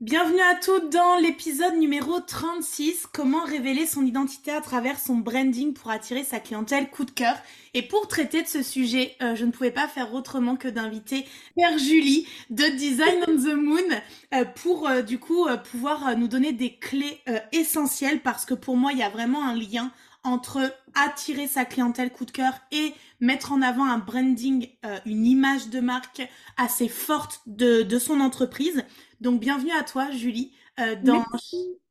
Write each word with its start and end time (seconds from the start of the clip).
Bienvenue 0.00 0.40
à 0.42 0.54
toutes 0.54 0.92
dans 0.92 1.16
l'épisode 1.16 1.74
numéro 1.74 2.20
36, 2.20 3.08
comment 3.12 3.42
révéler 3.42 3.84
son 3.84 4.06
identité 4.06 4.52
à 4.52 4.60
travers 4.60 4.96
son 4.96 5.16
branding 5.16 5.74
pour 5.74 5.90
attirer 5.90 6.22
sa 6.22 6.38
clientèle 6.38 6.88
coup 6.88 7.04
de 7.04 7.10
cœur. 7.10 7.34
Et 7.74 7.82
pour 7.82 8.06
traiter 8.06 8.42
de 8.42 8.46
ce 8.46 8.62
sujet, 8.62 9.16
euh, 9.22 9.34
je 9.34 9.44
ne 9.44 9.50
pouvais 9.50 9.72
pas 9.72 9.88
faire 9.88 10.14
autrement 10.14 10.54
que 10.54 10.68
d'inviter 10.68 11.26
Père 11.56 11.76
Julie 11.78 12.28
de 12.50 12.62
Design 12.76 13.24
on 13.26 13.36
the 13.38 13.56
Moon 13.56 14.00
euh, 14.34 14.44
pour 14.44 14.88
euh, 14.88 15.02
du 15.02 15.18
coup 15.18 15.48
pouvoir 15.68 16.16
nous 16.16 16.28
donner 16.28 16.52
des 16.52 16.76
clés 16.76 17.20
essentielles 17.50 18.20
parce 18.20 18.44
que 18.44 18.54
pour 18.54 18.76
moi, 18.76 18.92
il 18.92 18.98
y 18.98 19.02
a 19.02 19.08
vraiment 19.08 19.44
un 19.44 19.56
lien 19.56 19.90
entre 20.22 20.72
attirer 20.94 21.48
sa 21.48 21.64
clientèle 21.64 22.12
coup 22.12 22.24
de 22.24 22.30
cœur 22.30 22.52
et 22.70 22.92
mettre 23.18 23.50
en 23.50 23.62
avant 23.62 23.84
un 23.84 23.98
branding, 23.98 24.68
une 25.06 25.26
image 25.26 25.70
de 25.70 25.80
marque 25.80 26.22
assez 26.56 26.88
forte 26.88 27.40
de 27.46 27.98
son 27.98 28.20
entreprise. 28.20 28.84
Donc 29.20 29.40
bienvenue 29.40 29.72
à 29.72 29.82
toi, 29.82 30.10
Julie, 30.12 30.52
euh, 30.78 30.94
dans 31.02 31.24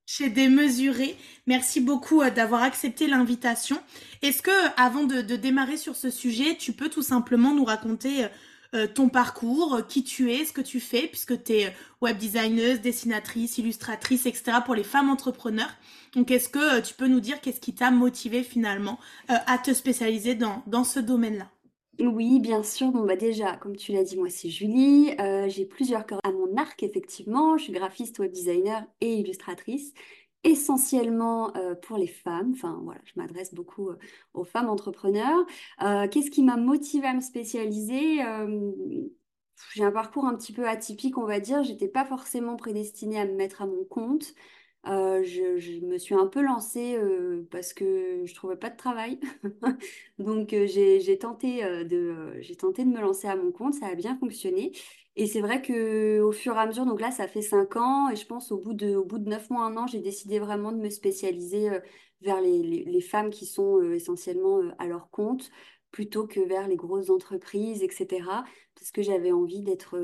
chez 0.05 0.29
Démesuré. 0.29 1.17
Merci 1.45 1.81
beaucoup 1.81 2.21
euh, 2.21 2.29
d'avoir 2.29 2.63
accepté 2.63 3.07
l'invitation. 3.07 3.77
Est-ce 4.21 4.41
que, 4.41 4.51
avant 4.77 5.03
de, 5.03 5.21
démarrer 5.35 5.75
sur 5.75 5.97
ce 5.97 6.09
sujet, 6.09 6.55
tu 6.55 6.71
peux 6.71 6.89
tout 6.89 7.01
simplement 7.01 7.53
nous 7.53 7.65
raconter 7.65 8.27
euh, 8.73 8.87
ton 8.87 9.09
parcours, 9.09 9.81
qui 9.89 10.05
tu 10.05 10.31
es, 10.31 10.45
ce 10.45 10.53
que 10.53 10.61
tu 10.61 10.79
fais, 10.79 11.07
puisque 11.07 11.43
tu 11.43 11.53
es 11.53 11.75
web 12.01 12.17
designer, 12.17 12.79
dessinatrice, 12.79 13.57
illustratrice, 13.57 14.25
etc. 14.25 14.59
pour 14.63 14.75
les 14.75 14.85
femmes 14.85 15.09
entrepreneurs. 15.09 15.75
Donc, 16.13 16.31
est-ce 16.31 16.47
que 16.47 16.79
tu 16.79 16.93
peux 16.93 17.07
nous 17.07 17.19
dire 17.19 17.41
qu'est-ce 17.41 17.59
qui 17.59 17.75
t'a 17.75 17.91
motivé 17.91 18.43
finalement 18.43 18.97
à 19.27 19.57
te 19.57 19.73
spécialiser 19.73 20.35
dans, 20.35 20.63
dans 20.65 20.85
ce 20.85 21.01
domaine-là? 21.01 21.49
Oui, 21.99 22.39
bien 22.39 22.63
sûr. 22.63 22.91
Bon, 22.91 23.05
bah 23.05 23.15
déjà, 23.15 23.55
comme 23.57 23.75
tu 23.75 23.91
l'as 23.91 24.03
dit, 24.03 24.17
moi 24.17 24.29
c'est 24.29 24.49
Julie. 24.49 25.11
Euh, 25.19 25.47
j'ai 25.49 25.65
plusieurs 25.65 26.05
corps 26.05 26.19
à 26.23 26.31
mon 26.31 26.55
arc, 26.57 26.83
effectivement. 26.83 27.57
Je 27.57 27.63
suis 27.63 27.73
graphiste, 27.73 28.19
web 28.19 28.31
designer 28.31 28.85
et 29.01 29.15
illustratrice, 29.15 29.93
essentiellement 30.43 31.55
euh, 31.57 31.75
pour 31.75 31.97
les 31.97 32.07
femmes. 32.07 32.51
Enfin, 32.53 32.79
voilà, 32.83 33.01
je 33.05 33.13
m'adresse 33.15 33.53
beaucoup 33.53 33.89
euh, 33.89 33.97
aux 34.33 34.43
femmes 34.43 34.69
entrepreneurs. 34.69 35.45
qu'est-ce 36.11 36.29
qui 36.31 36.43
m'a 36.43 36.57
motivée 36.57 37.07
à 37.07 37.13
me 37.13 37.21
spécialiser? 37.21 38.21
j'ai 39.73 39.83
un 39.83 39.91
parcours 39.91 40.25
un 40.25 40.35
petit 40.35 40.53
peu 40.53 40.67
atypique, 40.67 41.17
on 41.17 41.25
va 41.25 41.39
dire. 41.39 41.63
J'étais 41.63 41.87
pas 41.87 42.05
forcément 42.05 42.55
prédestinée 42.57 43.19
à 43.19 43.25
me 43.25 43.33
mettre 43.33 43.61
à 43.63 43.65
mon 43.65 43.83
compte. 43.85 44.33
Euh, 44.87 45.23
je, 45.23 45.85
me 45.85 45.97
suis 45.97 46.15
un 46.15 46.27
peu 46.27 46.41
lancée 46.41 46.95
euh, 46.95 47.45
parce 47.51 47.73
que 47.73 48.23
je 48.25 48.33
trouvais 48.33 48.55
pas 48.55 48.69
de 48.69 48.77
travail. 48.77 49.19
Donc 50.19 50.53
euh, 50.53 50.65
j'ai 50.67 51.17
tenté, 51.19 51.61
de, 51.85 52.33
j'ai 52.41 52.55
tenté 52.55 52.85
de 52.85 52.89
me 52.89 53.01
lancer 53.01 53.27
à 53.27 53.35
mon 53.35 53.51
compte, 53.51 53.73
ça 53.73 53.87
a 53.87 53.95
bien 53.95 54.17
fonctionné. 54.17 54.71
Et 55.15 55.27
c'est 55.27 55.41
vrai 55.41 55.61
que 55.61 56.21
au 56.21 56.31
fur 56.31 56.55
et 56.55 56.59
à 56.59 56.67
mesure, 56.67 56.85
donc 56.85 57.01
là 57.01 57.11
ça 57.11 57.27
fait 57.27 57.41
cinq 57.41 57.75
ans 57.75 58.09
et 58.09 58.15
je 58.15 58.25
pense 58.25 58.51
au 58.51 58.59
bout 58.59 58.73
de, 58.73 58.95
au 58.95 59.03
bout 59.03 59.17
de 59.17 59.27
neuf 59.27 59.49
mois, 59.49 59.65
un 59.65 59.75
an, 59.75 59.87
j'ai 59.87 59.99
décidé 59.99 60.39
vraiment 60.39 60.71
de 60.71 60.77
me 60.77 60.89
spécialiser 60.89 61.69
vers 62.21 62.39
les, 62.39 62.61
les, 62.61 63.01
femmes 63.01 63.31
qui 63.31 63.45
sont 63.47 63.81
essentiellement 63.93 64.61
à 64.77 64.85
leur 64.87 65.09
compte 65.09 65.49
plutôt 65.91 66.27
que 66.27 66.39
vers 66.39 66.67
les 66.67 66.75
grosses 66.75 67.09
entreprises, 67.09 67.81
etc. 67.83 68.45
Parce 68.75 68.91
que 68.91 69.01
j'avais 69.01 69.31
envie 69.31 69.63
d'être, 69.63 69.97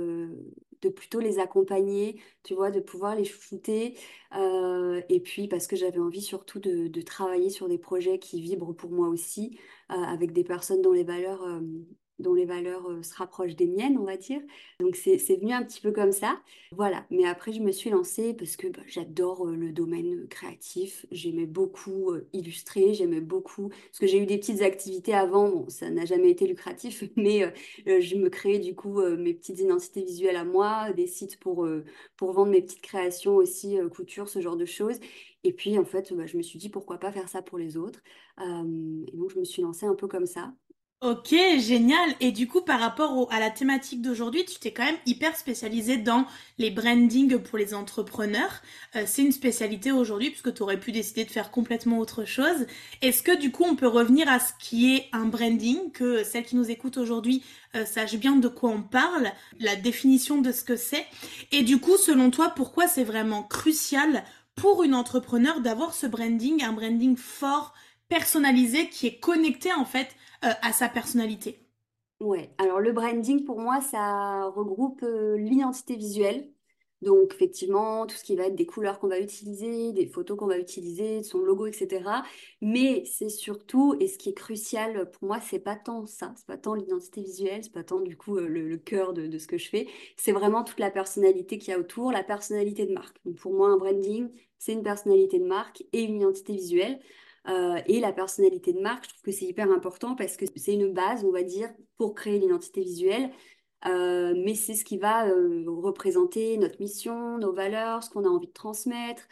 de 0.83 0.89
plutôt 0.89 1.19
les 1.19 1.39
accompagner, 1.39 2.21
tu 2.43 2.53
vois, 2.53 2.71
de 2.71 2.79
pouvoir 2.79 3.15
les 3.15 3.25
shooter. 3.25 3.97
Euh, 4.35 5.01
et 5.09 5.19
puis 5.19 5.47
parce 5.47 5.67
que 5.67 5.75
j'avais 5.75 5.99
envie 5.99 6.21
surtout 6.21 6.59
de, 6.59 7.01
travailler 7.01 7.49
sur 7.49 7.67
des 7.67 7.77
projets 7.77 8.19
qui 8.19 8.41
vibrent 8.41 8.75
pour 8.75 8.91
moi 8.91 9.07
aussi, 9.09 9.57
euh, 9.91 9.95
avec 9.95 10.31
des 10.33 10.43
personnes 10.43 10.81
dont 10.81 10.93
les 10.93 11.03
valeurs 11.03 11.43
euh, 11.43 11.61
dont 12.19 12.33
les 12.33 12.45
valeurs 12.45 12.89
euh, 12.89 13.03
se 13.03 13.15
rapprochent 13.15 13.55
des 13.55 13.67
miennes, 13.67 13.97
on 13.97 14.05
va 14.05 14.17
dire. 14.17 14.41
Donc 14.79 14.95
c'est 14.95 15.17
venu 15.17 15.51
un 15.51 15.63
petit 15.63 15.81
peu 15.81 15.91
comme 15.91 16.11
ça. 16.11 16.41
Voilà. 16.71 17.05
Mais 17.09 17.25
après, 17.25 17.53
je 17.53 17.61
me 17.61 17.71
suis 17.71 17.89
lancée 17.89 18.33
parce 18.33 18.55
que 18.55 18.67
bah, 18.67 18.81
j'adore 18.87 19.47
euh, 19.47 19.55
le 19.55 19.71
domaine 19.71 20.27
créatif. 20.27 21.05
J'aimais 21.11 21.45
beaucoup 21.45 22.11
euh, 22.11 22.27
illustrer, 22.33 22.93
j'aimais 22.93 23.21
beaucoup... 23.21 23.69
Parce 23.69 23.99
que 23.99 24.07
j'ai 24.07 24.19
eu 24.19 24.25
des 24.25 24.37
petites 24.37 24.61
activités 24.61 25.13
avant, 25.13 25.49
bon, 25.49 25.69
ça 25.69 25.89
n'a 25.89 26.05
jamais 26.05 26.29
été 26.29 26.47
lucratif, 26.47 27.03
mais 27.15 27.53
je 27.85 28.15
me 28.15 28.29
créais 28.29 28.59
du 28.59 28.75
coup 28.75 29.01
mes 29.01 29.33
petites 29.33 29.59
identités 29.59 30.03
visuelles 30.03 30.35
à 30.35 30.43
moi, 30.45 30.91
des 30.93 31.07
sites 31.07 31.39
pour, 31.39 31.67
pour 32.17 32.33
vendre 32.33 32.51
mes 32.51 32.61
petites 32.61 32.81
créations 32.81 33.35
aussi, 33.35 33.77
couture, 33.93 34.29
ce 34.29 34.41
genre 34.41 34.57
de 34.57 34.65
choses. 34.65 34.99
Et 35.43 35.53
puis, 35.53 35.77
en 35.77 35.85
fait, 35.85 36.13
bah, 36.13 36.25
je 36.25 36.37
me 36.37 36.41
suis 36.41 36.57
dit, 36.59 36.69
pourquoi 36.69 36.97
pas 36.99 37.11
faire 37.11 37.29
ça 37.29 37.41
pour 37.41 37.57
les 37.57 37.77
autres. 37.77 38.01
et 38.39 39.17
donc, 39.17 39.31
je 39.31 39.39
me 39.39 39.43
suis 39.43 39.61
lancée 39.61 39.85
un 39.85 39.95
peu 39.95 40.07
comme 40.07 40.25
ça. 40.25 40.53
Ok, 41.03 41.35
génial. 41.59 42.15
Et 42.21 42.31
du 42.31 42.47
coup, 42.47 42.61
par 42.61 42.79
rapport 42.79 43.27
à 43.29 43.41
la 43.41 43.49
thématique 43.49 44.01
d'aujourd'hui, 44.01 44.45
tu 44.45 44.57
t'es 44.57 44.71
quand 44.71 44.85
même 44.85 44.95
hyper 45.05 45.35
spécialisée 45.35 45.97
dans 45.97 46.25
les 46.59 46.71
brandings 46.71 47.39
pour 47.39 47.57
les 47.57 47.73
entrepreneurs. 47.73 48.61
Euh, 48.95 49.03
c'est 49.05 49.21
une 49.21 49.33
spécialité 49.33 49.91
aujourd'hui 49.91 50.29
puisque 50.29 50.53
tu 50.53 50.63
aurais 50.63 50.79
pu 50.79 50.93
décider 50.93 51.25
de 51.25 51.29
faire 51.29 51.51
complètement 51.51 51.99
autre 51.99 52.23
chose. 52.23 52.67
Est-ce 53.01 53.21
que 53.21 53.37
du 53.37 53.51
coup, 53.51 53.65
on 53.65 53.75
peut 53.75 53.87
revenir 53.87 54.29
à 54.29 54.39
ce 54.39 54.53
qui 54.61 54.95
est 54.95 55.09
un 55.11 55.25
branding, 55.25 55.91
que 55.91 56.23
celles 56.23 56.45
qui 56.45 56.55
nous 56.55 56.71
écoutent 56.71 56.95
aujourd'hui 56.95 57.43
euh, 57.75 57.83
sachent 57.83 58.15
bien 58.15 58.37
de 58.37 58.47
quoi 58.47 58.69
on 58.69 58.81
parle, 58.81 59.29
la 59.59 59.75
définition 59.75 60.39
de 60.39 60.53
ce 60.53 60.63
que 60.63 60.77
c'est? 60.77 61.05
Et 61.51 61.63
du 61.63 61.81
coup, 61.81 61.97
selon 61.97 62.31
toi, 62.31 62.53
pourquoi 62.55 62.87
c'est 62.87 63.03
vraiment 63.03 63.43
crucial 63.43 64.23
pour 64.55 64.83
une 64.83 64.95
entrepreneur 64.95 65.59
d'avoir 65.59 65.93
ce 65.95 66.07
branding, 66.07 66.63
un 66.63 66.71
branding 66.71 67.17
fort, 67.17 67.73
personnalisé, 68.07 68.87
qui 68.87 69.07
est 69.07 69.19
connecté 69.19 69.73
en 69.73 69.83
fait 69.83 70.07
euh, 70.43 70.49
à 70.61 70.73
sa 70.73 70.89
personnalité. 70.89 71.59
Ouais, 72.19 72.51
alors 72.57 72.79
le 72.79 72.91
branding 72.93 73.43
pour 73.43 73.59
moi, 73.59 73.81
ça 73.81 74.45
regroupe 74.49 75.03
euh, 75.03 75.37
l'identité 75.37 75.95
visuelle. 75.95 76.49
Donc 77.01 77.33
effectivement, 77.33 78.07
tout 78.07 78.15
ce 78.15 78.23
qui 78.23 78.35
va 78.37 78.45
être 78.45 78.55
des 78.55 78.65
couleurs 78.65 78.99
qu'on 78.99 79.09
va 79.09 79.19
utiliser, 79.19 79.91
des 79.91 80.07
photos 80.07 80.37
qu'on 80.37 80.47
va 80.47 80.57
utiliser, 80.57 81.21
son 81.21 81.39
logo, 81.39 81.65
etc. 81.67 82.23
Mais 82.61 83.03
c'est 83.05 83.27
surtout, 83.29 83.95
et 83.99 84.07
ce 84.07 84.17
qui 84.17 84.29
est 84.29 84.33
crucial 84.33 85.11
pour 85.11 85.27
moi, 85.27 85.41
c'est 85.41 85.59
pas 85.59 85.75
tant 85.75 86.05
ça, 86.05 86.33
c'est 86.37 86.45
pas 86.45 86.57
tant 86.57 86.75
l'identité 86.75 87.21
visuelle, 87.21 87.63
c'est 87.63 87.73
pas 87.73 87.83
tant 87.83 87.99
du 87.99 88.15
coup 88.15 88.37
euh, 88.37 88.47
le, 88.47 88.77
cœur 88.77 89.13
de, 89.13 89.27
de, 89.27 89.37
ce 89.37 89.47
que 89.47 89.57
je 89.57 89.69
fais, 89.69 89.87
c'est 90.15 90.31
vraiment 90.31 90.63
toute 90.63 90.79
la 90.79 90.91
personnalité 90.91 91.57
qu'il 91.57 91.71
y 91.71 91.75
a 91.75 91.79
autour, 91.79 92.11
la 92.13 92.23
personnalité 92.23 92.85
de 92.85 92.93
marque. 92.93 93.17
Donc 93.25 93.35
pour 93.35 93.53
moi, 93.53 93.67
un 93.69 93.77
branding, 93.77 94.29
c'est 94.57 94.71
une 94.71 94.83
personnalité 94.83 95.39
de 95.39 95.45
marque 95.45 95.83
et 95.91 96.03
une 96.03 96.15
identité 96.15 96.53
visuelle. 96.53 96.99
Euh, 97.47 97.81
et 97.87 97.99
la 97.99 98.13
personnalité 98.13 98.73
de 98.73 98.79
marque, 98.79 99.03
je 99.05 99.09
trouve 99.09 99.23
que 99.23 99.31
c'est 99.31 99.45
hyper 99.45 99.71
important 99.71 100.15
parce 100.15 100.37
que 100.37 100.45
c'est 100.55 100.73
une 100.73 100.93
base, 100.93 101.25
on 101.25 101.31
va 101.31 101.43
dire, 101.43 101.69
pour 101.97 102.15
créer 102.15 102.39
l'identité 102.39 102.81
visuelle. 102.81 103.31
Euh, 103.85 104.33
mais 104.37 104.55
c'est 104.55 104.75
ce 104.75 104.85
qui 104.85 104.97
va 104.97 105.27
euh, 105.27 105.65
représenter 105.67 106.57
notre 106.57 106.79
mission, 106.79 107.37
nos 107.37 107.51
valeurs, 107.51 108.01
ce 108.01 108.09
qu'on 108.09 108.23
a 108.23 108.29
envie 108.29 108.47
de 108.47 108.53
transmettre, 108.53 109.27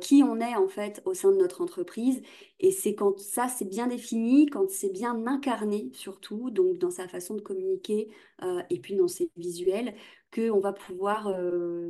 qui 0.00 0.22
on 0.22 0.40
est 0.40 0.54
en 0.54 0.68
fait 0.68 1.02
au 1.06 1.14
sein 1.14 1.30
de 1.32 1.36
notre 1.36 1.62
entreprise. 1.62 2.20
Et 2.60 2.72
c'est 2.72 2.94
quand 2.94 3.18
ça 3.18 3.48
c'est 3.48 3.64
bien 3.64 3.86
défini, 3.86 4.46
quand 4.46 4.70
c'est 4.70 4.90
bien 4.90 5.26
incarné 5.26 5.90
surtout, 5.92 6.50
donc 6.50 6.78
dans 6.78 6.90
sa 6.90 7.08
façon 7.08 7.34
de 7.34 7.40
communiquer 7.40 8.10
et 8.70 8.80
puis 8.80 8.96
dans 8.96 9.08
ses 9.08 9.30
visuels, 9.36 9.94
qu'on 10.34 10.60
va 10.60 10.72
pouvoir 10.72 11.32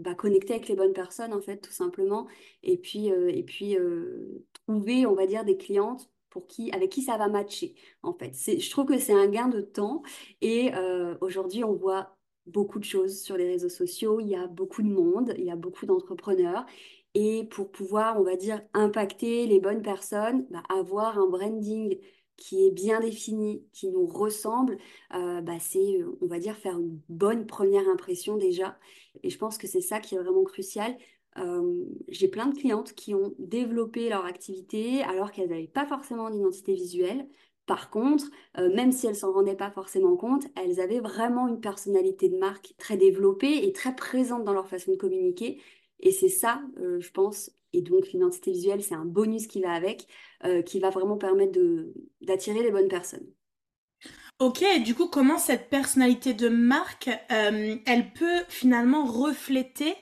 bah, 0.00 0.14
connecter 0.14 0.54
avec 0.54 0.68
les 0.68 0.76
bonnes 0.76 0.92
personnes 0.92 1.32
en 1.32 1.40
fait 1.40 1.58
tout 1.58 1.72
simplement. 1.72 2.26
Et 2.62 2.78
puis 2.78 3.08
et 3.08 3.42
puis 3.42 3.76
trouver, 4.66 5.06
on 5.06 5.14
va 5.14 5.26
dire, 5.26 5.44
des 5.44 5.56
clientes 5.56 6.10
pour 6.36 6.46
qui, 6.46 6.70
avec 6.72 6.90
qui 6.90 7.00
ça 7.00 7.16
va 7.16 7.28
matcher, 7.28 7.74
en 8.02 8.12
fait. 8.12 8.34
Je 8.34 8.70
trouve 8.70 8.84
que 8.84 8.98
c'est 8.98 9.14
un 9.14 9.26
gain 9.26 9.48
de 9.48 9.62
temps 9.62 10.02
et 10.42 10.74
euh, 10.74 11.16
aujourd'hui, 11.22 11.64
on 11.64 11.72
voit 11.72 12.14
beaucoup 12.46 12.78
de 12.78 12.84
choses 12.84 13.22
sur 13.22 13.38
les 13.38 13.48
réseaux 13.48 13.70
sociaux, 13.70 14.20
il 14.20 14.28
y 14.28 14.36
a 14.36 14.46
beaucoup 14.46 14.82
de 14.82 14.88
monde, 14.88 15.32
il 15.38 15.44
y 15.44 15.50
a 15.50 15.56
beaucoup 15.56 15.86
d'entrepreneurs 15.86 16.66
et 17.14 17.44
pour 17.44 17.72
pouvoir, 17.72 18.20
on 18.20 18.22
va 18.22 18.36
dire, 18.36 18.60
impacter 18.74 19.46
les 19.46 19.60
bonnes 19.60 19.80
personnes, 19.80 20.46
bah, 20.50 20.62
avoir 20.68 21.18
un 21.18 21.26
branding 21.26 21.98
qui 22.36 22.66
est 22.66 22.70
bien 22.70 23.00
défini, 23.00 23.64
qui 23.72 23.88
nous 23.88 24.06
ressemble, 24.06 24.78
euh, 25.14 25.40
bah, 25.40 25.58
c'est, 25.58 26.00
euh, 26.00 26.18
on 26.20 26.26
va 26.26 26.38
dire, 26.38 26.56
faire 26.56 26.78
une 26.78 27.00
bonne 27.08 27.46
première 27.46 27.88
impression 27.88 28.36
déjà. 28.36 28.78
Et 29.22 29.30
je 29.30 29.38
pense 29.38 29.58
que 29.58 29.66
c'est 29.66 29.80
ça 29.80 30.00
qui 30.00 30.14
est 30.14 30.18
vraiment 30.18 30.44
crucial. 30.44 30.96
Euh, 31.38 31.84
j'ai 32.08 32.28
plein 32.28 32.46
de 32.46 32.56
clientes 32.56 32.94
qui 32.94 33.14
ont 33.14 33.34
développé 33.38 34.08
leur 34.08 34.24
activité 34.24 35.02
alors 35.02 35.32
qu'elles 35.32 35.50
n'avaient 35.50 35.66
pas 35.66 35.86
forcément 35.86 36.30
d'identité 36.30 36.74
visuelle. 36.74 37.28
Par 37.66 37.90
contre, 37.90 38.26
même 38.56 38.92
si 38.92 39.08
elles 39.08 39.16
s'en 39.16 39.32
rendaient 39.32 39.56
pas 39.56 39.72
forcément 39.72 40.16
compte, 40.16 40.44
elles 40.54 40.78
avaient 40.80 41.00
vraiment 41.00 41.48
une 41.48 41.58
personnalité 41.60 42.28
de 42.28 42.38
marque 42.38 42.74
très 42.78 42.96
développée 42.96 43.66
et 43.66 43.72
très 43.72 43.96
présente 43.96 44.44
dans 44.44 44.52
leur 44.52 44.68
façon 44.68 44.92
de 44.92 44.96
communiquer. 44.96 45.60
Et 45.98 46.12
c'est 46.12 46.28
ça, 46.28 46.62
je 46.76 47.10
pense, 47.10 47.50
et 47.76 47.82
donc 47.82 48.10
l'identité 48.12 48.52
visuelle, 48.52 48.82
c'est 48.82 48.94
un 48.94 49.04
bonus 49.04 49.46
qui 49.46 49.60
va 49.60 49.72
avec, 49.72 50.08
euh, 50.44 50.62
qui 50.62 50.80
va 50.80 50.88
vraiment 50.88 51.18
permettre 51.18 51.58
d'attirer 52.22 52.62
les 52.62 52.70
bonnes 52.70 52.88
personnes. 52.88 53.26
Ok, 54.38 54.64
du 54.84 54.94
coup, 54.94 55.08
comment 55.08 55.38
cette 55.38 55.68
personnalité 55.68 56.32
de 56.32 56.48
marque, 56.48 57.08
euh, 57.30 57.76
elle 57.86 58.12
peut 58.12 58.42
finalement 58.48 59.04
refléter 59.04 59.94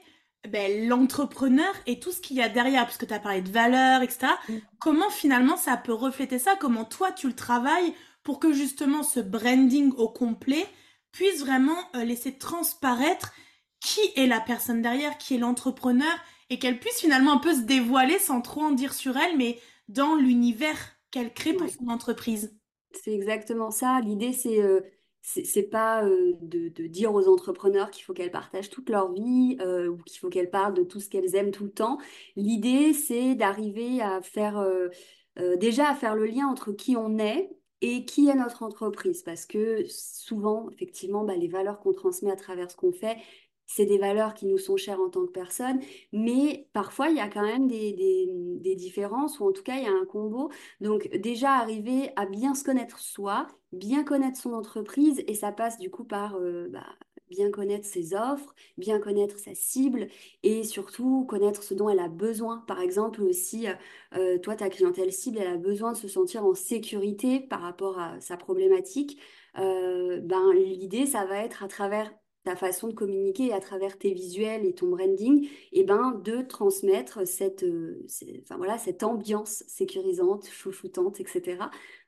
ben, 0.48 0.88
l'entrepreneur 0.88 1.72
et 1.86 1.98
tout 1.98 2.12
ce 2.12 2.20
qu'il 2.20 2.36
y 2.36 2.42
a 2.42 2.48
derrière, 2.48 2.84
parce 2.84 2.96
que 2.96 3.06
tu 3.06 3.14
as 3.14 3.18
parlé 3.18 3.42
de 3.42 3.50
valeurs, 3.50 4.02
etc. 4.02 4.26
Mm. 4.48 4.54
Comment 4.78 5.10
finalement 5.10 5.56
ça 5.56 5.76
peut 5.76 5.92
refléter 5.92 6.38
ça? 6.38 6.56
Comment 6.60 6.84
toi 6.84 7.10
tu 7.12 7.26
le 7.26 7.34
travailles 7.34 7.94
pour 8.22 8.38
que 8.38 8.52
justement 8.52 9.02
ce 9.02 9.20
branding 9.20 9.92
au 9.96 10.08
complet 10.08 10.66
puisse 11.12 11.40
vraiment 11.40 11.78
euh, 11.96 12.04
laisser 12.04 12.36
transparaître 12.38 13.32
qui 13.80 14.00
est 14.16 14.26
la 14.26 14.40
personne 14.40 14.82
derrière, 14.82 15.18
qui 15.18 15.34
est 15.34 15.38
l'entrepreneur 15.38 16.14
et 16.54 16.58
qu'elle 16.60 16.78
puisse 16.78 17.00
finalement 17.00 17.32
un 17.32 17.38
peu 17.38 17.52
se 17.52 17.62
dévoiler 17.62 18.20
sans 18.20 18.40
trop 18.40 18.60
en 18.60 18.70
dire 18.70 18.94
sur 18.94 19.16
elle, 19.16 19.36
mais 19.36 19.58
dans 19.88 20.14
l'univers 20.14 20.78
qu'elle 21.10 21.34
crée 21.34 21.52
pour 21.52 21.68
son 21.68 21.88
entreprise. 21.88 22.56
C'est 22.92 23.12
exactement 23.12 23.72
ça. 23.72 24.00
L'idée, 24.00 24.32
c'est 24.32 24.62
euh, 24.62 24.80
c'est 25.20 25.64
pas 25.64 26.04
euh, 26.04 26.34
de, 26.42 26.86
dire 26.86 27.12
aux 27.12 27.26
entrepreneurs 27.28 27.90
qu'il 27.90 28.04
faut 28.04 28.12
qu'elles 28.12 28.30
partagent 28.30 28.70
toute 28.70 28.88
leur 28.88 29.10
vie 29.10 29.56
euh, 29.62 29.88
ou 29.88 29.96
qu'il 30.04 30.20
faut 30.20 30.28
qu'elles 30.28 30.50
parlent 30.50 30.74
de 30.74 30.84
tout 30.84 31.00
ce 31.00 31.08
qu'elles 31.08 31.34
aiment 31.34 31.50
tout 31.50 31.64
le 31.64 31.72
temps. 31.72 31.98
L'idée, 32.36 32.92
c'est 32.92 33.34
d'arriver 33.34 34.00
à 34.00 34.22
faire 34.22 34.64
déjà 35.58 35.88
à 35.88 35.96
faire 35.96 36.14
le 36.14 36.26
lien 36.26 36.46
entre 36.46 36.70
qui 36.70 36.96
on 36.96 37.18
est 37.18 37.50
et 37.80 38.04
qui 38.04 38.28
est 38.28 38.34
notre 38.34 38.62
entreprise. 38.62 39.24
Parce 39.24 39.44
que 39.44 39.84
souvent, 39.88 40.70
effectivement, 40.70 41.24
bah, 41.24 41.34
les 41.34 41.48
valeurs 41.48 41.80
qu'on 41.80 41.92
transmet 41.92 42.30
à 42.30 42.36
travers 42.36 42.70
ce 42.70 42.76
qu'on 42.76 42.92
fait, 42.92 43.16
c'est 43.66 43.86
des 43.86 43.98
valeurs 43.98 44.34
qui 44.34 44.46
nous 44.46 44.58
sont 44.58 44.76
chères 44.76 45.00
en 45.00 45.08
tant 45.10 45.26
que 45.26 45.32
personne, 45.32 45.80
mais 46.12 46.68
parfois 46.72 47.08
il 47.08 47.16
y 47.16 47.20
a 47.20 47.28
quand 47.28 47.42
même 47.42 47.66
des, 47.68 48.74
différences, 48.76 49.40
ou 49.40 49.48
en 49.48 49.52
tout 49.52 49.62
cas 49.62 49.76
il 49.76 49.84
y 49.84 49.86
a 49.86 49.92
un 49.92 50.04
combo. 50.04 50.50
Donc 50.80 51.08
déjà 51.16 51.52
arriver 51.54 52.10
à 52.16 52.26
bien 52.26 52.54
se 52.54 52.64
connaître 52.64 52.98
soi, 52.98 53.46
bien 53.72 54.04
connaître 54.04 54.38
son 54.38 54.52
entreprise, 54.52 55.22
et 55.26 55.34
ça 55.34 55.52
passe 55.52 55.78
du 55.78 55.90
coup 55.90 56.04
par 56.04 56.36
euh, 56.36 56.68
bah, 56.70 56.86
bien 57.30 57.50
connaître 57.50 57.86
ses 57.86 58.14
offres, 58.14 58.54
bien 58.78 58.98
connaître 59.00 59.38
sa 59.38 59.54
cible, 59.54 60.08
et 60.42 60.64
surtout 60.64 61.24
connaître 61.24 61.62
ce 61.62 61.74
dont 61.74 61.88
elle 61.88 62.00
a 62.00 62.08
besoin. 62.08 62.58
Par 62.66 62.80
exemple, 62.80 63.32
si 63.32 63.68
euh, 63.68 63.74
euh, 64.16 64.38
toi, 64.38 64.56
ta 64.56 64.68
clientèle 64.68 65.12
cible, 65.12 65.38
elle 65.40 65.48
a 65.48 65.56
besoin 65.56 65.92
de 65.92 65.96
se 65.96 66.08
sentir 66.08 66.44
en 66.44 66.54
sécurité 66.54 67.40
par 67.40 67.60
rapport 67.62 67.98
à 67.98 68.20
sa 68.20 68.36
problématique, 68.36 69.20
ben, 69.56 70.52
l'idée, 70.52 71.06
ça 71.06 71.24
va 71.26 71.38
être 71.38 71.62
à 71.62 71.68
travers 71.68 72.12
ta 72.44 72.56
façon 72.56 72.88
de 72.88 72.92
communiquer 72.92 73.52
à 73.52 73.60
travers 73.60 73.98
tes 73.98 74.12
visuels 74.12 74.66
et 74.66 74.74
ton 74.74 74.88
branding, 74.88 75.48
eh 75.72 75.82
ben, 75.82 76.20
de 76.24 76.42
transmettre 76.42 77.26
cette, 77.26 77.62
euh, 77.64 78.06
enfin, 78.42 78.56
voilà, 78.58 78.78
cette 78.78 79.02
ambiance 79.02 79.64
sécurisante, 79.66 80.46
chouchoutante, 80.50 81.20
etc. 81.20 81.56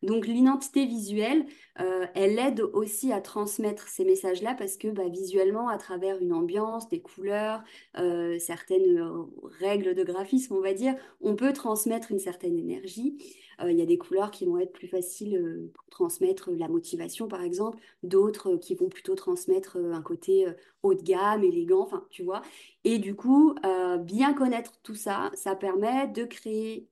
Donc 0.03 0.27
l'identité 0.27 0.85
visuelle, 0.85 1.47
euh, 1.81 2.07
elle 2.15 2.39
aide 2.39 2.61
aussi 2.61 3.13
à 3.13 3.21
transmettre 3.23 3.89
ces 3.89 4.05
messages-là 4.05 4.55
parce 4.55 4.77
que 4.77 4.89
bah, 4.89 5.09
visuellement, 5.09 5.69
à 5.69 5.79
travers 5.79 6.19
une 6.21 6.35
ambiance, 6.35 6.89
des 6.89 7.01
couleurs, 7.01 7.63
euh, 7.99 8.39
certaines 8.39 9.27
règles 9.59 9.95
de 9.95 10.05
graphisme, 10.05 10.55
on 10.55 10.61
va 10.61 10.75
dire, 10.75 10.95
on 11.23 11.35
peut 11.35 11.55
transmettre 11.55 12.13
une 12.13 12.19
certaine 12.19 12.59
énergie. 12.59 13.17
Euh, 13.63 13.71
il 13.71 13.79
y 13.79 13.83
a 13.83 13.87
des 13.87 13.99
couleurs 13.99 14.31
qui 14.31 14.45
vont 14.45 14.59
être 14.59 14.73
plus 14.73 14.89
faciles 14.89 15.37
euh, 15.37 15.71
pour 15.75 15.85
transmettre 15.91 16.51
la 16.51 16.69
motivation, 16.69 17.29
par 17.29 17.43
exemple, 17.43 17.79
d'autres 18.03 18.55
euh, 18.55 18.59
qui 18.59 18.75
vont 18.75 18.89
plutôt 18.89 19.15
transmettre 19.15 19.77
un 19.77 20.03
côté 20.03 20.47
haut 20.83 20.95
de 20.95 21.03
gamme, 21.03 21.43
élégant, 21.43 21.83
enfin, 21.83 22.05
tu 22.11 22.23
vois. 22.23 22.43
Et 22.85 22.99
du 22.99 23.15
coup, 23.15 23.55
bien 24.01 24.35
connaître 24.35 24.73
tout 24.83 24.95
ça, 24.95 25.31
ça 25.35 25.57
permet 25.57 26.07
de 26.09 26.25
créer 26.25 26.89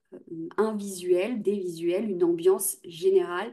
un 0.56 0.74
visuel, 0.74 1.42
des 1.42 1.56
visuels, 1.56 2.10
une 2.10 2.24
ambiance 2.24 2.78
générale 2.84 3.52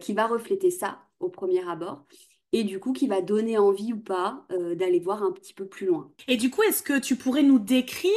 qui 0.00 0.12
va 0.12 0.26
refléter 0.26 0.70
ça 0.70 0.98
au 1.20 1.28
premier 1.28 1.66
abord 1.66 2.04
et 2.52 2.64
du 2.64 2.80
coup 2.80 2.92
qui 2.92 3.06
va 3.06 3.22
donner 3.22 3.56
envie 3.58 3.92
ou 3.92 4.00
pas 4.00 4.46
d'aller 4.74 5.00
voir 5.00 5.22
un 5.22 5.32
petit 5.32 5.54
peu 5.54 5.66
plus 5.66 5.86
loin. 5.86 6.10
Et 6.28 6.36
du 6.36 6.50
coup, 6.50 6.62
est-ce 6.62 6.82
que 6.82 6.98
tu 6.98 7.16
pourrais 7.16 7.42
nous 7.42 7.58
décrire 7.58 8.10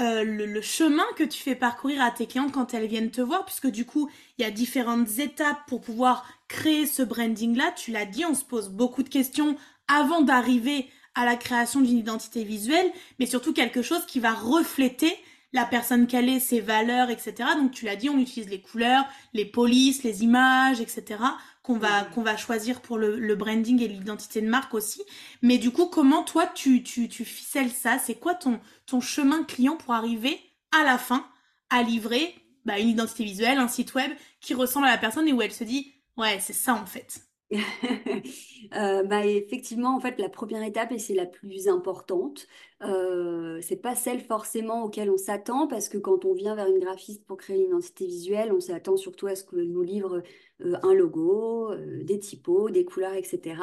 euh, 0.00 0.24
le, 0.24 0.60
chemin 0.60 1.04
que 1.16 1.22
tu 1.22 1.40
fais 1.40 1.54
parcourir 1.54 2.02
à 2.02 2.10
tes 2.10 2.26
clientes 2.26 2.52
quand 2.52 2.74
elles 2.74 2.86
viennent 2.86 3.10
te 3.10 3.20
voir, 3.20 3.44
puisque 3.44 3.68
du 3.68 3.84
coup, 3.84 4.10
il 4.38 4.42
y 4.42 4.44
a 4.44 4.50
différentes 4.50 5.18
étapes 5.18 5.58
pour 5.68 5.80
pouvoir 5.80 6.26
créer 6.48 6.86
ce 6.86 7.02
branding-là. 7.02 7.72
Tu 7.76 7.92
l'as 7.92 8.04
dit, 8.04 8.24
on 8.24 8.34
se 8.34 8.44
pose 8.44 8.70
beaucoup 8.70 9.02
de 9.02 9.08
questions 9.08 9.56
avant 9.86 10.22
d'arriver 10.22 10.88
à 11.14 11.24
la 11.24 11.36
création 11.36 11.80
d'une 11.80 11.98
identité 11.98 12.42
visuelle, 12.42 12.90
mais 13.20 13.26
surtout 13.26 13.52
quelque 13.52 13.82
chose 13.82 14.04
qui 14.06 14.18
va 14.18 14.32
refléter 14.32 15.16
la 15.52 15.64
personne 15.64 16.08
qu'elle 16.08 16.28
est, 16.28 16.40
ses 16.40 16.60
valeurs, 16.60 17.10
etc. 17.10 17.50
Donc 17.56 17.70
tu 17.70 17.84
l'as 17.84 17.94
dit, 17.94 18.10
on 18.10 18.18
utilise 18.18 18.50
les 18.50 18.60
couleurs, 18.60 19.06
les 19.32 19.44
polices, 19.44 20.02
les 20.02 20.24
images, 20.24 20.80
etc 20.80 21.18
qu'on 21.64 21.78
va, 21.78 22.04
qu'on 22.04 22.22
va 22.22 22.36
choisir 22.36 22.82
pour 22.82 22.98
le, 22.98 23.34
branding 23.34 23.82
et 23.82 23.88
l'identité 23.88 24.42
de 24.42 24.48
marque 24.48 24.74
aussi. 24.74 25.02
Mais 25.40 25.56
du 25.56 25.70
coup, 25.70 25.86
comment 25.86 26.22
toi, 26.22 26.46
tu, 26.46 26.82
tu, 26.82 27.08
tu 27.08 27.24
ficelles 27.24 27.70
ça? 27.70 27.98
C'est 27.98 28.16
quoi 28.16 28.34
ton, 28.34 28.60
ton 28.86 29.00
chemin 29.00 29.42
client 29.44 29.76
pour 29.76 29.94
arriver 29.94 30.38
à 30.78 30.84
la 30.84 30.98
fin 30.98 31.26
à 31.70 31.82
livrer 31.82 32.34
bah, 32.66 32.78
une 32.78 32.90
identité 32.90 33.24
visuelle, 33.24 33.58
un 33.58 33.68
site 33.68 33.94
web 33.94 34.12
qui 34.40 34.52
ressemble 34.52 34.86
à 34.86 34.90
la 34.90 34.98
personne 34.98 35.26
et 35.26 35.32
où 35.32 35.40
elle 35.40 35.52
se 35.52 35.64
dit, 35.64 35.94
ouais, 36.18 36.38
c'est 36.38 36.52
ça 36.52 36.74
en 36.74 36.84
fait? 36.84 37.22
euh, 38.76 39.02
bah, 39.04 39.26
effectivement, 39.26 39.96
en 39.96 40.00
fait, 40.00 40.18
la 40.18 40.28
première 40.28 40.62
étape, 40.62 40.92
et 40.92 40.98
c'est 40.98 41.14
la 41.14 41.26
plus 41.26 41.68
importante, 41.68 42.46
euh, 42.82 43.60
c'est 43.62 43.76
pas 43.76 43.94
celle 43.94 44.20
forcément 44.20 44.84
auquel 44.84 45.10
on 45.10 45.16
s'attend, 45.16 45.66
parce 45.66 45.88
que 45.88 45.98
quand 45.98 46.24
on 46.24 46.34
vient 46.34 46.54
vers 46.54 46.66
une 46.68 46.78
graphiste 46.78 47.24
pour 47.24 47.36
créer 47.36 47.56
une 47.58 47.68
identité 47.68 48.06
visuelle, 48.06 48.52
on 48.52 48.60
s'attend 48.60 48.96
surtout 48.96 49.26
à 49.26 49.36
ce 49.36 49.44
que 49.44 49.56
nous 49.56 49.82
livre 49.82 50.22
euh, 50.62 50.76
un 50.82 50.94
logo, 50.94 51.70
euh, 51.72 52.02
des 52.04 52.18
typos, 52.18 52.70
des 52.70 52.84
couleurs, 52.84 53.14
etc. 53.14 53.56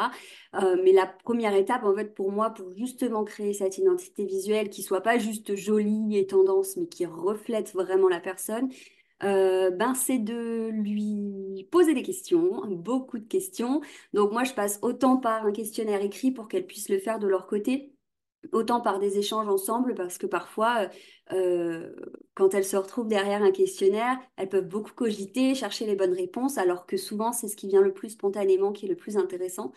mais 0.84 0.92
la 0.94 1.08
première 1.08 1.54
étape, 1.56 1.84
en 1.84 1.96
fait, 1.96 2.14
pour 2.16 2.32
moi, 2.32 2.52
pour 2.52 2.74
justement 2.76 3.24
créer 3.24 3.54
cette 3.54 3.78
identité 3.78 4.26
visuelle 4.26 4.70
qui 4.70 4.84
soit 4.84 5.02
pas 5.02 5.18
juste 5.18 5.56
jolie 5.56 6.18
et 6.18 6.28
tendance, 6.28 6.78
mais 6.78 6.88
qui 6.88 7.06
reflète 7.06 7.74
vraiment 7.74 8.10
la 8.10 8.20
personne, 8.20 8.70
euh, 9.24 9.70
ben, 9.72 9.94
c'est 9.94 10.18
de 10.20 10.70
lui 10.72 11.68
poser 11.72 11.94
des 11.94 12.04
questions, 12.04 12.62
beaucoup 12.68 13.20
de 13.20 13.28
questions. 13.28 13.82
Donc 14.14 14.32
moi, 14.32 14.44
je 14.44 14.54
passe 14.54 14.80
autant 14.82 15.18
par 15.18 15.46
un 15.46 15.52
questionnaire 15.52 16.02
écrit 16.02 16.32
pour 16.32 16.48
qu'elle 16.48 16.66
puisse 16.66 16.90
le 16.90 16.98
faire 17.00 17.20
de 17.20 17.28
leur 17.28 17.48
côté, 17.48 17.94
autant 18.52 18.82
par 18.82 19.00
des 19.00 19.18
échanges 19.20 19.48
ensemble, 19.48 19.94
parce 19.96 20.18
que 20.18 20.26
parfois, 20.26 20.90
euh, 21.32 21.94
quand 22.34 22.54
elles 22.56 22.66
se 22.66 22.78
retrouvent 22.78 23.08
derrière 23.08 23.44
un 23.44 23.52
questionnaire, 23.52 24.18
elles 24.38 24.50
peuvent 24.50 24.68
beaucoup 24.68 24.94
cogiter, 24.94 25.54
chercher 25.56 25.86
les 25.86 25.96
bonnes 25.96 26.14
réponses, 26.14 26.58
alors 26.58 26.86
que 26.88 26.98
souvent, 26.98 27.32
c'est 27.32 27.48
ce 27.48 27.56
qui 27.56 27.68
vient 27.68 27.82
le 27.82 27.94
plus 27.94 28.10
spontanément 28.12 28.72
qui 28.72 28.86
est 28.86 28.90
le 28.90 28.96
plus 28.96 29.18
intéressant. 29.18 29.72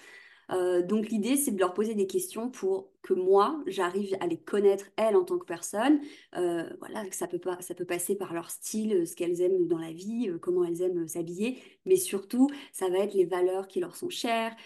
Euh, 0.50 0.82
donc 0.82 1.08
l'idée, 1.08 1.36
c'est 1.36 1.52
de 1.52 1.58
leur 1.58 1.74
poser 1.74 1.94
des 1.94 2.06
questions 2.06 2.50
pour 2.50 2.90
que 3.02 3.14
moi, 3.14 3.62
j'arrive 3.66 4.16
à 4.20 4.26
les 4.26 4.38
connaître 4.38 4.86
elles 4.96 5.16
en 5.16 5.24
tant 5.24 5.38
que 5.38 5.44
personne. 5.44 6.00
Euh, 6.36 6.64
voilà, 6.78 7.04
ça 7.10 7.26
peut 7.26 7.38
pas, 7.38 7.60
ça 7.60 7.74
peut 7.74 7.84
passer 7.84 8.14
par 8.14 8.32
leur 8.32 8.50
style, 8.50 9.06
ce 9.06 9.14
qu'elles 9.14 9.40
aiment 9.42 9.66
dans 9.66 9.78
la 9.78 9.92
vie, 9.92 10.28
euh, 10.30 10.38
comment 10.38 10.64
elles 10.64 10.80
aiment 10.82 11.06
s'habiller, 11.06 11.58
mais 11.84 11.96
surtout, 11.96 12.48
ça 12.72 12.88
va 12.88 12.98
être 12.98 13.14
les 13.14 13.26
valeurs 13.26 13.68
qui 13.68 13.80
leur 13.80 13.96
sont 13.96 14.08
chères, 14.08 14.56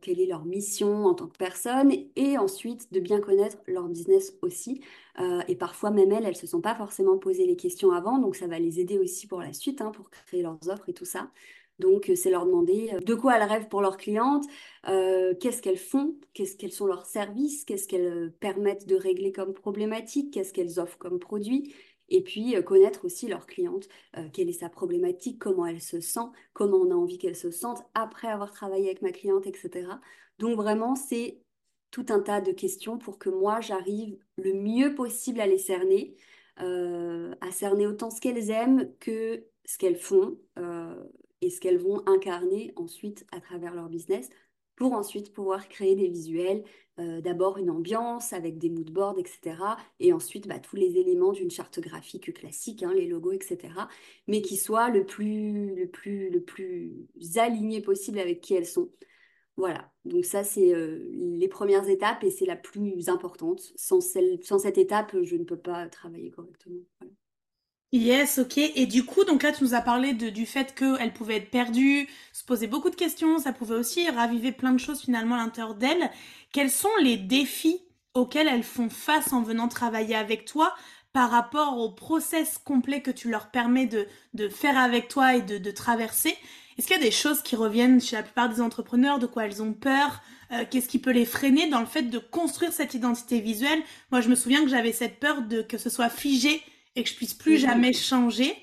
quelle 0.00 0.20
est 0.20 0.26
leur 0.26 0.44
mission 0.44 1.06
en 1.06 1.14
tant 1.14 1.26
que 1.26 1.36
personne, 1.36 1.92
et 2.16 2.38
ensuite 2.38 2.92
de 2.92 3.00
bien 3.00 3.20
connaître 3.20 3.58
leur 3.66 3.88
business 3.88 4.34
aussi. 4.42 4.80
et 5.48 5.56
parfois 5.56 5.90
même 5.90 6.12
elles, 6.12 6.24
elles 6.24 6.36
se 6.36 6.46
sont 6.46 6.60
pas 6.60 6.74
forcément 6.74 7.18
posé 7.18 7.46
les 7.46 7.56
questions 7.56 7.92
avant, 7.92 8.18
donc 8.18 8.36
ça 8.36 8.46
va 8.46 8.58
les 8.58 8.80
aider 8.80 8.98
aussi 8.98 9.26
pour 9.26 9.40
la 9.40 9.52
suite, 9.52 9.80
hein, 9.80 9.90
pour 9.90 10.10
créer 10.10 10.42
leurs 10.42 10.68
offres 10.68 10.88
et 10.88 10.94
tout 10.94 11.04
ça. 11.04 11.30
Donc, 11.78 12.10
euh, 12.10 12.16
c'est 12.16 12.30
leur 12.30 12.44
demander 12.44 12.90
euh, 12.92 13.00
de 13.00 13.14
quoi 13.14 13.36
elles 13.36 13.48
rêvent 13.48 13.68
pour 13.68 13.80
leurs 13.80 13.96
clientes, 13.96 14.44
euh, 14.88 15.34
qu'est-ce 15.40 15.62
qu'elles 15.62 15.78
font, 15.78 16.16
qu'est-ce 16.34 16.56
quels 16.56 16.72
sont 16.72 16.86
leurs 16.86 17.06
services, 17.06 17.64
qu'est-ce 17.64 17.86
qu'elles 17.86 18.32
permettent 18.40 18.86
de 18.86 18.96
régler 18.96 19.32
comme 19.32 19.54
problématique, 19.54 20.32
qu'est-ce 20.32 20.52
qu'elles 20.52 20.80
offrent 20.80 20.98
comme 20.98 21.18
produit, 21.18 21.74
Et 22.08 22.22
puis 22.22 22.54
connaître 22.64 23.04
aussi 23.04 23.28
leur 23.28 23.46
cliente, 23.46 23.88
quelle 24.32 24.48
est 24.48 24.52
sa 24.52 24.68
problématique, 24.68 25.38
comment 25.38 25.66
elle 25.66 25.80
se 25.80 26.00
sent, 26.00 26.26
comment 26.52 26.78
on 26.78 26.90
a 26.90 26.94
envie 26.94 27.18
qu'elle 27.18 27.36
se 27.36 27.50
sente 27.50 27.82
après 27.94 28.28
avoir 28.28 28.52
travaillé 28.52 28.86
avec 28.86 29.02
ma 29.02 29.12
cliente, 29.12 29.46
etc. 29.46 29.90
Donc 30.38 30.56
vraiment, 30.56 30.94
c'est 30.94 31.42
tout 31.90 32.06
un 32.08 32.20
tas 32.20 32.40
de 32.40 32.52
questions 32.52 32.98
pour 32.98 33.18
que 33.18 33.28
moi, 33.30 33.60
j'arrive 33.60 34.18
le 34.36 34.54
mieux 34.54 34.94
possible 34.94 35.40
à 35.40 35.46
les 35.46 35.58
cerner, 35.58 36.16
à 36.56 37.50
cerner 37.52 37.86
autant 37.86 38.10
ce 38.10 38.20
qu'elles 38.20 38.50
aiment 38.50 38.90
que 39.00 39.44
ce 39.64 39.76
qu'elles 39.76 39.98
font 39.98 40.38
et 41.40 41.50
ce 41.50 41.60
qu'elles 41.60 41.78
vont 41.78 42.02
incarner 42.06 42.72
ensuite 42.76 43.26
à 43.32 43.40
travers 43.40 43.74
leur 43.74 43.88
business 43.88 44.28
pour 44.78 44.92
ensuite 44.92 45.32
pouvoir 45.32 45.68
créer 45.68 45.96
des 45.96 46.06
visuels, 46.06 46.62
euh, 47.00 47.20
d'abord 47.20 47.58
une 47.58 47.68
ambiance 47.68 48.32
avec 48.32 48.58
des 48.58 48.70
moodboards, 48.70 49.18
etc. 49.18 49.56
Et 49.98 50.12
ensuite 50.12 50.46
bah, 50.46 50.60
tous 50.60 50.76
les 50.76 50.98
éléments 50.98 51.32
d'une 51.32 51.50
charte 51.50 51.80
graphique 51.80 52.32
classique, 52.32 52.84
hein, 52.84 52.94
les 52.94 53.08
logos, 53.08 53.32
etc. 53.32 53.58
Mais 54.28 54.40
qui 54.40 54.56
soient 54.56 54.88
le 54.90 55.04
plus, 55.04 55.74
le 55.74 55.88
plus, 55.88 56.30
le 56.30 56.40
plus 56.40 57.08
alignés 57.36 57.80
possible 57.80 58.20
avec 58.20 58.40
qui 58.40 58.54
elles 58.54 58.66
sont. 58.66 58.88
Voilà, 59.56 59.90
donc 60.04 60.24
ça 60.24 60.44
c'est 60.44 60.72
euh, 60.72 61.04
les 61.10 61.48
premières 61.48 61.88
étapes 61.88 62.22
et 62.22 62.30
c'est 62.30 62.46
la 62.46 62.54
plus 62.54 63.08
importante. 63.08 63.72
Sans 63.74 64.00
cette 64.00 64.78
étape, 64.78 65.16
je 65.24 65.34
ne 65.34 65.42
peux 65.42 65.58
pas 65.58 65.88
travailler 65.88 66.30
correctement. 66.30 66.78
Yes, 67.92 68.38
ok. 68.38 68.58
Et 68.58 68.84
du 68.86 69.04
coup, 69.04 69.24
donc 69.24 69.42
là, 69.42 69.50
tu 69.52 69.64
nous 69.64 69.74
as 69.74 69.80
parlé 69.80 70.12
de, 70.12 70.28
du 70.28 70.44
fait 70.44 70.74
qu'elle 70.74 71.12
pouvait 71.14 71.36
être 71.36 71.50
perdue, 71.50 72.06
se 72.34 72.44
poser 72.44 72.66
beaucoup 72.66 72.90
de 72.90 72.94
questions, 72.96 73.38
ça 73.38 73.52
pouvait 73.54 73.76
aussi 73.76 74.08
raviver 74.10 74.52
plein 74.52 74.72
de 74.72 74.78
choses 74.78 75.00
finalement 75.00 75.36
à 75.36 75.38
l'intérieur 75.38 75.74
d'elle. 75.74 76.10
Quels 76.52 76.70
sont 76.70 76.90
les 77.02 77.16
défis 77.16 77.80
auxquels 78.12 78.46
elles 78.48 78.62
font 78.62 78.90
face 78.90 79.32
en 79.32 79.42
venant 79.42 79.68
travailler 79.68 80.14
avec 80.16 80.44
toi 80.44 80.74
par 81.14 81.30
rapport 81.30 81.78
au 81.78 81.90
process 81.90 82.58
complet 82.58 83.00
que 83.00 83.10
tu 83.10 83.30
leur 83.30 83.50
permets 83.50 83.86
de, 83.86 84.06
de 84.34 84.48
faire 84.50 84.76
avec 84.76 85.08
toi 85.08 85.36
et 85.36 85.42
de, 85.42 85.56
de 85.56 85.70
traverser? 85.70 86.36
Est-ce 86.76 86.86
qu'il 86.86 86.96
y 86.96 87.00
a 87.00 87.02
des 87.02 87.10
choses 87.10 87.40
qui 87.42 87.56
reviennent 87.56 88.00
chez 88.02 88.16
la 88.16 88.22
plupart 88.22 88.50
des 88.50 88.60
entrepreneurs, 88.60 89.18
de 89.18 89.26
quoi 89.26 89.46
elles 89.46 89.62
ont 89.62 89.72
peur? 89.72 90.20
Euh, 90.52 90.64
Qu'est-ce 90.70 90.88
qui 90.88 90.98
peut 90.98 91.10
les 91.10 91.24
freiner 91.24 91.68
dans 91.68 91.80
le 91.80 91.86
fait 91.86 92.02
de 92.02 92.18
construire 92.18 92.72
cette 92.72 92.92
identité 92.94 93.40
visuelle? 93.40 93.82
Moi, 94.12 94.20
je 94.20 94.28
me 94.28 94.34
souviens 94.34 94.62
que 94.62 94.68
j'avais 94.68 94.92
cette 94.92 95.18
peur 95.18 95.40
de 95.42 95.62
que 95.62 95.78
ce 95.78 95.88
soit 95.90 96.10
figé 96.10 96.62
et 96.98 97.02
que 97.02 97.08
je 97.08 97.14
puisse 97.14 97.34
plus 97.34 97.54
mhm. 97.54 97.68
jamais 97.68 97.92
changer. 97.92 98.54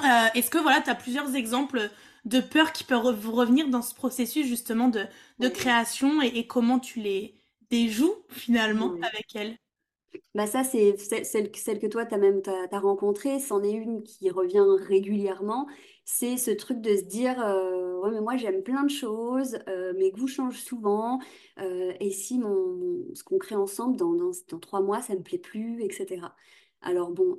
Euh, 0.00 0.26
est-ce 0.34 0.50
que 0.50 0.58
voilà, 0.58 0.80
tu 0.80 0.90
as 0.90 0.94
plusieurs 0.94 1.34
exemples 1.34 1.90
de 2.24 2.40
peurs 2.40 2.72
qui 2.72 2.84
peuvent 2.84 3.04
revenir 3.30 3.68
dans 3.68 3.82
ce 3.82 3.94
processus 3.94 4.46
justement 4.46 4.88
de, 4.88 5.48
création 5.48 6.20
et, 6.22 6.46
comment 6.46 6.78
tu 6.78 7.00
les 7.00 7.34
déjoues 7.70 8.14
finalement 8.28 8.94
avec 9.02 9.34
elles? 9.34 9.56
Bah 10.34 10.46
ça, 10.46 10.64
c'est 10.64 10.96
celle, 10.98 11.50
celle 11.54 11.78
que 11.78 11.86
toi, 11.86 12.06
tu 12.06 12.14
as 12.14 12.18
même 12.18 12.40
as, 12.72 12.78
rencontrée. 12.78 13.38
C'en 13.38 13.62
est 13.62 13.72
une 13.72 14.02
qui 14.02 14.30
revient 14.30 14.64
régulièrement 14.86 15.66
c'est 16.06 16.36
ce 16.36 16.52
truc 16.52 16.80
de 16.80 16.96
se 16.96 17.02
dire 17.02 17.44
euh, 17.44 17.98
ouais 18.00 18.12
mais 18.12 18.20
moi 18.20 18.36
j'aime 18.36 18.62
plein 18.62 18.84
de 18.84 18.90
choses 18.90 19.58
euh, 19.68 19.92
mes 19.94 20.12
goûts 20.12 20.28
changent 20.28 20.60
souvent 20.60 21.18
euh, 21.58 21.92
et 21.98 22.10
si 22.10 22.38
mon, 22.38 23.04
ce 23.12 23.24
qu'on 23.24 23.38
crée 23.38 23.56
ensemble 23.56 23.96
dans, 23.96 24.14
dans, 24.14 24.58
trois 24.60 24.80
mois 24.80 25.02
ça 25.02 25.14
me 25.14 25.22
plaît 25.22 25.38
plus 25.38 25.82
etc 25.82 26.22
alors 26.86 27.10
bon 27.10 27.36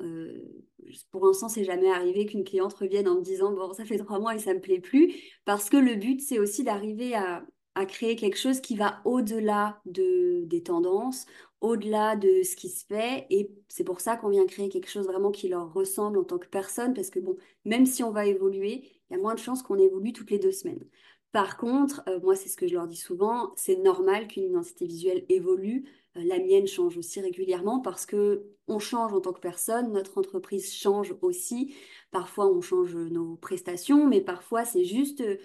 pour 1.11 1.25
l'instant 1.25 1.49
c'est 1.49 1.63
jamais 1.63 1.89
arrivé 1.89 2.25
qu'une 2.25 2.43
cliente 2.43 2.73
revienne 2.73 3.07
en 3.07 3.15
me 3.15 3.21
disant 3.21 3.51
bon 3.51 3.73
ça 3.73 3.85
fait 3.85 3.97
trois 3.97 4.19
mois 4.19 4.35
et 4.35 4.39
ça 4.39 4.53
me 4.53 4.59
plaît 4.61 4.79
plus 4.79 5.13
parce 5.45 5.69
que 5.69 5.77
le 5.77 5.95
but 5.95 6.21
c'est 6.21 6.39
aussi 6.39 6.63
d'arriver 6.63 7.15
à, 7.15 7.45
créer 7.87 8.15
quelque 8.15 8.37
chose 8.39 8.59
qui 8.59 8.75
va 8.75 9.01
au-delà 9.05 9.79
de, 9.85 10.45
des 10.45 10.63
tendances, 10.63 11.27
au-delà 11.61 12.15
de 12.15 12.41
ce 12.43 12.55
qui 12.55 12.69
se 12.69 12.83
fait. 12.85 13.27
Et 13.29 13.51
c'est 13.67 13.83
pour 13.83 14.01
ça 14.01 14.17
qu'on 14.17 14.29
vient 14.29 14.47
créer 14.47 14.69
quelque 14.69 14.89
chose 14.89 15.05
vraiment 15.05 15.29
qui 15.29 15.47
leur 15.47 15.71
ressemble 15.73 16.17
en 16.17 16.23
tant 16.23 16.39
que 16.39 16.47
personne, 16.47 16.95
parce 16.95 17.11
que 17.11 17.19
bon, 17.19 17.37
même 17.65 17.85
si 17.85 18.03
on 18.03 18.11
va 18.11 18.25
évoluer, 18.25 18.81
il 19.09 19.13
y 19.13 19.15
a 19.15 19.21
moins 19.21 19.35
de 19.35 19.39
chances 19.39 19.61
qu'on 19.61 19.77
évolue 19.77 20.13
toutes 20.13 20.31
les 20.31 20.39
deux 20.39 20.51
semaines. 20.51 20.83
Par 21.31 21.57
contre, 21.57 22.03
euh, 22.07 22.19
moi, 22.21 22.35
c'est 22.35 22.49
ce 22.49 22.57
que 22.57 22.67
je 22.67 22.73
leur 22.73 22.87
dis 22.87 22.97
souvent, 22.97 23.51
c'est 23.55 23.75
normal 23.75 24.27
qu'une 24.27 24.45
identité 24.45 24.85
visuelle 24.85 25.25
évolue. 25.29 25.85
Euh, 26.17 26.23
la 26.25 26.39
mienne 26.39 26.67
change 26.67 26.97
aussi 26.97 27.19
régulièrement 27.21 27.79
parce 27.79 28.05
que 28.05 28.45
on 28.67 28.79
change 28.79 29.13
en 29.13 29.21
tant 29.21 29.33
que 29.33 29.39
personne, 29.39 29.93
notre 29.93 30.17
entreprise 30.17 30.73
change 30.73 31.15
aussi. 31.21 31.75
Parfois, 32.11 32.47
on 32.47 32.61
change 32.61 32.95
nos 32.95 33.35
prestations, 33.37 34.07
mais 34.07 34.21
parfois, 34.21 34.65
c'est 34.65 34.85
juste 34.85 35.21
euh, 35.21 35.37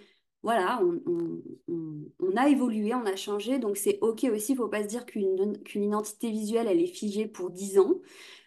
voilà, 0.42 0.82
on, 1.06 2.36
a 2.36 2.48
évolué, 2.48 2.94
on 2.94 3.06
a 3.06 3.14
changé, 3.14 3.60
donc 3.60 3.76
c'est 3.76 3.98
OK 4.00 4.24
aussi, 4.24 4.52
il 4.52 4.54
ne 4.56 4.58
faut 4.58 4.68
pas 4.68 4.82
se 4.82 4.88
dire 4.88 5.06
qu'une 5.06 5.54
identité 5.76 6.30
visuelle, 6.30 6.66
elle 6.68 6.80
est 6.80 6.86
figée 6.86 7.28
pour 7.28 7.50
10 7.50 7.78
ans. 7.78 8.00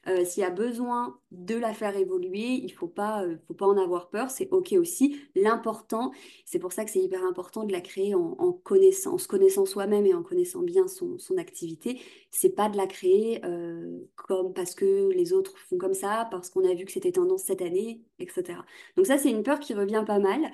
Euh, 0.08 0.26
s'il 0.26 0.42
y 0.42 0.46
a 0.46 0.50
besoin 0.52 1.20
de 1.38 1.56
la 1.56 1.74
faire 1.74 1.96
évoluer, 1.96 2.46
il 2.46 2.68
ne 2.68 2.72
faut 2.72 2.88
pas, 2.88 3.24
euh, 3.24 3.36
faut 3.48 3.54
pas 3.54 3.66
en 3.66 3.78
avoir 3.78 4.10
peur, 4.10 4.30
c'est 4.30 4.50
OK 4.52 4.74
aussi. 4.74 5.20
L'important, 5.36 6.12
c'est 6.46 6.60
pour 6.60 6.72
ça 6.72 6.86
que 6.86 6.92
c'est 6.92 7.00
hyper 7.00 7.24
important 7.26 7.64
de 7.64 7.72
la 7.72 7.82
créer 7.82 8.16
en, 8.16 8.52
connaissant, 8.64 9.18
se 9.18 9.28
connaissant 9.28 9.66
soi-même 9.66 10.06
et 10.06 10.14
en 10.14 10.24
connaissant 10.24 10.62
bien 10.62 10.88
son, 10.88 11.18
son 11.18 11.38
activité. 11.38 12.00
C'est 12.32 12.50
pas 12.50 12.70
de 12.70 12.78
la 12.78 12.88
créer 12.88 13.42
euh, 13.46 14.00
comme 14.16 14.54
parce 14.54 14.76
que 14.76 15.10
les 15.14 15.34
autres 15.34 15.58
font 15.58 15.78
comme 15.78 15.94
ça, 15.94 16.28
parce 16.32 16.50
qu'on 16.50 16.68
a 16.70 16.74
vu 16.74 16.86
que 16.86 16.92
c'était 16.92 17.12
tendance 17.12 17.44
cette 17.44 17.62
année, 17.62 18.02
etc. 18.20 18.60
Donc 18.96 19.06
ça, 19.06 19.18
c'est 19.18 19.30
une 19.30 19.44
peur 19.44 19.60
qui 19.60 19.74
revient 19.74 20.04
pas 20.06 20.20
mal. 20.20 20.52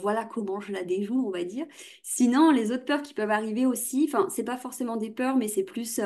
voilà 0.00 0.24
comment 0.24 0.60
je 0.60 0.72
la 0.72 0.82
déjoue, 0.84 1.26
on 1.26 1.30
va 1.30 1.44
dire. 1.44 1.66
Sinon, 2.02 2.50
les 2.50 2.72
autres 2.72 2.84
peurs 2.84 3.02
qui 3.02 3.14
peuvent 3.14 3.30
arriver 3.30 3.66
aussi, 3.66 4.04
enfin, 4.08 4.28
c'est 4.30 4.44
pas 4.44 4.56
forcément 4.56 4.96
des 4.96 5.10
peurs, 5.10 5.36
mais 5.36 5.48
c'est 5.48 5.64
plus 5.64 6.00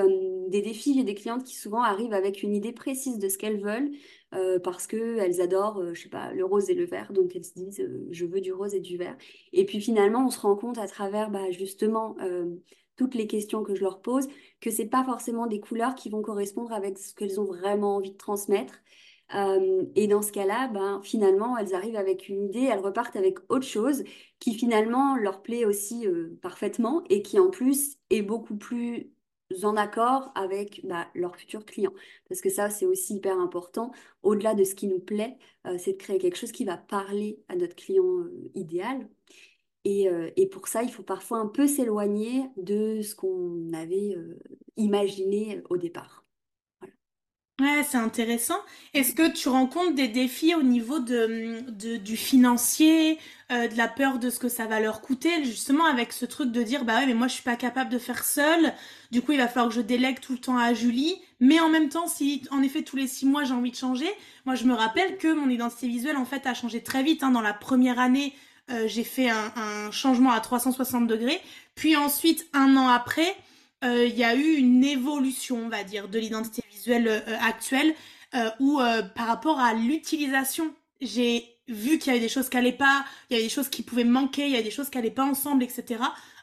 des 0.49 0.63
défis. 0.63 0.95
J'ai 0.95 1.05
des 1.05 1.15
clientes 1.15 1.45
qui 1.45 1.57
souvent 1.57 1.83
arrivent 1.83 2.13
avec 2.13 2.43
une 2.43 2.55
idée 2.55 2.73
précise 2.73 3.19
de 3.19 3.29
ce 3.29 3.39
qu'elles 3.39 3.61
veulent 3.61 3.92
euh, 4.35 4.59
parce 4.59 4.87
qu'elles 4.87 5.41
adorent, 5.41 5.79
euh, 5.81 5.95
je 5.95 6.03
sais 6.03 6.09
pas, 6.09 6.33
le 6.33 6.45
rose 6.45 6.71
et 6.71 6.75
le 6.75 6.85
vert. 6.85 7.13
Donc 7.13 7.37
elles 7.37 7.45
se 7.45 7.55
disent, 7.55 7.81
euh, 7.81 8.07
je 8.11 8.25
veux 8.25 8.41
du 8.41 8.53
rose 8.53 8.75
et 8.75 8.81
du 8.81 8.97
vert. 8.97 9.17
Et 9.53 9.65
puis 9.67 9.81
finalement, 9.81 10.27
on 10.27 10.31
se 10.31 10.41
rend 10.41 10.57
compte 10.57 10.79
à 10.79 10.87
travers 10.87 11.31
bah, 11.31 11.51
justement 11.51 12.17
toutes 12.97 13.15
les 13.15 13.27
questions 13.27 13.63
que 13.63 13.75
je 13.75 13.83
leur 13.83 14.03
pose 14.03 14.29
que 14.61 14.71
c'est 14.71 14.87
pas 14.87 15.05
forcément 15.05 15.47
des 15.47 15.61
couleurs 15.61 15.95
qui 15.95 16.11
vont 16.11 16.23
correspondre 16.23 16.73
avec 16.73 16.99
ce 16.99 17.15
qu'elles 17.15 17.41
ont 17.41 17.45
vraiment 17.45 17.97
envie 17.97 18.13
de 18.13 18.17
transmettre. 18.17 18.75
et 19.97 20.07
dans 20.07 20.23
ce 20.23 20.31
cas-là, 20.33 20.69
ben, 20.69 21.01
finalement, 21.03 21.57
elles 21.57 21.75
arrivent 21.75 21.97
avec 21.97 22.29
une 22.29 22.45
idée, 22.45 22.69
elles 22.71 22.81
repartent 22.81 23.17
avec 23.17 23.39
autre 23.49 23.67
chose 23.67 24.05
qui 24.39 24.55
finalement 24.55 25.17
leur 25.17 25.43
plaît 25.43 25.65
aussi 25.65 26.07
parfaitement 26.43 27.03
et 27.09 27.23
qui 27.23 27.39
en 27.39 27.51
plus 27.51 27.97
est 28.11 28.23
beaucoup 28.23 28.57
plus 28.57 29.11
en 29.65 29.77
accord 29.77 30.33
avec 30.35 30.81
bah, 30.85 31.09
leurs 31.15 31.37
futurs 31.37 31.65
clients. 31.65 31.93
Parce 32.29 32.41
que 32.41 32.51
ça, 32.51 32.71
c'est 32.71 32.87
aussi 32.87 33.17
hyper 33.17 33.39
important. 33.39 33.93
Au-delà 34.23 34.55
de 34.55 34.65
ce 34.65 34.75
qui 34.75 34.87
nous 34.87 35.01
plaît, 35.01 35.37
euh, 35.67 35.77
c'est 35.79 35.93
de 35.93 35.99
créer 35.99 36.19
quelque 36.19 36.37
chose 36.37 36.53
qui 36.53 36.65
va 36.65 36.77
parler 36.77 37.41
à 37.49 37.57
notre 37.57 37.75
client 37.77 38.19
euh, 38.21 38.51
idéal. 38.55 39.09
Euh, 39.87 40.31
et, 40.37 40.49
pour 40.49 40.69
ça, 40.69 40.83
il 40.83 40.93
faut 40.93 41.03
parfois 41.03 41.39
un 41.39 41.49
peu 41.49 41.67
s'éloigner 41.67 42.45
de 42.57 43.03
ce 43.03 43.15
qu'on 43.17 43.73
avait 43.73 44.17
imaginé 44.77 45.61
au 45.71 45.77
départ. 45.77 46.22
Ouais, 47.61 47.85
c'est 47.87 47.99
intéressant. 47.99 48.57
Est-ce 48.95 49.15
que 49.15 49.31
tu 49.31 49.49
rencontres 49.49 49.95
des 49.95 50.09
défis 50.09 50.55
au 50.55 50.63
niveau 50.63 50.99
de, 50.99 51.97
du 51.99 52.17
financier, 52.17 53.19
euh, 53.53 53.69
de 53.69 53.77
la 53.77 53.89
peur 53.89 54.19
de 54.19 54.31
ce 54.31 54.39
que 54.39 54.49
ça 54.49 54.67
va 54.67 54.81
leur 54.81 55.01
coûter, 55.03 55.45
justement 55.45 55.85
avec 55.85 56.13
ce 56.13 56.25
truc 56.25 56.51
de 56.51 56.63
dire 56.63 56.85
bah 56.85 56.99
ouais 56.99 57.07
mais 57.07 57.15
moi 57.15 57.29
je 57.29 57.35
suis 57.35 57.43
pas 57.43 57.57
capable 57.57 57.91
de 57.91 57.99
faire 57.99 58.25
seul, 58.25 58.73
du 59.11 59.21
coup 59.21 59.33
il 59.33 59.39
va 59.39 59.49
falloir 59.49 59.69
que 59.69 59.75
je 59.75 59.81
délègue 59.83 60.19
tout 60.19 60.33
le 60.33 60.39
temps 60.39 60.57
à 60.57 60.73
Julie, 60.73 61.15
mais 61.41 61.61
en 61.61 61.69
même 61.69 61.91
temps 61.91 62.09
si 62.09 62.43
en 62.51 62.63
effet 62.63 62.83
tous 62.83 62.97
les 62.97 63.07
six 63.07 63.27
mois 63.27 63.45
j'ai 63.45 63.53
envie 63.53 63.71
de 63.71 63.77
changer, 63.77 64.09
moi 64.47 64.55
je 64.55 64.65
me 64.65 64.75
rappelle 64.75 65.19
que 65.19 65.33
mon 65.33 65.49
identité 65.51 65.87
visuelle 65.89 66.17
en 66.17 66.25
fait 66.25 66.47
a 66.47 66.55
changé 66.55 66.83
très 66.83 67.03
vite. 67.03 67.23
Hein. 67.23 67.31
Dans 67.31 67.43
la 67.43 67.55
première 67.55 67.99
année 68.01 68.33
euh, 68.71 68.89
j'ai 68.89 69.05
fait 69.05 69.29
un, 69.29 69.53
un, 69.57 69.91
changement 69.91 70.33
à 70.33 70.41
360 70.41 71.07
degrés, 71.07 71.41
puis 71.75 71.97
ensuite 71.97 72.49
un 72.55 72.77
an 72.77 72.89
après 72.89 73.37
euh, 73.85 74.07
il 74.07 74.17
y 74.17 74.25
a 74.25 74.35
eu 74.35 74.55
une 74.55 74.85
évolution 74.85 75.59
on 75.67 75.69
va 75.69 75.85
dire 75.85 76.09
de 76.09 76.19
l'identité 76.19 76.63
visuelle 76.83 77.09
euh, 77.09 77.37
actuelle 77.41 77.95
euh, 78.35 78.51
où 78.61 78.81
par 79.15 79.27
rapport 79.27 79.61
à 79.61 79.75
l'utilisation 79.75 80.75
j'ai 81.01 81.59
vu 81.69 81.99
qu'il 81.99 82.13
y 82.13 82.17
avait 82.17 82.25
des 82.25 82.29
choses 82.29 82.49
qui 82.49 82.57
n'allaient 82.57 82.73
pas, 82.73 83.05
il 83.29 83.35
y 83.35 83.37
avait 83.37 83.45
des 83.45 83.53
choses 83.53 83.69
qui 83.69 83.83
pouvaient 83.83 84.05
manquer, 84.05 84.47
il 84.47 84.51
y 84.51 84.55
avait 84.55 84.65
des 84.65 84.71
choses 84.71 84.91
qui 84.91 84.99
n'allaient 84.99 85.11
pas 85.11 85.25
ensemble, 85.25 85.63
etc. 85.63 86.03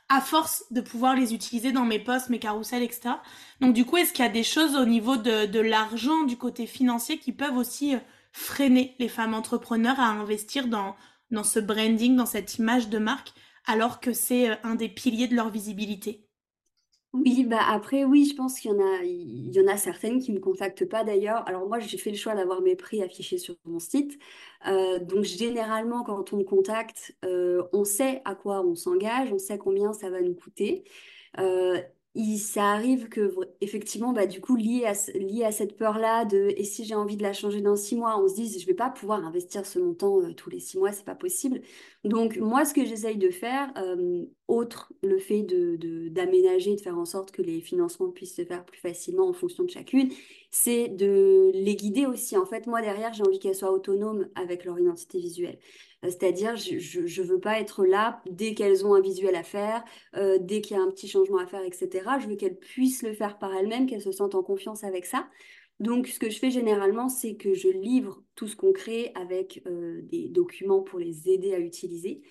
À 0.10 0.22
force 0.22 0.66
de 0.72 0.82
pouvoir 0.82 1.16
les 1.16 1.34
utiliser 1.34 1.72
dans 1.72 1.86
mes 1.86 2.00
posts, 2.00 2.30
mes 2.30 2.40
carousels, 2.40 2.84
etc. 2.84 3.16
Donc 3.62 3.74
du 3.74 3.86
coup, 3.86 3.98
est-ce 3.98 4.14
qu'il 4.14 4.26
y 4.26 4.28
a 4.28 4.32
des 4.32 4.44
choses 4.44 4.76
au 4.76 4.86
niveau 4.86 5.18
de, 5.18 5.46
de 5.46 5.60
l'argent, 5.60 6.24
du 6.24 6.38
côté 6.38 6.66
financier, 6.66 7.20
qui 7.20 7.32
peuvent 7.32 7.58
aussi 7.58 7.96
freiner 8.32 8.96
les 9.00 9.10
femmes 9.10 9.34
entrepreneurs 9.34 10.00
à 10.00 10.08
investir 10.08 10.68
dans, 10.68 10.96
dans 11.32 11.44
ce 11.44 11.60
branding, 11.60 12.16
dans 12.16 12.26
cette 12.26 12.58
image 12.58 12.90
de 12.90 12.98
marque, 12.98 13.34
alors 13.66 14.00
que 14.00 14.14
c'est 14.14 14.58
un 14.64 14.76
des 14.76 14.90
piliers 14.90 15.28
de 15.28 15.36
leur 15.36 15.50
visibilité? 15.50 16.29
Oui, 17.14 17.44
bah 17.44 17.62
après, 17.68 18.04
oui, 18.04 18.26
je 18.26 18.36
pense 18.36 18.60
qu'il 18.60 18.70
y 18.72 19.60
en 19.60 19.68
a, 19.68 19.78
certaines 19.78 20.20
qui 20.20 20.32
ne 20.32 20.38
me 20.38 20.42
contactent 20.42 20.86
pas 20.88 21.04
d'ailleurs. 21.04 21.48
Alors 21.48 21.68
moi, 21.68 21.80
j'ai 21.80 21.98
fait 21.98 22.12
le 22.12 22.18
choix 22.18 22.36
d'avoir 22.36 22.62
mes 22.62 22.76
prix 22.76 23.02
affichés 23.02 23.40
sur 23.40 23.56
mon 23.66 23.80
site. 23.80 24.20
Euh, 24.68 25.00
donc 25.00 25.24
généralement, 25.24 26.04
quand 26.04 26.34
on 26.34 26.38
me 26.38 26.44
contacte, 26.44 27.16
euh, 27.26 27.64
on 27.74 27.84
sait 27.84 28.22
à 28.26 28.36
quoi 28.36 28.62
on 28.62 28.76
s'engage, 28.76 29.34
on 29.34 29.40
sait 29.40 29.58
combien 29.58 29.92
ça 29.92 30.12
va 30.12 30.22
nous 30.22 30.36
coûter. 30.36 30.84
Euh, 31.40 31.82
ça 32.38 32.72
arrive 32.72 33.08
que, 33.08 33.34
effectivement, 33.62 34.14
bah, 34.14 34.26
du 34.26 34.42
coup, 34.42 34.56
lié 34.56 34.86
à, 34.86 34.94
lié 35.18 35.44
à 35.46 35.52
cette 35.52 35.78
peur-là 35.78 36.26
de 36.26 36.54
et 36.58 36.64
si 36.64 36.84
j'ai 36.86 36.96
envie 36.96 37.18
de 37.18 37.24
la 37.24 37.34
changer 37.34 37.62
dans 37.62 37.76
six 37.76 37.96
mois, 37.96 38.20
on 38.22 38.28
se 38.28 38.36
dit 38.36 38.60
je 38.60 38.66
vais 38.66 38.74
pas 38.74 38.90
pouvoir 38.90 39.26
investir 39.26 39.66
ce 39.66 39.80
montant 39.80 40.20
euh, 40.22 40.34
tous 40.34 40.50
les 40.50 40.60
six 40.60 40.78
mois, 40.78 40.92
c'est 40.92 41.06
pas 41.06 41.16
possible. 41.16 41.62
Donc, 42.04 42.38
moi, 42.38 42.66
ce 42.66 42.74
que 42.74 42.86
j'essaye 42.86 43.18
de 43.18 43.30
faire, 43.30 43.72
euh, 43.78 44.26
autre 44.48 44.92
le 45.04 45.20
fait 45.20 45.44
de, 45.44 45.78
d'aménager, 46.10 46.76
de 46.76 46.82
faire 46.82 46.98
en 46.98 47.06
sorte 47.06 47.32
que 47.32 47.42
les 47.42 47.62
financements 47.62 48.10
puissent 48.10 48.36
se 48.36 48.46
faire 48.46 48.66
plus 48.66 48.80
facilement 48.80 49.28
en 49.28 49.34
fonction 49.34 49.64
de 49.64 49.70
chacune, 49.70 50.10
c'est 50.52 50.88
de 50.90 51.52
les 51.54 51.76
guider 51.76 52.06
aussi. 52.06 52.38
En 52.38 52.46
fait, 52.46 52.68
moi, 52.68 52.82
derrière, 52.82 53.14
j'ai 53.14 53.24
envie 53.24 53.40
qu'elles 53.40 53.56
soient 53.56 53.72
autonomes 53.72 54.28
avec 54.36 54.66
leur 54.66 54.80
identité 54.80 55.20
visuelle. 55.20 55.60
Euh, 56.06 56.10
c'est-à-dire, 56.10 56.56
je 56.56 57.00
ne 57.22 57.28
veux 57.28 57.40
pas 57.40 57.60
être 57.60 57.86
là 57.86 58.22
dès 58.30 58.54
qu'elles 58.54 58.86
ont 58.86 58.94
un 58.94 59.02
visuel 59.02 59.36
à 59.36 59.44
faire, 59.44 59.84
euh, 60.16 60.38
dès 60.40 60.62
qu'il 60.62 60.78
y 60.78 60.80
a 60.80 60.84
un 60.84 60.90
petit 60.90 61.08
changement 61.08 61.40
à 61.40 61.48
faire, 61.48 61.64
etc. 61.64 61.90
Je 62.20 62.28
veux 62.28 62.36
qu'elles 62.36 62.58
puissent 62.58 63.04
le 63.04 63.14
faire 63.14 63.38
par 63.38 63.54
elles-mêmes, 63.54 63.86
qu'elles 63.86 64.02
se 64.02 64.12
sentent 64.12 64.36
en 64.36 64.44
confiance 64.44 64.84
avec 64.84 65.06
ça. 65.06 65.28
Donc, 65.80 66.08
ce 66.08 66.20
que 66.20 66.30
je 66.30 66.40
fais 66.40 66.52
généralement, 66.52 67.08
c'est 67.08 67.36
que 67.36 67.54
je 67.54 67.70
livre 67.70 68.22
tout 68.36 68.48
ce 68.48 68.56
qu'on 68.56 68.74
crée 68.74 69.12
avec 69.16 69.62
euh, 69.66 70.02
des 70.04 70.28
documents 70.28 70.82
pour 70.82 71.00
les 71.00 71.30
aider 71.30 71.54
à 71.54 71.60
utiliser. 71.60 72.22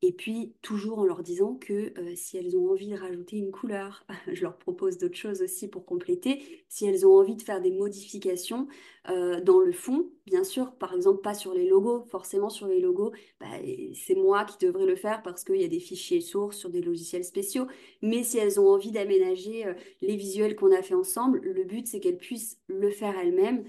Et 0.00 0.12
puis, 0.12 0.54
toujours 0.62 1.00
en 1.00 1.04
leur 1.04 1.24
disant 1.24 1.54
que 1.56 1.92
si 2.14 2.36
elles 2.36 2.56
ont 2.56 2.70
envie 2.70 2.88
de 2.88 2.96
rajouter 2.96 3.36
une 3.36 3.50
couleur, 3.50 4.06
je 4.32 4.42
leur 4.42 4.56
propose 4.56 4.96
d'autres 4.96 5.16
choses 5.16 5.42
aussi 5.42 5.66
pour 5.68 5.84
compléter. 5.84 6.64
Si 6.68 6.86
elles 6.86 7.04
ont 7.04 7.16
envie 7.18 7.34
de 7.34 7.42
faire 7.42 7.60
des 7.60 7.72
modifications 7.72 8.68
dans 9.06 9.60
le 9.60 9.72
fond, 9.72 10.10
bien 10.26 10.44
sûr, 10.44 10.72
par 10.76 10.94
exemple, 10.94 11.22
pas 11.22 11.34
sur 11.34 11.52
les 11.54 11.66
logos. 11.68 12.04
Forcément, 12.10 12.50
sur 12.50 12.68
les 12.68 12.78
logos, 12.80 13.12
bah, 13.40 13.46
c'est 13.94 14.14
moi 14.14 14.44
qui 14.44 14.64
devrais 14.64 14.86
le 14.86 14.96
faire 14.96 15.22
parce 15.22 15.42
qu'il 15.44 15.56
y 15.60 15.64
a 15.64 15.68
des 15.68 15.80
fichiers 15.80 16.20
sources 16.20 16.58
sur 16.58 16.70
des 16.70 16.82
logiciels 16.82 17.24
spéciaux. 17.24 17.66
Mais 18.02 18.22
si 18.22 18.38
elles 18.38 18.60
ont 18.60 18.68
envie 18.68 18.92
d'aménager 18.92 19.64
les 20.00 20.16
visuels 20.16 20.54
qu'on 20.56 20.72
a 20.72 20.82
fait 20.82 20.94
ensemble, 20.94 21.40
le 21.42 21.64
but, 21.64 21.86
c'est 21.88 22.00
qu'elles 22.00 22.18
puissent 22.18 22.58
le 22.68 22.90
faire 22.90 23.18
elles-mêmes 23.18 23.64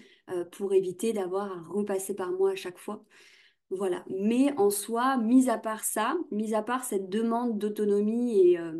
pour 0.51 0.73
éviter 0.73 1.13
d'avoir 1.13 1.51
à 1.51 1.61
repasser 1.69 2.13
par 2.15 2.31
moi 2.31 2.51
à 2.51 2.55
chaque 2.55 2.77
fois. 2.77 3.03
Voilà. 3.71 4.03
Mais 4.09 4.51
en 4.57 4.71
soi, 4.71 5.17
mis 5.17 5.47
à 5.49 5.57
part 5.59 5.83
ça, 5.83 6.17
mis 6.31 6.55
à 6.55 6.63
part 6.63 6.83
cette 6.83 7.07
demande 7.07 7.59
d'autonomie 7.59 8.39
et 8.39 8.59
euh, 8.59 8.73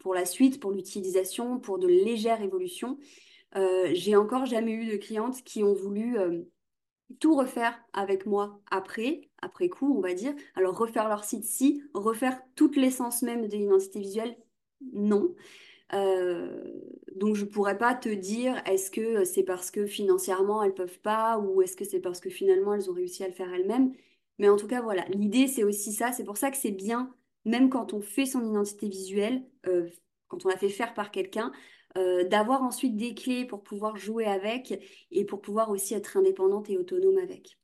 pour 0.00 0.12
la 0.12 0.24
suite, 0.24 0.58
pour 0.58 0.72
l'utilisation, 0.72 1.60
pour 1.60 1.78
de 1.78 1.86
légères 1.86 2.42
évolutions, 2.42 2.98
euh, 3.56 3.90
j'ai 3.92 4.16
encore 4.16 4.44
jamais 4.46 4.72
eu 4.72 4.90
de 4.90 4.96
clientes 4.96 5.44
qui 5.44 5.62
ont 5.62 5.72
voulu 5.72 6.18
euh, 6.18 6.42
tout 7.20 7.36
refaire 7.36 7.78
avec 7.92 8.26
moi 8.26 8.60
après, 8.72 9.30
après 9.40 9.68
coup, 9.68 9.96
on 9.96 10.00
va 10.00 10.14
dire. 10.14 10.34
Alors 10.56 10.76
refaire 10.76 11.08
leur 11.08 11.22
site, 11.22 11.44
si, 11.44 11.84
refaire 11.94 12.40
toute 12.56 12.74
l'essence 12.74 13.22
même 13.22 13.46
de 13.46 13.56
l'identité 13.56 14.00
visuelle, 14.00 14.36
non. 14.92 15.32
donc 17.14 17.36
je 17.36 17.44
pourrais 17.44 17.78
pas 17.78 17.94
te 17.94 18.08
dire 18.08 18.60
est-ce 18.66 18.90
que 18.90 19.24
c'est 19.24 19.44
parce 19.44 19.70
que 19.70 19.86
financièrement 19.86 20.62
elles 20.62 20.74
peuvent 20.74 21.00
pas 21.00 21.38
ou 21.38 21.62
est-ce 21.62 21.76
que 21.76 21.84
c'est 21.84 22.00
parce 22.00 22.20
que 22.20 22.30
finalement 22.30 22.74
elles 22.74 22.90
ont 22.90 22.94
réussi 22.94 23.22
à 23.22 23.28
le 23.28 23.32
faire 23.34 23.52
elles-mêmes. 23.54 23.92
Mais 24.38 24.48
en 24.48 24.56
tout 24.56 24.66
cas, 24.66 24.82
voilà, 24.82 25.04
l'idée, 25.06 25.46
c'est 25.46 25.64
aussi 25.64 25.92
ça. 25.92 26.12
C'est 26.12 26.24
pour 26.24 26.36
ça 26.36 26.50
que 26.50 26.56
c'est 26.56 26.70
bien, 26.70 27.14
même 27.44 27.70
quand 27.70 27.92
on 27.92 28.00
fait 28.00 28.26
son 28.26 28.44
identité 28.44 28.88
visuelle, 28.88 29.44
euh, 29.66 29.88
quand 30.28 30.44
on 30.44 30.48
la 30.48 30.56
fait 30.56 30.68
faire 30.68 30.94
par 30.94 31.10
quelqu'un, 31.10 31.52
euh, 31.96 32.24
d'avoir 32.24 32.62
ensuite 32.62 32.96
des 32.96 33.14
clés 33.14 33.44
pour 33.44 33.62
pouvoir 33.62 33.96
jouer 33.96 34.24
avec 34.24 34.82
et 35.12 35.24
pour 35.24 35.40
pouvoir 35.40 35.70
aussi 35.70 35.94
être 35.94 36.16
indépendante 36.16 36.68
et 36.68 36.76
autonome 36.76 37.18
avec. 37.18 37.56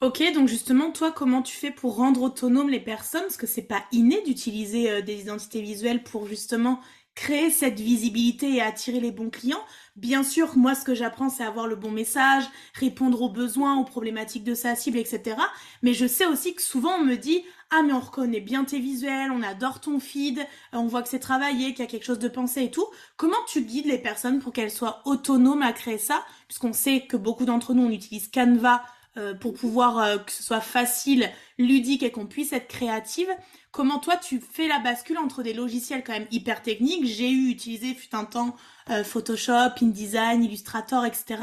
Ok, 0.00 0.22
donc 0.32 0.48
justement, 0.48 0.92
toi, 0.92 1.10
comment 1.10 1.42
tu 1.42 1.56
fais 1.56 1.72
pour 1.72 1.96
rendre 1.96 2.22
autonome 2.22 2.70
les 2.70 2.80
personnes? 2.80 3.22
Parce 3.22 3.36
que 3.36 3.48
c'est 3.48 3.66
pas 3.66 3.84
inné 3.90 4.22
d'utiliser 4.22 4.90
euh, 4.90 5.02
des 5.02 5.20
identités 5.20 5.60
visuelles 5.60 6.04
pour 6.04 6.26
justement 6.26 6.80
créer 7.18 7.50
cette 7.50 7.80
visibilité 7.80 8.54
et 8.54 8.62
attirer 8.62 9.00
les 9.00 9.10
bons 9.10 9.28
clients. 9.28 9.64
Bien 9.96 10.22
sûr, 10.22 10.56
moi, 10.56 10.76
ce 10.76 10.84
que 10.84 10.94
j'apprends, 10.94 11.28
c'est 11.28 11.42
avoir 11.42 11.66
le 11.66 11.74
bon 11.74 11.90
message, 11.90 12.44
répondre 12.74 13.20
aux 13.20 13.28
besoins, 13.28 13.76
aux 13.76 13.84
problématiques 13.84 14.44
de 14.44 14.54
sa 14.54 14.76
cible, 14.76 14.98
etc. 14.98 15.36
Mais 15.82 15.94
je 15.94 16.06
sais 16.06 16.26
aussi 16.26 16.54
que 16.54 16.62
souvent, 16.62 16.92
on 17.00 17.04
me 17.04 17.16
dit, 17.16 17.42
ah, 17.70 17.82
mais 17.84 17.92
on 17.92 17.98
reconnaît 17.98 18.40
bien 18.40 18.62
tes 18.62 18.78
visuels, 18.78 19.32
on 19.32 19.42
adore 19.42 19.80
ton 19.80 19.98
feed, 19.98 20.46
on 20.72 20.86
voit 20.86 21.02
que 21.02 21.08
c'est 21.08 21.18
travaillé, 21.18 21.74
qu'il 21.74 21.80
y 21.80 21.88
a 21.88 21.90
quelque 21.90 22.06
chose 22.06 22.20
de 22.20 22.28
pensé 22.28 22.62
et 22.62 22.70
tout. 22.70 22.86
Comment 23.16 23.34
tu 23.48 23.62
guides 23.62 23.86
les 23.86 23.98
personnes 23.98 24.38
pour 24.38 24.52
qu'elles 24.52 24.70
soient 24.70 25.02
autonomes 25.04 25.62
à 25.62 25.72
créer 25.72 25.98
ça? 25.98 26.24
Puisqu'on 26.46 26.72
sait 26.72 27.00
que 27.00 27.16
beaucoup 27.16 27.46
d'entre 27.46 27.74
nous, 27.74 27.82
on 27.82 27.90
utilise 27.90 28.30
Canva 28.30 28.84
euh, 29.18 29.34
pour 29.34 29.54
pouvoir 29.54 29.98
euh, 29.98 30.18
que 30.18 30.30
ce 30.30 30.44
soit 30.44 30.60
facile, 30.60 31.28
ludique 31.58 32.04
et 32.04 32.12
qu'on 32.12 32.26
puisse 32.26 32.52
être 32.52 32.68
créative. 32.68 33.28
Comment 33.72 33.98
toi 33.98 34.16
tu 34.16 34.40
fais 34.40 34.68
la 34.68 34.78
bascule 34.78 35.18
entre 35.18 35.42
des 35.42 35.52
logiciels 35.52 36.04
quand 36.04 36.12
même 36.12 36.28
hyper 36.30 36.62
techniques? 36.62 37.04
J'ai 37.04 37.28
eu 37.28 37.48
utilisé 37.48 37.94
fut 37.94 38.14
un 38.14 38.24
temps 38.24 38.54
euh, 38.90 39.02
Photoshop, 39.02 39.70
InDesign, 39.82 40.44
Illustrator, 40.44 41.04
etc. 41.04 41.42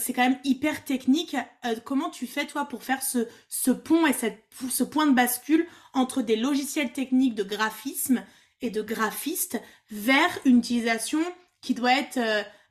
C'est 0.00 0.12
quand 0.12 0.28
même 0.28 0.40
hyper 0.42 0.84
technique. 0.84 1.36
comment 1.84 2.10
tu 2.10 2.26
fais 2.26 2.46
toi 2.46 2.64
pour 2.64 2.82
faire 2.82 3.00
ce, 3.00 3.28
ce 3.48 3.70
pont 3.70 4.08
et 4.08 4.12
cette, 4.12 4.42
ce 4.68 4.82
point 4.82 5.06
de 5.06 5.14
bascule 5.14 5.68
entre 5.94 6.20
des 6.20 6.34
logiciels 6.34 6.92
techniques 6.92 7.36
de 7.36 7.44
graphisme 7.44 8.24
et 8.60 8.70
de 8.70 8.82
graphiste 8.82 9.62
vers 9.92 10.36
une 10.44 10.58
utilisation 10.58 11.20
qui 11.60 11.74
doit 11.74 11.92
être 11.92 12.18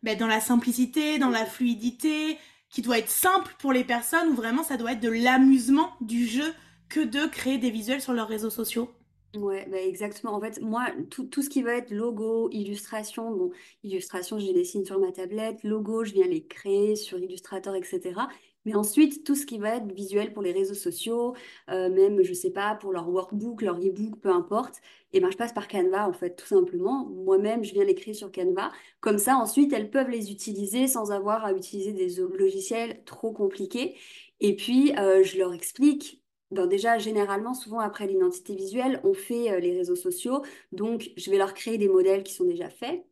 ben, 0.03 0.17
dans 0.17 0.27
la 0.27 0.41
simplicité, 0.41 1.17
dans 1.17 1.29
la 1.29 1.45
fluidité, 1.45 2.37
qui 2.69 2.81
doit 2.81 2.99
être 2.99 3.09
simple 3.09 3.55
pour 3.59 3.73
les 3.73 3.83
personnes 3.83 4.29
ou 4.29 4.35
vraiment 4.35 4.63
ça 4.63 4.77
doit 4.77 4.93
être 4.93 4.99
de 4.99 5.09
l'amusement 5.09 5.91
du 6.01 6.25
jeu 6.27 6.53
que 6.89 6.99
de 7.01 7.25
créer 7.27 7.57
des 7.57 7.71
visuels 7.71 8.01
sur 8.01 8.13
leurs 8.13 8.27
réseaux 8.27 8.49
sociaux 8.49 8.89
Ouais, 9.35 9.67
bah 9.69 9.77
exactement. 9.79 10.33
En 10.33 10.41
fait, 10.41 10.59
moi, 10.61 10.87
tout, 11.11 11.25
tout 11.25 11.41
ce 11.43 11.49
qui 11.49 11.61
va 11.61 11.73
être 11.73 11.91
logo, 11.91 12.49
illustration, 12.51 13.29
bon, 13.31 13.51
illustration, 13.83 14.39
je 14.39 14.45
les 14.47 14.53
dessine 14.53 14.85
sur 14.85 14.99
ma 14.99 15.11
tablette, 15.11 15.63
logo, 15.63 16.03
je 16.03 16.13
viens 16.13 16.27
les 16.27 16.45
créer 16.47 16.95
sur 16.95 17.19
Illustrator, 17.19 17.75
etc. 17.75 18.21
Mais 18.65 18.73
ensuite, 18.75 19.23
tout 19.25 19.35
ce 19.35 19.45
qui 19.45 19.59
va 19.59 19.75
être 19.75 19.91
visuel 19.93 20.33
pour 20.33 20.41
les 20.41 20.51
réseaux 20.53 20.73
sociaux, 20.73 21.35
euh, 21.69 21.89
même, 21.89 22.23
je 22.23 22.33
sais 22.33 22.51
pas, 22.51 22.75
pour 22.75 22.91
leur 22.93 23.09
workbook, 23.09 23.61
leur 23.61 23.77
e-book, 23.77 24.19
peu 24.21 24.29
importe, 24.29 24.81
et 25.13 25.19
ben, 25.19 25.31
je 25.31 25.37
passe 25.37 25.53
par 25.53 25.67
Canva, 25.67 26.07
en 26.07 26.13
fait, 26.13 26.35
tout 26.35 26.45
simplement. 26.45 27.05
Moi-même, 27.05 27.63
je 27.63 27.73
viens 27.73 27.85
les 27.85 27.95
créer 27.95 28.13
sur 28.13 28.31
Canva. 28.31 28.71
Comme 28.99 29.17
ça, 29.17 29.37
ensuite, 29.37 29.73
elles 29.73 29.89
peuvent 29.89 30.09
les 30.09 30.31
utiliser 30.31 30.87
sans 30.87 31.11
avoir 31.11 31.45
à 31.45 31.53
utiliser 31.53 31.93
des 31.93 32.15
logiciels 32.37 33.03
trop 33.05 33.31
compliqués. 33.31 33.95
Et 34.39 34.55
puis, 34.55 34.93
euh, 34.97 35.23
je 35.23 35.37
leur 35.37 35.53
explique 35.53 36.21
ben 36.51 36.65
déjà, 36.65 36.97
généralement, 36.97 37.53
souvent 37.53 37.79
après 37.79 38.07
l'identité 38.07 38.55
visuelle, 38.55 39.01
on 39.03 39.13
fait 39.13 39.51
euh, 39.51 39.59
les 39.59 39.77
réseaux 39.77 39.95
sociaux. 39.95 40.43
Donc, 40.71 41.11
je 41.17 41.29
vais 41.29 41.37
leur 41.37 41.53
créer 41.53 41.77
des 41.77 41.89
modèles 41.89 42.23
qui 42.23 42.33
sont 42.33 42.45
déjà 42.45 42.69
faits 42.69 43.03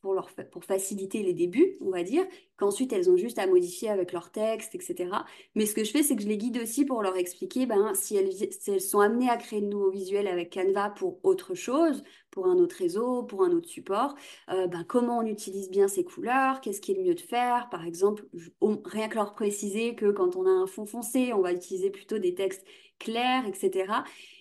pour, 0.00 0.14
leur, 0.14 0.30
pour 0.50 0.64
faciliter 0.64 1.22
les 1.22 1.34
débuts, 1.34 1.76
on 1.80 1.90
va 1.90 2.02
dire, 2.02 2.24
qu'ensuite 2.56 2.92
elles 2.92 3.10
ont 3.10 3.16
juste 3.16 3.38
à 3.38 3.46
modifier 3.46 3.88
avec 3.90 4.12
leur 4.12 4.30
texte, 4.30 4.74
etc. 4.74 5.10
Mais 5.54 5.66
ce 5.66 5.74
que 5.74 5.84
je 5.84 5.90
fais, 5.90 6.02
c'est 6.02 6.16
que 6.16 6.22
je 6.22 6.28
les 6.28 6.38
guide 6.38 6.58
aussi 6.58 6.84
pour 6.84 7.02
leur 7.02 7.16
expliquer 7.16 7.66
ben, 7.66 7.92
si, 7.94 8.16
elles, 8.16 8.30
elles 8.66 8.80
sont 8.80 9.00
amenées 9.00 9.28
à 9.28 9.36
créer 9.36 9.60
de 9.60 9.66
nouveaux 9.66 9.90
visuels 9.90 10.28
avec 10.28 10.54
Canva 10.54 10.90
pour 10.90 11.20
autre 11.22 11.54
chose, 11.54 12.02
pour 12.30 12.46
un 12.46 12.58
autre 12.58 12.76
réseau, 12.76 13.22
pour 13.22 13.44
un 13.44 13.50
autre 13.50 13.68
support, 13.68 14.14
euh, 14.50 14.66
ben, 14.66 14.84
comment 14.84 15.18
on 15.18 15.26
utilise 15.26 15.70
bien 15.70 15.88
ces 15.88 16.04
couleurs, 16.04 16.60
qu'est-ce 16.60 16.80
qui 16.80 16.92
est 16.92 16.96
le 16.96 17.02
mieux 17.02 17.14
de 17.14 17.20
faire? 17.20 17.68
Par 17.70 17.84
exemple, 17.84 18.24
rien 18.84 19.08
que 19.08 19.16
leur 19.16 19.32
préciser 19.32 19.94
que 19.94 20.10
quand 20.10 20.36
on 20.36 20.46
a 20.46 20.50
un 20.50 20.66
fond 20.66 20.86
foncé, 20.86 21.32
on 21.32 21.40
va 21.40 21.52
utiliser 21.52 21.90
plutôt 21.90 22.18
des 22.18 22.34
textes 22.34 22.64
clairs, 23.00 23.44
etc. 23.46 23.92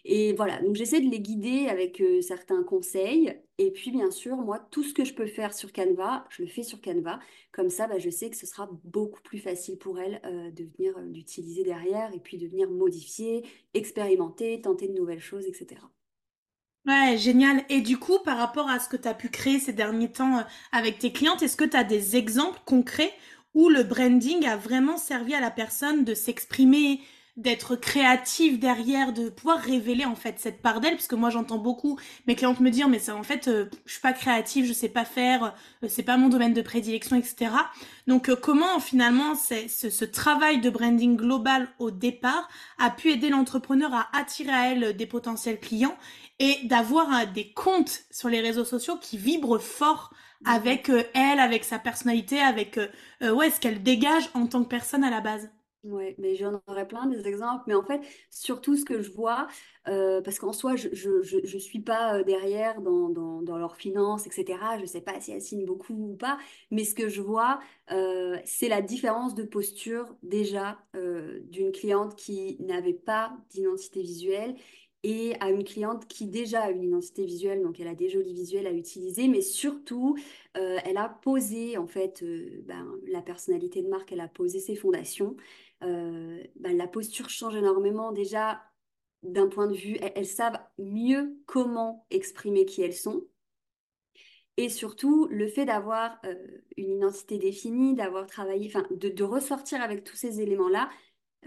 Et 0.05 0.33
voilà, 0.33 0.61
donc 0.61 0.75
j'essaie 0.75 1.01
de 1.01 1.09
les 1.09 1.19
guider 1.19 1.67
avec 1.67 1.99
euh, 2.01 2.21
certains 2.21 2.61
conseils. 2.63 3.35
Et 3.57 3.71
puis, 3.71 3.91
bien 3.91 4.11
sûr, 4.11 4.37
moi, 4.37 4.59
tout 4.71 4.83
ce 4.83 4.93
que 4.93 5.03
je 5.03 5.13
peux 5.13 5.25
faire 5.25 5.53
sur 5.53 5.73
Canva, 5.73 6.25
je 6.29 6.43
le 6.43 6.47
fais 6.47 6.63
sur 6.63 6.79
Canva. 6.79 7.19
Comme 7.51 7.69
ça, 7.69 7.87
bah, 7.87 7.97
je 7.97 8.09
sais 8.09 8.29
que 8.29 8.37
ce 8.37 8.45
sera 8.45 8.69
beaucoup 8.83 9.21
plus 9.21 9.39
facile 9.39 9.77
pour 9.77 9.99
elles 9.99 10.21
euh, 10.25 10.51
de 10.51 10.65
venir 10.77 10.97
euh, 10.97 11.05
l'utiliser 11.11 11.63
derrière 11.63 12.13
et 12.13 12.19
puis 12.19 12.37
de 12.37 12.47
venir 12.47 12.69
modifier, 12.69 13.43
expérimenter, 13.73 14.61
tenter 14.61 14.87
de 14.87 14.93
nouvelles 14.93 15.19
choses, 15.19 15.45
etc. 15.47 15.81
Ouais, 16.85 17.17
génial. 17.17 17.63
Et 17.69 17.81
du 17.81 17.97
coup, 17.97 18.19
par 18.23 18.37
rapport 18.37 18.69
à 18.69 18.79
ce 18.79 18.87
que 18.87 18.97
tu 18.97 19.07
as 19.07 19.13
pu 19.13 19.29
créer 19.29 19.59
ces 19.59 19.73
derniers 19.73 20.11
temps 20.11 20.43
avec 20.71 20.99
tes 20.99 21.11
clientes, 21.11 21.41
est-ce 21.41 21.57
que 21.57 21.65
tu 21.65 21.75
as 21.75 21.83
des 21.83 22.15
exemples 22.15 22.59
concrets 22.65 23.13
où 23.53 23.69
le 23.69 23.83
branding 23.83 24.45
a 24.45 24.55
vraiment 24.57 24.97
servi 24.97 25.33
à 25.33 25.41
la 25.41 25.51
personne 25.51 26.03
de 26.03 26.13
s'exprimer, 26.13 27.01
d'être 27.39 27.77
créative 27.77 28.59
derrière, 28.59 29.13
de 29.13 29.29
pouvoir 29.29 29.59
révéler 29.59 30.03
en 30.03 30.15
fait 30.15 30.39
cette 30.39 30.61
part 30.61 30.81
d'elle, 30.81 30.95
parce 30.95 31.07
que 31.07 31.15
moi 31.15 31.29
j'entends 31.29 31.57
beaucoup 31.57 31.97
mes 32.27 32.35
clientes 32.35 32.59
me 32.59 32.69
dire 32.69 32.89
mais 32.89 32.99
ça 32.99 33.15
en 33.15 33.23
fait 33.23 33.47
euh, 33.47 33.65
je 33.85 33.93
suis 33.93 34.01
pas 34.01 34.11
créative, 34.11 34.65
je 34.65 34.73
sais 34.73 34.89
pas 34.89 35.05
faire, 35.05 35.55
euh, 35.83 35.87
c'est 35.87 36.03
pas 36.03 36.17
mon 36.17 36.27
domaine 36.27 36.53
de 36.53 36.61
prédilection, 36.61 37.15
etc. 37.15 37.51
Donc 38.07 38.27
euh, 38.27 38.35
comment 38.35 38.81
finalement 38.81 39.35
c'est 39.35 39.69
ce, 39.69 40.03
travail 40.03 40.59
de 40.59 40.69
branding 40.69 41.15
global 41.15 41.69
au 41.79 41.91
départ 41.91 42.49
a 42.77 42.89
pu 42.89 43.11
aider 43.11 43.29
l'entrepreneur 43.29 43.93
à 43.93 44.09
attirer 44.13 44.51
à 44.51 44.71
elle 44.71 44.97
des 44.97 45.05
potentiels 45.05 45.61
clients 45.61 45.97
et 46.39 46.57
d'avoir 46.65 47.25
des 47.27 47.53
comptes 47.53 48.01
sur 48.11 48.27
les 48.27 48.41
réseaux 48.41 48.65
sociaux 48.65 48.97
qui 48.99 49.17
vibrent 49.17 49.61
fort 49.61 50.11
avec 50.45 50.89
elle, 51.13 51.39
avec 51.39 51.63
sa 51.63 51.79
personnalité, 51.79 52.39
avec 52.39 52.79
ouais 53.21 53.51
ce 53.51 53.59
qu'elle 53.59 53.83
dégage 53.83 54.29
en 54.33 54.47
tant 54.47 54.63
que 54.63 54.69
personne 54.69 55.03
à 55.03 55.09
la 55.09 55.21
base? 55.21 55.49
Ouais, 55.85 56.13
mais 56.17 56.35
j'en 56.35 56.61
aurais 56.67 56.85
plein 56.85 57.05
des 57.07 57.25
exemples. 57.25 57.63
Mais 57.67 57.73
en 57.73 57.83
fait, 57.83 58.01
surtout 58.29 58.75
ce 58.75 58.83
que 58.83 59.01
je 59.01 59.11
vois, 59.13 59.47
euh, 59.87 60.21
parce 60.21 60.37
qu'en 60.37 60.51
soi, 60.51 60.75
je 60.75 60.89
je, 60.91 61.21
je, 61.21 61.37
je 61.45 61.57
suis 61.57 61.79
pas 61.79 62.17
euh, 62.17 62.23
derrière 62.25 62.81
dans, 62.81 63.07
dans, 63.07 63.41
dans 63.41 63.57
leurs 63.57 63.77
finances, 63.77 64.27
etc. 64.27 64.77
Je 64.77 64.85
sais 64.85 64.99
pas 64.99 65.21
si 65.21 65.31
elles 65.31 65.41
signent 65.41 65.65
beaucoup 65.65 65.93
ou 66.11 66.15
pas. 66.17 66.37
Mais 66.69 66.83
ce 66.83 66.93
que 66.93 67.07
je 67.07 67.21
vois, 67.21 67.61
euh, 67.91 68.37
c'est 68.43 68.67
la 68.67 68.81
différence 68.81 69.35
de 69.35 69.43
posture 69.43 70.13
déjà 70.21 70.77
d'une 71.49 71.71
cliente 71.71 72.15
qui 72.15 72.57
n'avait 72.59 72.93
pas 72.93 73.37
d'identité 73.51 74.01
visuelle 74.01 74.55
et 75.03 75.35
à 75.39 75.49
une 75.49 75.63
cliente 75.63 76.07
qui 76.09 76.27
déjà 76.27 76.63
a 76.63 76.71
une 76.71 76.83
identité 76.83 77.25
visuelle, 77.25 77.61
donc 77.61 77.79
elle 77.79 77.87
a 77.87 77.95
des 77.95 78.09
jolis 78.09 78.33
visuels 78.33 78.67
à 78.67 78.73
utiliser, 78.73 79.29
mais 79.29 79.41
surtout, 79.41 80.17
elle 80.55 80.97
a 80.97 81.07
posé, 81.07 81.77
en 81.77 81.87
fait, 81.87 82.21
ben, 82.65 82.85
la 83.07 83.21
personnalité 83.21 83.81
de 83.81 83.87
marque, 83.87 84.11
elle 84.11 84.19
a 84.19 84.27
posé 84.27 84.59
ses 84.59 84.75
fondations. 84.75 85.37
Euh, 85.83 86.43
ben, 86.57 86.75
la 86.77 86.87
posture 86.87 87.29
change 87.29 87.55
énormément 87.55 88.11
déjà 88.11 88.61
d'un 89.23 89.47
point 89.47 89.67
de 89.67 89.75
vue, 89.75 89.97
elles, 90.15 90.25
savent 90.25 90.59
mieux 90.77 91.37
comment 91.45 92.05
exprimer 92.09 92.65
qui 92.65 92.81
elles 92.81 92.95
sont. 92.95 93.25
Et 94.57 94.69
surtout, 94.69 95.27
le 95.29 95.47
fait 95.47 95.65
d'avoir 95.65 96.19
euh, 96.25 96.35
une 96.77 96.91
identité 96.91 97.37
définie, 97.37 97.95
d'avoir 97.95 98.27
travaillé, 98.27 98.67
enfin, 98.67 98.85
de, 98.91 99.23
ressortir 99.23 99.81
avec 99.81 100.03
tous 100.03 100.15
ces 100.15 100.41
éléments-là, 100.41 100.89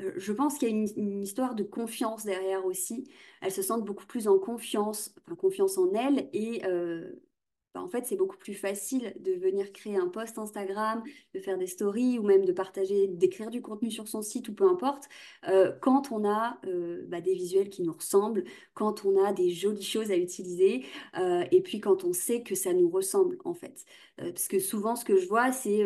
euh, 0.01 0.13
je 0.17 0.33
pense 0.33 0.57
qu'il 0.57 0.69
y 0.69 0.73
a 0.73 0.75
une, 0.75 0.89
une 0.97 1.23
histoire 1.23 1.55
de 1.55 1.63
confiance 1.63 2.25
derrière 2.25 2.65
aussi. 2.65 3.11
Elles 3.43 3.53
se 3.53 3.63
sentent 3.63 3.85
beaucoup 3.85 4.07
plus 4.07 4.29
en 4.29 4.39
confiance, 4.39 5.15
enfin, 5.27 5.37
confiance 5.37 5.77
en 5.77 5.93
elles 5.93 6.29
et 6.33 6.63
bah, 7.75 7.83
en 7.83 7.89
fait, 7.89 8.05
c'est 8.05 8.17
beaucoup 8.17 8.37
plus 8.37 8.55
facile 8.55 9.15
de 9.21 9.33
venir 9.33 9.73
créer 9.73 9.97
un 9.97 10.09
post 10.09 10.39
Instagram, 10.39 11.03
de 11.35 11.41
faire 11.41 11.57
des 11.57 11.67
stories 11.67 12.19
ou 12.19 12.23
même 12.23 12.45
de 12.45 12.53
partager, 12.53 13.07
d'écrire 13.07 13.51
du 13.51 13.63
contenu 13.63 13.91
sur 13.91 14.09
son 14.09 14.21
site 14.21 14.49
ou 14.49 14.55
peu 14.55 14.69
importe, 14.69 15.09
euh, 15.49 15.73
quand 15.81 16.13
on 16.13 16.29
a 16.29 16.59
euh, 16.67 17.05
bah, 17.09 17.21
des 17.23 17.35
visuels 17.35 17.71
qui 17.71 17.83
nous 17.83 17.93
ressemblent, 17.95 18.45
quand 18.75 19.05
on 19.07 19.25
a 19.25 19.33
des 19.33 19.51
jolies 19.51 19.83
choses 19.83 20.11
à 20.11 20.17
utiliser 20.17 20.85
euh, 21.19 21.45
et 21.51 21.63
puis 21.63 21.81
quand 21.81 22.05
on 22.05 22.13
sait 22.13 22.43
que 22.43 22.55
ça 22.55 22.75
nous 22.75 22.91
ressemble 22.91 23.39
en 23.45 23.55
fait. 23.55 23.85
Parce 24.17 24.47
que 24.47 24.59
souvent, 24.59 24.95
ce 24.95 25.05
que 25.05 25.17
je 25.17 25.27
vois, 25.27 25.53
c'est 25.53 25.85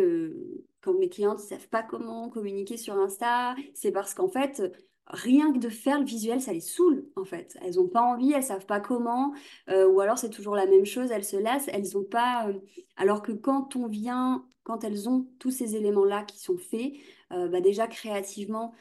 quand 0.80 0.94
mes 0.94 1.08
clientes 1.08 1.38
ne 1.38 1.42
savent 1.42 1.68
pas 1.68 1.82
comment 1.82 2.28
communiquer 2.28 2.76
sur 2.76 2.94
Insta, 2.94 3.54
c'est 3.72 3.92
parce 3.92 4.14
qu'en 4.14 4.28
fait, 4.28 4.62
rien 5.08 5.52
que 5.52 5.58
de 5.58 5.68
faire 5.68 5.98
le 6.00 6.04
visuel, 6.04 6.40
ça 6.40 6.52
les 6.52 6.60
saoule 6.60 7.06
en 7.16 7.24
fait. 7.24 7.56
Elles 7.62 7.76
n'ont 7.76 7.88
pas 7.88 8.02
envie, 8.02 8.32
elles 8.32 8.42
savent 8.42 8.66
pas 8.66 8.80
comment. 8.80 9.32
Euh, 9.70 9.86
ou 9.88 10.00
alors 10.00 10.18
c'est 10.18 10.30
toujours 10.30 10.56
la 10.56 10.66
même 10.66 10.84
chose, 10.86 11.10
elles 11.10 11.24
se 11.24 11.36
lassent, 11.36 11.68
elles 11.68 11.96
ont 11.96 12.04
pas. 12.04 12.48
euh, 12.48 12.54
Alors 12.96 13.22
que 13.22 13.32
quand 13.32 13.76
on 13.76 13.86
vient, 13.88 14.46
quand 14.64 14.84
elles 14.84 15.08
ont 15.08 15.28
tous 15.38 15.50
ces 15.50 15.76
éléments-là 15.76 16.24
qui 16.24 16.38
sont 16.40 16.58
faits, 16.58 16.92
euh, 17.32 17.48
bah 17.48 17.60
déjà 17.60 17.86
créativement, 17.86 18.72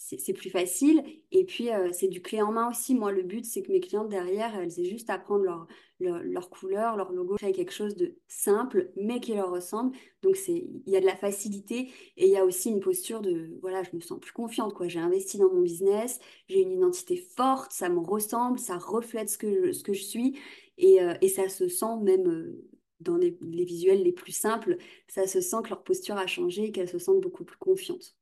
c'est 0.00 0.32
plus 0.32 0.50
facile. 0.50 1.02
Et 1.32 1.44
puis 1.44 1.70
euh, 1.72 1.90
c'est 1.92 2.08
du 2.08 2.22
clé 2.22 2.40
en 2.40 2.52
main 2.52 2.70
aussi. 2.70 2.94
Moi, 2.94 3.10
le 3.10 3.22
but, 3.22 3.44
c'est 3.44 3.62
que 3.62 3.72
mes 3.72 3.80
clientes 3.80 4.08
derrière, 4.08 4.54
elles 4.56 4.78
aient 4.78 4.84
juste 4.84 5.10
à 5.10 5.18
prendre 5.18 5.44
leur, 5.44 5.66
leur, 5.98 6.22
leur 6.22 6.50
couleur, 6.50 6.96
leur 6.96 7.10
logo, 7.12 7.34
créer 7.34 7.52
quelque 7.52 7.72
chose 7.72 7.96
de 7.96 8.16
simple, 8.28 8.92
mais 8.96 9.18
qui 9.20 9.34
leur 9.34 9.50
ressemble. 9.50 9.96
Donc 10.22 10.36
il 10.46 10.82
y 10.86 10.96
a 10.96 11.00
de 11.00 11.06
la 11.06 11.16
facilité 11.16 11.90
et 12.16 12.26
il 12.26 12.30
y 12.30 12.36
a 12.36 12.44
aussi 12.44 12.70
une 12.70 12.80
posture 12.80 13.20
de, 13.20 13.58
voilà, 13.60 13.82
je 13.82 13.90
me 13.96 14.00
sens 14.00 14.20
plus 14.20 14.32
confiante, 14.32 14.72
quoi. 14.72 14.86
J'ai 14.88 15.00
investi 15.00 15.36
dans 15.36 15.52
mon 15.52 15.62
business, 15.62 16.20
j'ai 16.48 16.60
une 16.62 16.72
identité 16.72 17.16
forte, 17.16 17.72
ça 17.72 17.88
me 17.88 17.98
ressemble, 17.98 18.58
ça 18.60 18.78
reflète 18.78 19.28
ce 19.30 19.38
que 19.38 19.66
je, 19.66 19.72
ce 19.72 19.82
que 19.82 19.92
je 19.92 20.02
suis 20.02 20.38
et, 20.78 21.02
euh, 21.02 21.14
et 21.20 21.28
ça 21.28 21.48
se 21.48 21.68
sent 21.68 21.96
même 22.02 22.28
euh, 22.28 22.64
dans 23.00 23.16
les, 23.16 23.36
les 23.42 23.64
visuels 23.64 24.02
les 24.04 24.12
plus 24.12 24.32
simples, 24.32 24.76
ça 25.08 25.26
se 25.26 25.40
sent 25.40 25.56
que 25.64 25.70
leur 25.70 25.82
posture 25.82 26.16
a 26.16 26.26
changé 26.28 26.66
et 26.66 26.72
qu'elles 26.72 26.88
se 26.88 26.98
sentent 26.98 27.20
beaucoup 27.20 27.44
plus 27.44 27.58
confiantes. 27.58 28.17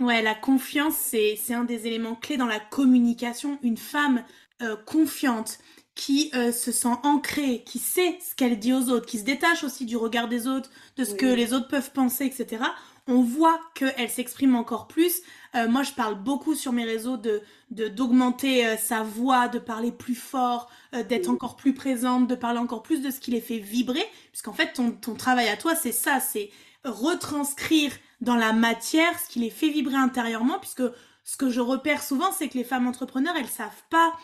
Ouais, 0.00 0.22
la 0.22 0.34
confiance, 0.34 0.94
c'est, 0.96 1.36
c'est 1.36 1.54
un 1.54 1.64
des 1.64 1.86
éléments 1.86 2.14
clés 2.14 2.36
dans 2.36 2.46
la 2.46 2.60
communication. 2.60 3.58
Une 3.62 3.76
femme 3.76 4.24
euh, 4.62 4.76
confiante, 4.76 5.58
qui 5.96 6.30
euh, 6.34 6.52
se 6.52 6.70
sent 6.70 6.94
ancrée, 7.02 7.64
qui 7.66 7.80
sait 7.80 8.18
ce 8.20 8.36
qu'elle 8.36 8.60
dit 8.60 8.72
aux 8.72 8.88
autres, 8.88 9.06
qui 9.06 9.18
se 9.18 9.24
détache 9.24 9.64
aussi 9.64 9.84
du 9.84 9.96
regard 9.96 10.28
des 10.28 10.46
autres, 10.46 10.70
de 10.96 11.02
ce 11.02 11.12
que 11.12 11.26
les 11.26 11.52
autres 11.52 11.66
peuvent 11.66 11.90
penser, 11.90 12.24
etc. 12.24 12.62
On 13.08 13.22
voit 13.22 13.58
qu'elle 13.74 14.08
s'exprime 14.08 14.54
encore 14.54 14.86
plus. 14.86 15.22
Euh, 15.56 15.68
moi, 15.68 15.82
je 15.82 15.90
parle 15.92 16.14
beaucoup 16.22 16.54
sur 16.54 16.72
mes 16.72 16.84
réseaux 16.84 17.16
de, 17.16 17.42
de 17.72 17.88
d'augmenter 17.88 18.64
euh, 18.64 18.76
sa 18.76 19.02
voix, 19.02 19.48
de 19.48 19.58
parler 19.58 19.90
plus 19.90 20.14
fort, 20.14 20.70
euh, 20.94 21.02
d'être 21.02 21.28
Oui. 21.28 21.30
encore 21.30 21.56
plus 21.56 21.74
présente, 21.74 22.28
de 22.28 22.36
parler 22.36 22.60
encore 22.60 22.84
plus 22.84 23.02
de 23.02 23.10
ce 23.10 23.18
qui 23.18 23.32
les 23.32 23.40
fait 23.40 23.58
vibrer. 23.58 24.04
Puisqu'en 24.30 24.52
fait, 24.52 24.72
ton, 24.74 24.92
ton 24.92 25.14
travail 25.14 25.48
à 25.48 25.56
toi, 25.56 25.74
c'est 25.74 25.90
ça, 25.92 26.20
c'est 26.20 26.50
retranscrire 26.84 27.92
dans 28.20 28.36
la 28.36 28.52
matière 28.52 29.18
ce 29.18 29.28
qui 29.28 29.40
les 29.40 29.50
fait 29.50 29.68
vibrer 29.68 29.96
intérieurement, 29.96 30.58
puisque 30.58 30.82
ce 31.24 31.36
que 31.36 31.50
je 31.50 31.60
repère 31.60 32.02
souvent, 32.02 32.32
c'est 32.32 32.48
que 32.48 32.56
les 32.56 32.64
femmes 32.64 32.86
entrepreneurs, 32.86 33.34
elles 33.36 33.46
savent 33.46 33.84
pas 33.90 34.14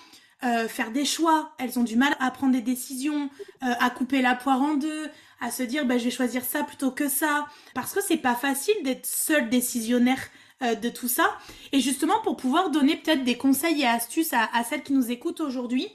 euh, 0.43 0.69
faire 0.69 0.91
des 0.91 1.05
choix, 1.05 1.53
elles 1.59 1.79
ont 1.79 1.85
du 1.85 1.97
mal 1.97 2.15
à 2.21 2.31
prendre 2.31 2.53
des 2.53 2.61
décisions, 2.61 3.31
euh, 3.63 3.73
à 3.81 3.91
couper 3.91 4.21
la 4.21 4.35
poire 4.35 4.61
en 4.61 4.75
deux, 4.75 5.09
à 5.41 5.51
se 5.51 5.63
dire 5.63 5.87
bah, 5.87 5.97
je 5.97 6.05
vais 6.05 6.11
choisir 6.11 6.45
ça 6.45 6.65
plutôt 6.65 6.91
que 6.91 7.09
ça, 7.09 7.47
parce 7.75 7.93
que 7.93 8.01
c'est 8.03 8.17
pas 8.17 8.35
facile 8.35 8.75
d'être 8.85 9.07
seule 9.07 9.49
décisionnaire 9.49 10.21
euh, 10.63 10.75
de 10.75 10.89
tout 10.89 11.09
ça. 11.09 11.27
Et 11.73 11.81
justement, 11.81 12.21
pour 12.23 12.37
pouvoir 12.37 12.71
donner 12.71 12.97
peut-être 12.97 13.25
des 13.25 13.37
conseils 13.37 13.83
et 13.83 13.87
astuces 13.87 14.33
à 14.33 14.65
celles 14.65 14.83
qui 14.83 14.93
nous 14.93 15.11
écoutent 15.11 15.41
aujourd'hui, 15.41 15.89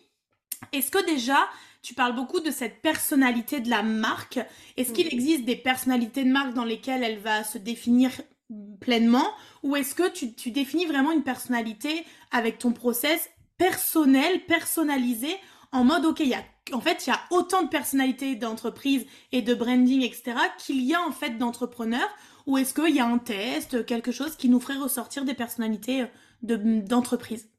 est-ce 0.71 0.91
que 0.91 1.03
déjà, 1.05 1.47
tu 1.81 1.93
parles 1.93 2.15
beaucoup 2.15 2.39
de 2.41 2.51
cette 2.51 2.81
personnalité 2.81 3.59
de 3.61 3.69
la 3.69 3.83
marque 3.83 4.39
Est-ce 4.77 4.91
qu'il 4.93 5.07
Mhm. 5.07 5.13
existe 5.13 5.45
des 5.45 5.55
personnalités 5.55 6.23
de 6.23 6.29
marque 6.31 6.53
dans 6.53 6.65
lesquelles 6.65 7.03
elle 7.03 7.19
va 7.19 7.43
se 7.43 7.57
définir 7.57 8.11
pleinement? 8.79 9.27
Ou 9.63 9.75
est-ce 9.75 9.95
que 9.95 10.09
tu, 10.09 10.33
tu 10.33 10.51
définis 10.51 10.85
vraiment 10.85 11.11
une 11.11 11.23
personnalité 11.23 12.05
avec 12.31 12.57
ton 12.57 12.71
process 12.73 13.29
personnel, 13.57 14.45
personnalisé, 14.45 15.29
en 15.71 15.83
mode, 15.83 16.05
ok, 16.05 16.21
il 16.21 16.29
y 16.29 16.33
a, 16.33 16.43
en 16.73 16.79
fait, 16.81 17.05
il 17.05 17.09
y 17.09 17.13
a 17.13 17.19
autant 17.29 17.61
de 17.63 17.67
personnalités 17.67 18.35
d'entreprise 18.35 19.05
et 19.31 19.41
de 19.41 19.53
branding, 19.53 20.01
etc., 20.01 20.35
qu'il 20.57 20.81
y 20.83 20.93
a 20.93 21.01
en 21.01 21.11
fait 21.11 21.37
d'entrepreneurs? 21.37 22.09
Ou 22.47 22.57
est-ce 22.57 22.73
qu'il 22.73 22.95
y 22.95 22.99
a 22.99 23.05
un 23.05 23.19
test, 23.19 23.85
quelque 23.85 24.11
chose 24.11 24.35
qui 24.35 24.49
nous 24.49 24.59
ferait 24.59 24.77
ressortir 24.77 25.25
des 25.25 25.35
personnalités 25.35 26.05
de, 26.41 26.55
d'entreprise 26.81 27.49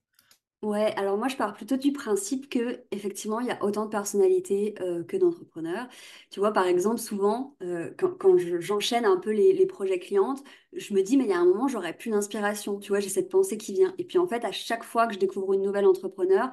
Ouais, 0.62 0.92
alors 0.98 1.16
moi 1.16 1.28
je 1.28 1.36
pars 1.36 1.54
plutôt 1.54 1.78
du 1.78 1.90
principe 1.90 2.50
que 2.50 2.84
effectivement 2.90 3.40
il 3.40 3.46
y 3.46 3.50
a 3.50 3.62
autant 3.64 3.86
de 3.86 3.90
personnalités 3.90 4.74
euh, 4.82 5.02
que 5.04 5.16
d'entrepreneurs. 5.16 5.88
Tu 6.30 6.38
vois, 6.38 6.52
par 6.52 6.66
exemple, 6.66 6.98
souvent 7.00 7.56
euh, 7.62 7.90
quand, 7.96 8.36
je- 8.36 8.60
j'enchaîne 8.60 9.06
un 9.06 9.16
peu 9.16 9.30
les, 9.32 9.54
les 9.54 9.64
projets 9.66 9.98
clientes, 9.98 10.42
je 10.74 10.92
me 10.92 11.02
dis 11.02 11.16
mais 11.16 11.24
il 11.24 11.30
y 11.30 11.32
a 11.32 11.38
un 11.38 11.46
moment 11.46 11.66
j'aurais 11.66 11.96
plus 11.96 12.10
d'inspiration. 12.10 12.78
Tu 12.78 12.88
vois, 12.90 13.00
j'ai 13.00 13.08
cette 13.08 13.30
pensée 13.30 13.56
qui 13.56 13.72
vient. 13.72 13.94
Et 13.96 14.04
puis 14.04 14.18
en 14.18 14.26
fait, 14.26 14.44
à 14.44 14.52
chaque 14.52 14.84
fois 14.84 15.06
que 15.06 15.14
je 15.14 15.18
découvre 15.18 15.54
une 15.54 15.62
nouvelle 15.62 15.86
entrepreneur, 15.86 16.50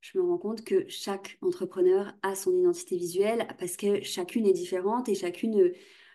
je 0.00 0.18
me 0.18 0.24
rends 0.24 0.38
compte 0.38 0.64
que 0.64 0.86
chaque 0.88 1.38
entrepreneur 1.42 2.12
a 2.22 2.34
son 2.34 2.56
identité 2.56 2.96
visuelle 2.96 3.46
parce 3.58 3.76
que 3.76 4.02
chacune 4.02 4.46
est 4.46 4.52
différente 4.52 5.08
et 5.08 5.14
chacune, 5.14 5.60
euh, 5.60 5.72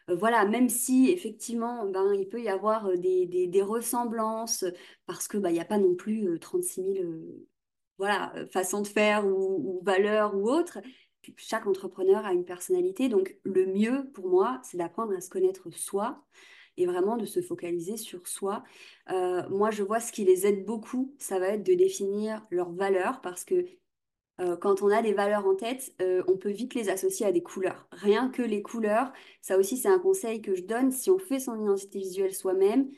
voilà, 0.08 0.46
même 0.46 0.70
si 0.70 1.10
effectivement, 1.12 1.86
ben, 1.86 2.14
il 2.14 2.28
peut 2.30 2.42
y 2.42 2.50
avoir 2.50 2.88
euh, 2.88 2.96
des, 2.98 3.62
ressemblances 3.62 4.66
parce 5.06 5.28
que, 5.28 5.38
ben, 5.38 5.50
il 5.50 5.54
n'y 5.54 5.60
a 5.60 5.66
pas 5.66 5.78
non 5.80 5.96
plus 5.96 6.28
euh, 6.28 6.40
36 6.40 6.84
000 6.84 7.06
euh, 7.06 7.48
voilà, 7.98 8.34
euh, 8.36 8.48
façons 8.52 8.82
de 8.82 8.88
faire 8.88 9.26
ou, 9.26 9.82
valeurs 9.84 10.36
ou 10.36 10.50
autres. 10.50 10.80
Chaque 11.36 11.68
entrepreneur 11.68 12.26
a 12.26 12.34
une 12.34 12.46
personnalité, 12.46 13.10
donc 13.10 13.38
le 13.44 13.66
mieux 13.66 14.10
pour 14.14 14.30
moi, 14.30 14.62
c'est 14.64 14.78
d'apprendre 14.78 15.14
à 15.14 15.20
se 15.20 15.30
connaître 15.30 15.70
soi 15.72 16.24
et 16.78 16.86
vraiment 16.86 17.18
de 17.18 17.26
se 17.26 17.42
focaliser 17.42 17.98
sur 17.98 18.28
soi. 18.28 18.64
Euh, 19.12 19.48
moi, 19.50 19.72
je 19.72 19.84
vois 19.84 20.00
ce 20.00 20.12
qui 20.12 20.24
les 20.24 20.46
aide 20.46 20.64
beaucoup, 20.66 21.16
ça 21.18 21.40
va 21.40 21.48
être 21.50 21.64
de 21.64 21.74
définir 21.74 22.46
leurs 22.50 22.72
valeurs 22.72 23.20
parce 23.22 23.44
que 23.44 23.66
euh, 24.40 24.56
quand 24.56 24.82
on 24.82 24.90
a 24.90 25.02
des 25.02 25.14
valeurs 25.14 25.46
en 25.48 25.56
tête, 25.56 25.94
euh, 26.02 26.24
on 26.28 26.38
peut 26.38 26.52
vite 26.52 26.76
les 26.76 26.90
associer 26.90 27.26
à 27.26 27.32
des 27.32 27.42
couleurs. 27.42 27.88
Rien 27.92 28.30
que 28.30 28.42
les 28.42 28.62
couleurs, 28.62 29.12
ça 29.42 29.58
aussi 29.58 29.78
c'est 29.78 29.88
un 29.88 30.00
conseil 30.00 30.42
que 30.42 30.56
je 30.56 30.64
donne. 30.64 30.92
Si 30.92 31.10
on 31.10 31.18
fait 31.18 31.40
son 31.40 31.60
identité 31.60 32.00
visuelle 32.00 32.36
soi-même, 32.36 32.90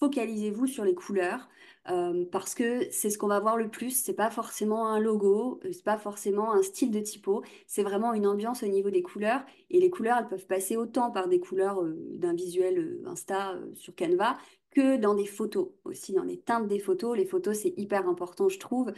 focalisez-vous 0.00 0.66
sur 0.66 0.84
les 0.84 0.94
couleurs 0.94 1.48
euh, 1.88 2.24
parce 2.32 2.54
que 2.54 2.90
c'est 2.90 3.10
ce 3.10 3.18
qu'on 3.18 3.28
va 3.28 3.38
voir 3.40 3.56
le 3.56 3.68
plus. 3.68 3.90
C'est 3.90 4.14
pas 4.14 4.30
forcément 4.30 4.88
un 4.88 4.98
logo, 4.98 5.60
c'est 5.72 5.84
pas 5.84 5.98
forcément 5.98 6.52
un 6.52 6.62
style 6.62 6.90
de 6.90 7.00
typo, 7.00 7.42
c'est 7.66 7.82
vraiment 7.82 8.12
une 8.12 8.26
ambiance 8.26 8.62
au 8.64 8.66
niveau 8.66 8.90
des 8.90 9.02
couleurs. 9.02 9.42
Et 9.70 9.80
les 9.80 9.90
couleurs, 9.90 10.18
elles 10.18 10.28
peuvent 10.28 10.46
passer 10.46 10.76
autant 10.76 11.10
par 11.12 11.28
des 11.28 11.38
couleurs 11.38 11.82
d'un 11.84 12.34
visuel 12.34 13.00
Insta 13.06 13.54
sur 13.74 13.94
Canva 13.94 14.36
que 14.70 14.96
dans 14.96 15.14
des 15.14 15.26
photos, 15.26 15.68
aussi 15.84 16.12
dans 16.12 16.22
les 16.22 16.40
teintes 16.40 16.68
des 16.68 16.78
photos. 16.78 17.16
Les 17.16 17.26
photos, 17.26 17.58
c'est 17.58 17.74
hyper 17.76 18.08
important, 18.08 18.48
je 18.48 18.58
trouve 18.58 18.92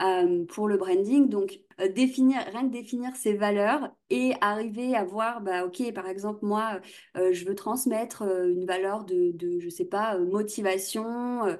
euh, 0.00 0.44
pour 0.46 0.68
le 0.68 0.76
branding. 0.76 1.28
Donc, 1.28 1.60
euh, 1.80 1.88
définir, 1.88 2.40
rien 2.50 2.62
que 2.62 2.72
définir 2.72 3.14
ses 3.14 3.34
valeurs 3.34 3.90
et 4.10 4.32
arriver 4.40 4.94
à 4.96 5.04
voir, 5.04 5.42
bah, 5.42 5.66
ok, 5.66 5.92
par 5.92 6.08
exemple, 6.08 6.40
moi, 6.42 6.80
euh, 7.16 7.32
je 7.32 7.44
veux 7.44 7.54
transmettre 7.54 8.22
une 8.22 8.64
valeur 8.64 9.04
de, 9.04 9.32
de, 9.32 9.60
je 9.60 9.68
sais 9.68 9.84
pas, 9.84 10.18
motivation, 10.18 11.56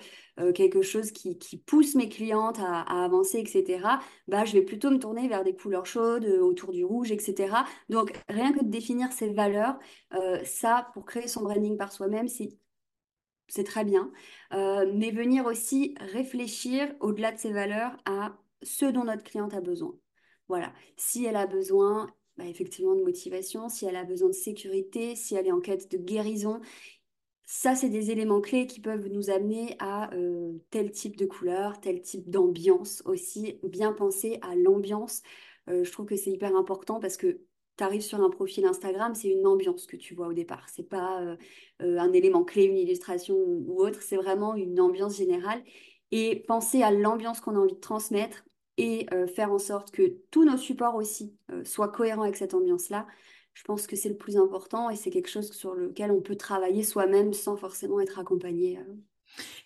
quelque 0.54 0.83
chose 0.83 1.11
qui, 1.11 1.37
qui 1.37 1.57
pousse 1.59 1.96
mes 1.96 2.09
clientes 2.09 2.61
à, 2.61 2.83
à 2.83 3.04
avancer, 3.04 3.38
etc. 3.38 3.98
Bah, 4.28 4.44
je 4.44 4.52
vais 4.52 4.62
plutôt 4.62 4.90
me 4.90 4.98
tourner 4.98 5.28
vers 5.28 5.42
des 5.44 5.54
couleurs 5.54 5.85
chaudes, 5.87 6.24
autour 6.24 6.72
du 6.72 6.85
rouge, 6.85 7.11
etc. 7.11 7.64
Donc, 7.88 8.12
rien 8.28 8.52
que 8.52 8.64
de 8.64 8.70
définir 8.70 9.12
ses 9.12 9.33
valeurs, 9.33 9.78
ça, 10.44 10.88
pour 10.94 11.04
créer 11.04 11.28
son 11.28 11.42
branding 11.42 11.76
par 11.76 11.92
soi-même, 11.92 12.28
c'est 12.28 12.50
c'est 13.49 13.65
très 13.65 13.85
bien, 13.85 14.13
euh, 14.53 14.91
mais 14.95 15.11
venir 15.11 15.47
aussi 15.47 15.95
réfléchir 16.01 16.95
au-delà 17.01 17.33
de 17.33 17.39
ces 17.39 17.53
valeurs 17.53 17.97
à 18.05 18.37
ce 18.63 18.87
dont 18.87 19.05
notre 19.05 19.25
cliente 19.25 19.55
a 19.55 19.61
besoin. 19.61 19.95
Voilà, 20.49 20.73
si 20.97 21.25
elle 21.25 21.37
a 21.37 21.47
besoin 21.47 22.09
bah, 22.37 22.47
effectivement 22.47 22.95
de 22.95 23.03
motivation, 23.03 23.69
si 23.69 23.85
elle 23.85 23.97
a 23.97 24.05
besoin 24.05 24.29
de 24.29 24.35
sécurité, 24.35 25.17
si 25.17 25.35
elle 25.35 25.47
est 25.47 25.53
en 25.53 25.61
quête 25.61 25.91
de 25.91 25.99
guérison, 25.99 26.61
ça, 27.51 27.75
c'est 27.75 27.89
des 27.89 28.11
éléments 28.11 28.43
clés 28.43 28.67
qui 28.67 28.79
peuvent 28.79 29.09
nous 29.09 29.31
amener 29.31 29.75
à 29.79 30.13
euh, 30.13 30.53
tel 30.69 30.91
type 30.91 31.17
de 31.17 31.25
couleur, 31.25 31.81
tel 31.81 32.03
type 32.03 32.29
d'ambiance 32.29 33.03
aussi, 33.07 33.59
bien 33.63 33.95
penser 33.95 34.39
à 34.43 34.55
l'ambiance. 34.55 35.23
Euh, 35.71 35.83
je 35.83 35.91
trouve 35.91 36.05
que 36.05 36.17
c'est 36.17 36.31
hyper 36.31 36.55
important 36.55 37.01
parce 37.01 37.17
que 37.17 37.41
tu 37.79 37.85
arrives 37.85 38.03
sur 38.03 38.21
un 38.21 38.29
profil 38.29 38.67
Instagram, 38.67 39.14
c'est 39.14 39.29
une 39.29 39.47
ambiance 39.47 39.87
que 39.87 39.97
tu 39.97 40.14
vois 40.14 40.27
au 40.27 40.33
départ. 40.33 40.67
C'est 40.69 40.88
pas 40.88 41.23
euh, 41.23 41.37
euh, 41.83 41.99
un 41.99 42.12
élément 42.12 42.45
clé, 42.45 42.64
une 42.64 42.77
illustration 42.77 43.37
ou 43.37 43.81
autre, 43.81 44.03
c'est 44.03 44.17
vraiment 44.17 44.55
une 44.55 44.81
ambiance 44.81 45.17
générale. 45.17 45.62
Et 46.11 46.45
penser 46.49 46.83
à 46.83 46.91
l'ambiance 46.91 47.41
qu'on 47.41 47.55
a 47.55 47.59
envie 47.59 47.75
de 47.75 47.81
transmettre 47.81 48.45
et 48.79 49.07
euh, 49.12 49.27
faire 49.27 49.53
en 49.53 49.59
sorte 49.59 49.91
que 49.91 50.17
tous 50.31 50.45
nos 50.45 50.57
supports 50.57 50.97
aussi 50.97 51.35
soient 51.64 51.88
cohérents 51.88 52.23
avec 52.23 52.37
cette 52.37 52.55
ambiance-là, 52.55 53.07
je 53.55 53.62
pense 53.64 53.87
que 53.87 53.97
c'est 53.97 54.09
le 54.09 54.17
plus 54.17 54.37
important 54.37 54.91
et 54.91 54.97
c'est 54.97 55.11
quelque 55.11 55.29
chose 55.29 55.53
sur 55.53 55.75
lequel 55.75 56.11
on 56.11 56.21
peut 56.21 56.37
travailler 56.37 56.83
soi-même 56.83 57.33
sans 57.33 57.57
forcément 57.57 58.01
être 58.01 58.19
accompagné. 58.19 58.79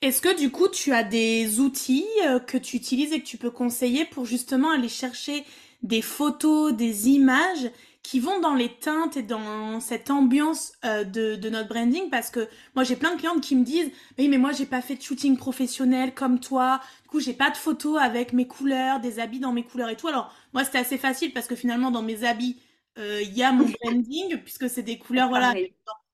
Est-ce 0.01 0.21
que 0.23 0.37
du 0.37 0.51
coup 0.51 0.69
tu 0.69 0.93
as 0.93 1.05
des 1.05 1.61
outils 1.61 2.07
que 2.47 2.57
tu 2.57 2.77
utilises 2.77 3.13
et 3.13 3.21
que 3.21 3.27
tu 3.27 3.37
peux 3.37 3.51
conseiller 3.51 4.07
pour 4.07 4.25
justement 4.25 4.71
aller 4.71 4.89
chercher 4.89 5.45
des 5.83 6.03
photos, 6.03 6.73
des 6.73 7.11
images 7.11 7.71
qui 8.03 8.19
vont 8.19 8.41
dans 8.41 8.55
les 8.55 8.69
teintes 8.69 9.17
et 9.17 9.23
dans 9.23 9.79
cette 9.81 10.11
ambiance 10.11 10.73
euh, 10.85 11.05
de, 11.05 11.37
de, 11.37 11.51
notre 11.51 11.69
branding 11.69 12.11
parce 12.11 12.31
que 12.31 12.49
moi 12.75 12.85
j'ai 12.85 12.97
plein 12.97 13.15
de 13.15 13.19
clientes 13.19 13.41
qui 13.41 13.55
me 13.55 13.65
disent 13.65 13.91
oui 14.19 14.29
mais 14.29 14.39
moi 14.39 14.53
j'ai 14.53 14.67
pas 14.67 14.83
fait 14.83 14.97
de 14.97 15.03
shooting 15.03 15.37
professionnel 15.37 16.13
comme 16.13 16.41
toi. 16.41 16.81
Du 17.05 17.09
coup 17.09 17.21
j'ai 17.21 17.33
pas 17.33 17.51
de 17.51 17.57
photos 17.57 18.01
avec 18.01 18.33
mes 18.33 18.47
couleurs 18.47 19.01
des 19.01 19.21
habits 19.21 19.41
dans 19.41 19.53
mes 19.53 19.63
couleurs 19.63 19.89
et 19.89 19.97
tout 19.97 20.09
alors 20.09 20.35
moi 20.53 20.65
c'était 20.65 20.79
assez 20.79 20.99
facile 20.99 21.33
parce 21.33 21.47
que 21.47 21.55
finalement 21.55 21.91
dans 21.91 22.03
mes 22.03 22.25
habits 22.25 22.59
euh, 22.99 23.23
il 23.23 23.33
y 23.33 23.43
a 23.43 23.53
mon 23.53 23.67
branding 23.83 24.37
puisque 24.39 24.69
c'est 24.69 24.83
des 24.83 24.99
couleurs 24.99 25.29
voilà 25.29 25.55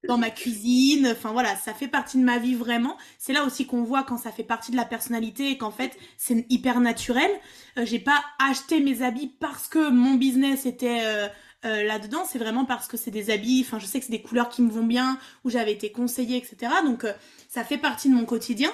dans, 0.07 0.19
ma 0.19 0.31
cuisine. 0.31 1.09
Enfin 1.11 1.33
voilà 1.33 1.57
ça 1.57 1.73
fait 1.73 1.89
partie 1.89 2.19
de 2.19 2.23
ma 2.23 2.39
vie 2.39 2.55
vraiment. 2.55 2.99
C'est 3.17 3.33
là 3.33 3.45
aussi 3.45 3.67
qu'on 3.67 3.83
voit 3.83 4.03
quand 4.03 4.19
ça 4.19 4.31
fait 4.31 4.45
partie 4.45 4.73
de 4.73 4.77
la 4.77 4.85
personnalité 4.85 5.51
et 5.51 5.57
qu'en 5.57 5.71
fait 5.71 5.97
c'est 6.19 6.45
hyper 6.51 6.81
naturel. 6.81 7.31
Euh, 7.79 7.87
j'ai 7.87 7.99
pas 7.99 8.23
acheté 8.39 8.81
mes 8.81 9.03
habits 9.03 9.33
parce 9.41 9.69
que 9.69 9.89
mon 9.89 10.15
business 10.15 10.67
était 10.67 11.01
euh, 11.65 11.83
là-dedans, 11.83 12.25
c'est 12.25 12.39
vraiment 12.39 12.65
parce 12.65 12.87
que 12.87 12.97
c'est 12.97 13.11
des 13.11 13.31
habits, 13.31 13.65
enfin 13.67 13.81
je 13.81 13.87
sais 13.87 13.99
que 13.99 14.07
c'est 14.07 14.13
des 14.13 14.23
couleurs 14.23 14.49
qui 14.49 14.63
me 14.63 14.71
vont 14.71 14.85
bien, 14.85 15.19
où 15.45 15.51
j'avais 15.51 15.73
été 15.73 15.91
conseillée, 15.91 16.37
etc. 16.37 16.73
Donc 16.85 17.05
euh, 17.05 17.13
ça 17.49 17.65
fait 17.65 17.79
partie 17.79 18.09
de 18.09 18.15
mon 18.15 18.25
quotidien. 18.25 18.71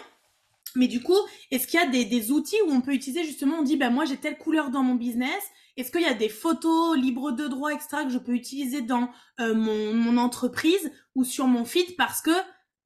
Mais 0.76 0.88
du 0.88 1.02
coup, 1.02 1.16
est-ce 1.50 1.66
qu'il 1.66 1.80
y 1.80 1.82
a 1.82 1.86
des, 1.86 2.32
outils 2.32 2.56
où 2.66 2.72
on 2.72 2.80
peut 2.80 2.92
utiliser 2.92 3.24
justement, 3.24 3.58
on 3.60 3.62
dit, 3.62 3.76
bah 3.76 3.90
moi 3.90 4.04
j'ai 4.04 4.16
telle 4.16 4.36
couleur 4.36 4.70
dans 4.70 4.82
mon 4.82 4.96
business, 4.96 5.42
est-ce 5.76 5.90
qu'il 5.90 6.02
y 6.02 6.06
a 6.06 6.14
des 6.14 6.28
photos 6.28 6.96
libres 6.96 7.32
de 7.32 7.46
droit, 7.46 7.72
etc., 7.72 8.04
que 8.04 8.10
je 8.10 8.18
peux 8.18 8.32
utiliser 8.32 8.82
dans 8.82 9.08
euh, 9.40 9.54
mon, 9.54 10.18
entreprise 10.18 10.92
ou 11.14 11.24
sur 11.24 11.46
mon 11.46 11.64
feed 11.64 11.96
parce 11.96 12.20
que 12.20 12.30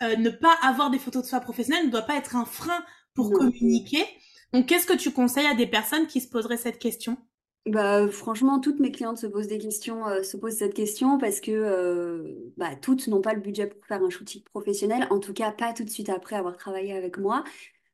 ne 0.00 0.30
pas 0.30 0.54
avoir 0.62 0.90
des 0.90 0.98
photos 1.00 1.24
de 1.24 1.28
soi 1.28 1.40
professionnelle 1.40 1.86
ne 1.86 1.90
doit 1.90 2.02
pas 2.02 2.14
être 2.14 2.36
un 2.36 2.44
frein 2.44 2.84
pour 3.14 3.32
communiquer. 3.32 4.04
Donc, 4.52 4.66
qu'est-ce 4.66 4.86
que 4.86 4.96
tu 4.96 5.10
conseilles 5.10 5.46
à 5.46 5.54
des 5.54 5.66
personnes 5.66 6.06
qui 6.06 6.20
se 6.20 6.28
poseraient 6.28 6.56
cette 6.56 6.78
question? 6.78 7.18
Bah, 7.66 8.08
franchement, 8.08 8.60
toutes 8.60 8.80
mes 8.80 8.90
clientes 8.90 9.18
se 9.18 9.26
posent 9.26 9.48
des 9.48 9.58
questions, 9.58 10.06
euh, 10.08 10.22
se 10.22 10.36
posent 10.36 10.56
cette 10.56 10.74
question 10.74 11.18
parce 11.18 11.40
que 11.40 11.50
euh, 11.50 12.52
bah, 12.56 12.74
toutes 12.76 13.08
n'ont 13.08 13.20
pas 13.20 13.34
le 13.34 13.40
budget 13.40 13.66
pour 13.66 13.84
faire 13.86 14.02
un 14.02 14.10
shooting 14.10 14.42
professionnel, 14.44 15.06
en 15.10 15.18
tout 15.20 15.34
cas 15.34 15.52
pas 15.52 15.72
tout 15.74 15.84
de 15.84 15.90
suite 15.90 16.08
après 16.08 16.36
avoir 16.36 16.56
travaillé 16.56 16.94
avec 16.94 17.18
moi. 17.18 17.44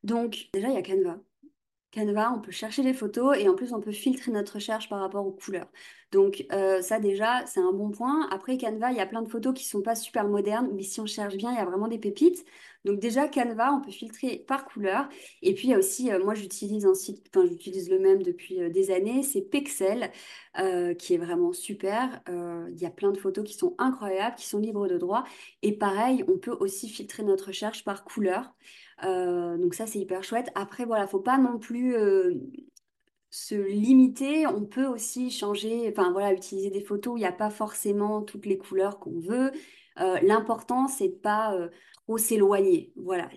Donc 0.03 0.49
déjà, 0.53 0.69
il 0.69 0.75
y 0.75 0.77
a 0.77 0.81
Canva. 0.81 1.19
Canva, 1.91 2.33
on 2.35 2.41
peut 2.41 2.51
chercher 2.51 2.83
les 2.83 2.93
photos 2.93 3.37
et 3.37 3.47
en 3.49 3.55
plus 3.55 3.73
on 3.73 3.81
peut 3.81 3.91
filtrer 3.91 4.31
notre 4.31 4.55
recherche 4.55 4.89
par 4.89 4.99
rapport 4.99 5.25
aux 5.25 5.31
couleurs. 5.31 5.67
Donc 6.11 6.45
euh, 6.51 6.81
ça 6.81 6.99
déjà, 6.99 7.45
c'est 7.45 7.59
un 7.61 7.71
bon 7.71 7.91
point. 7.91 8.27
Après 8.31 8.57
Canva, 8.57 8.91
il 8.91 8.97
y 8.97 9.01
a 9.01 9.05
plein 9.05 9.21
de 9.21 9.29
photos 9.29 9.53
qui 9.53 9.65
sont 9.65 9.81
pas 9.81 9.95
super 9.95 10.27
modernes, 10.27 10.69
mais 10.73 10.83
si 10.83 10.99
on 11.01 11.05
cherche 11.05 11.35
bien, 11.37 11.51
il 11.51 11.57
y 11.57 11.61
a 11.61 11.65
vraiment 11.65 11.87
des 11.87 11.99
pépites. 11.99 12.45
Donc 12.85 12.99
déjà 12.99 13.27
Canva, 13.27 13.73
on 13.73 13.81
peut 13.81 13.91
filtrer 13.91 14.45
par 14.47 14.65
couleur. 14.65 15.09
Et 15.41 15.53
puis 15.53 15.67
il 15.67 15.71
y 15.71 15.73
a 15.73 15.77
aussi, 15.77 16.11
euh, 16.11 16.23
moi 16.23 16.35
j'utilise 16.35 16.85
un 16.85 16.93
site, 16.93 17.25
enfin 17.35 17.45
j'utilise 17.45 17.89
le 17.89 17.99
même 17.99 18.23
depuis 18.23 18.61
euh, 18.61 18.69
des 18.69 18.91
années, 18.91 19.23
c'est 19.23 19.41
Pexel, 19.41 20.11
qui 20.97 21.13
est 21.13 21.17
vraiment 21.17 21.51
super. 21.51 22.21
Il 22.27 22.79
y 22.79 22.85
a 22.85 22.89
plein 22.89 23.11
de 23.11 23.17
photos 23.17 23.43
qui 23.43 23.53
sont 23.55 23.75
incroyables, 23.77 24.35
qui 24.37 24.47
sont 24.47 24.59
libres 24.59 24.87
de 24.87 24.97
droit. 24.97 25.25
Et 25.63 25.77
pareil, 25.77 26.23
on 26.29 26.37
peut 26.37 26.55
aussi 26.57 26.87
filtrer 26.87 27.23
notre 27.23 27.47
recherche 27.47 27.83
par 27.83 28.05
couleur. 28.05 28.53
Euh, 29.03 29.57
donc 29.57 29.73
ça, 29.73 29.87
c'est 29.87 29.99
hyper 29.99 30.23
chouette. 30.23 30.49
Après, 30.55 30.85
voilà, 30.85 31.07
faut 31.07 31.19
pas 31.19 31.37
non 31.37 31.59
plus 31.59 31.95
euh, 31.95 32.35
se 33.29 33.55
limiter. 33.55 34.47
On 34.47 34.65
peut 34.65 34.85
aussi 34.85 35.31
changer, 35.31 35.89
enfin 35.89 36.11
voilà, 36.11 36.33
utiliser 36.33 36.69
des 36.69 36.83
photos 36.83 37.13
où 37.13 37.17
il 37.17 37.21
n'y 37.21 37.25
a 37.25 37.31
pas 37.31 37.49
forcément 37.49 38.21
toutes 38.21 38.45
les 38.45 38.57
couleurs 38.57 38.99
qu'on 38.99 39.19
veut. 39.19 39.51
Euh, 39.99 40.19
l'important, 40.21 40.87
c'est 40.87 41.09
de 41.09 41.15
pas 41.15 41.57
trop 42.05 42.17
s'éloigner. 42.17 42.93
Voilà. 42.95 43.29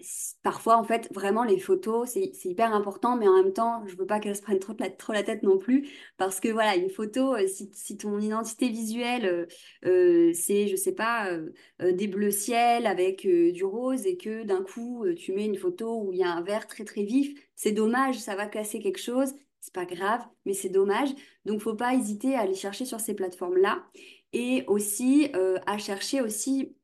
Parfois, 0.43 0.77
en 0.77 0.85
fait, 0.85 1.09
vraiment, 1.13 1.43
les 1.45 1.59
photos, 1.59 2.11
c'est 2.11 2.45
hyper 2.45 2.75
important, 2.75 3.17
mais 3.17 3.27
en 3.27 3.43
même 3.43 3.53
temps, 3.53 3.83
je 3.87 3.97
veux 3.97 4.07
pas 4.07 4.21
qu'elles 4.21 4.37
se 4.37 4.43
prennent 4.43 4.59
trop 4.59 4.75
la, 4.79 4.91
trop 4.91 5.13
la 5.15 5.23
tête 5.23 5.43
non 5.43 5.59
plus, 5.59 5.89
parce 6.19 6.39
que 6.39 6.49
voilà, 6.49 6.77
une 6.77 6.91
photo, 6.91 7.35
euh, 7.35 7.47
si, 7.47 7.71
si 7.73 7.97
ton 7.97 8.19
identité 8.21 8.69
visuelle, 8.69 9.25
euh, 9.25 9.47
euh, 9.87 10.33
c'est, 10.35 10.69
je 10.69 10.77
sais 10.77 10.93
pas, 10.93 11.31
des 11.81 12.09
bleus 12.09 12.31
ciel 12.31 12.87
avec 12.87 13.27
du 13.27 13.65
rose, 13.65 14.07
et 14.07 14.17
que 14.17 14.45
d'un 14.45 14.63
coup, 14.63 15.07
tu 15.17 15.33
mets 15.33 15.47
une 15.47 15.57
photo 15.57 16.03
où 16.03 16.13
il 16.13 16.19
y 16.19 16.23
a 16.23 16.31
un 16.31 16.43
vert 16.43 16.67
très 16.67 16.85
très 16.85 17.05
vif, 17.05 17.39
c'est 17.57 17.73
dommage, 17.73 18.19
ça 18.19 18.37
va 18.37 18.47
casser 18.47 18.81
quelque 18.81 19.01
chose. 19.01 19.33
C'est 19.61 19.75
pas 19.75 19.87
grave, 19.87 20.25
mais 20.47 20.55
c'est 20.55 20.69
dommage. 20.69 21.11
Donc, 21.45 21.61
faut 21.61 21.75
pas 21.75 21.95
hésiter 21.95 22.35
à 22.37 22.41
aller 22.41 22.55
chercher 22.55 22.85
sur 22.85 23.01
ces 23.01 23.15
plateformes-là 23.15 23.85
et 24.33 24.65
aussi 24.67 25.31
à 25.67 25.79
chercher 25.79 26.21
aussi 26.21 26.77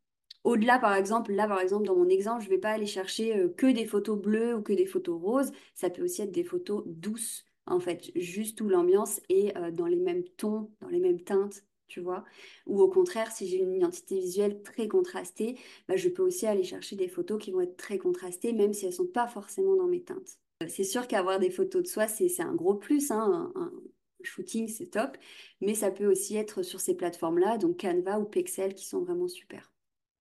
au-delà, 0.45 0.79
par 0.79 0.95
exemple, 0.95 1.33
là, 1.33 1.49
par 1.49 1.61
exemple, 1.61 1.87
dans 1.87 1.97
mon 1.97 2.09
exemple, 2.09 2.43
je 2.43 2.49
ne 2.49 2.55
vais 2.55 2.61
pas 2.61 2.71
aller 2.71 2.87
chercher 2.87 3.37
euh, 3.37 3.49
que 3.49 3.67
des 3.67 3.87
photos 3.87 4.19
bleues 4.19 4.55
ou 4.55 4.63
que 4.63 4.73
des 4.73 4.87
photos 4.87 5.21
roses. 5.21 5.53
Ça 5.75 5.91
peut 5.91 6.03
aussi 6.03 6.23
être 6.23 6.33
des 6.33 6.45
photos 6.45 6.85
douces, 6.87 7.45
en 7.67 7.81
fait, 7.81 8.11
juste 8.15 8.61
où 8.61 8.69
l'ambiance 8.69 9.21
est 9.29 9.57
euh, 9.57 9.71
dans 9.71 9.87
les 9.87 9.97
mêmes 9.97 10.25
tons, 10.37 10.71
dans 10.81 10.89
les 10.89 11.01
mêmes 11.01 11.23
teintes, 11.23 11.65
tu 11.89 12.01
vois. 12.01 12.25
Ou 12.67 12.81
au 12.81 12.89
contraire, 12.89 13.33
si 13.33 13.49
j'ai 13.49 13.59
une 13.59 13.75
identité 13.75 14.21
visuelle 14.21 14.63
très 14.63 14.87
contrastée, 14.87 15.59
bah, 15.89 15.97
je 15.97 16.09
peux 16.09 16.23
aussi 16.23 16.47
aller 16.47 16.63
chercher 16.65 16.97
des 16.97 17.09
photos 17.09 17.43
qui 17.43 17.51
vont 17.51 17.63
être 17.63 17.77
très 17.77 17.99
contrastées, 17.99 18.53
même 18.53 18.75
si 18.75 18.85
elles 18.85 18.93
ne 18.93 18.97
sont 18.97 19.07
pas 19.07 19.27
forcément 19.27 19.77
dans 19.77 19.87
mes 19.87 20.03
teintes. 20.03 20.39
Euh, 20.63 20.67
c'est 20.69 20.85
sûr 20.85 21.09
qu'avoir 21.09 21.39
des 21.39 21.51
photos 21.51 21.83
de 21.83 21.89
soi, 21.89 22.07
c'est 22.07 22.41
un 22.41 22.55
gros 22.55 22.75
plus. 22.75 23.11
Hein, 23.11 23.53
un, 23.55 23.73
shooting, 24.23 24.69
c'est 24.69 24.87
top. 24.87 25.17
Mais 25.61 25.75
ça 25.75 25.91
peut 25.91 26.07
aussi 26.07 26.37
être 26.37 26.63
sur 26.63 26.81
ces 26.81 26.95
plateformes-là, 26.95 27.59
donc 27.59 27.81
Canva 27.81 28.19
ou 28.19 28.25
Pexel, 28.25 28.75
qui 28.75 28.87
sont 28.87 29.01
vraiment 29.01 29.29
super. 29.29 29.74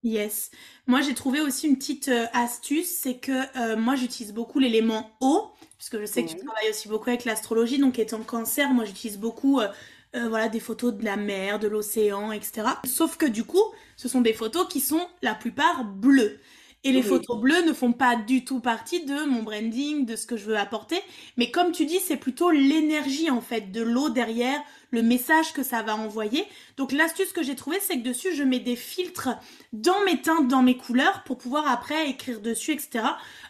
Yes. 0.03 0.51
Moi, 0.85 1.01
j'ai 1.01 1.13
trouvé 1.13 1.39
aussi 1.39 1.67
une 1.67 1.77
petite 1.77 2.09
euh, 2.09 2.25
astuce, 2.33 2.89
c'est 2.89 3.15
que 3.15 3.31
euh, 3.57 3.77
moi, 3.77 3.95
j'utilise 3.95 4.33
beaucoup 4.33 4.59
l'élément 4.59 5.11
eau, 5.21 5.51
puisque 5.77 5.99
je 5.99 6.05
sais 6.05 6.23
que 6.25 6.29
tu 6.29 6.35
travailles 6.35 6.69
aussi 6.69 6.89
beaucoup 6.89 7.09
avec 7.09 7.23
l'astrologie, 7.23 7.77
donc 7.77 7.99
étant 7.99 8.19
cancer, 8.19 8.69
moi, 8.73 8.83
j'utilise 8.83 9.17
beaucoup 9.17 9.61
euh, 9.61 9.67
voilà, 10.13 10.49
des 10.49 10.59
photos 10.59 10.93
de 10.93 11.05
la 11.05 11.15
mer, 11.15 11.57
de 11.57 11.69
l'océan, 11.69 12.33
etc. 12.33 12.67
Sauf 12.85 13.15
que 13.15 13.25
du 13.25 13.45
coup, 13.45 13.63
ce 13.95 14.09
sont 14.09 14.21
des 14.21 14.33
photos 14.33 14.67
qui 14.67 14.81
sont 14.81 15.07
la 15.21 15.35
plupart 15.35 15.85
bleues. 15.85 16.39
Et 16.85 16.91
les 16.91 17.01
photos 17.01 17.39
bleues 17.39 17.63
ne 17.65 17.71
font 17.71 17.93
pas 17.93 18.17
du 18.17 18.43
tout 18.43 18.59
partie 18.59 19.05
de 19.05 19.25
mon 19.25 19.41
branding, 19.41 20.05
de 20.05 20.17
ce 20.17 20.25
que 20.25 20.35
je 20.35 20.45
veux 20.45 20.57
apporter. 20.57 20.99
Mais 21.37 21.49
comme 21.49 21.71
tu 21.71 21.85
dis, 21.85 21.99
c'est 21.99 22.17
plutôt 22.17 22.51
l'énergie 22.51 23.29
en 23.29 23.39
fait 23.39 23.71
de 23.71 23.81
l'eau 23.81 24.09
derrière, 24.09 24.59
le 24.91 25.01
message 25.01 25.53
que 25.53 25.63
ça 25.63 25.81
va 25.81 25.95
envoyer. 25.95 26.45
Donc 26.75 26.91
l'astuce 26.91 27.31
que 27.31 27.41
j'ai 27.41 27.55
trouvée, 27.55 27.79
c'est 27.79 27.99
que 27.99 28.03
dessus, 28.03 28.35
je 28.35 28.43
mets 28.43 28.59
des 28.59 28.75
filtres 28.75 29.29
dans 29.71 30.03
mes 30.05 30.21
teintes, 30.21 30.49
dans 30.49 30.61
mes 30.61 30.75
couleurs, 30.75 31.23
pour 31.23 31.37
pouvoir 31.37 31.71
après 31.71 32.09
écrire 32.09 32.41
dessus, 32.41 32.73
etc. 32.73 33.05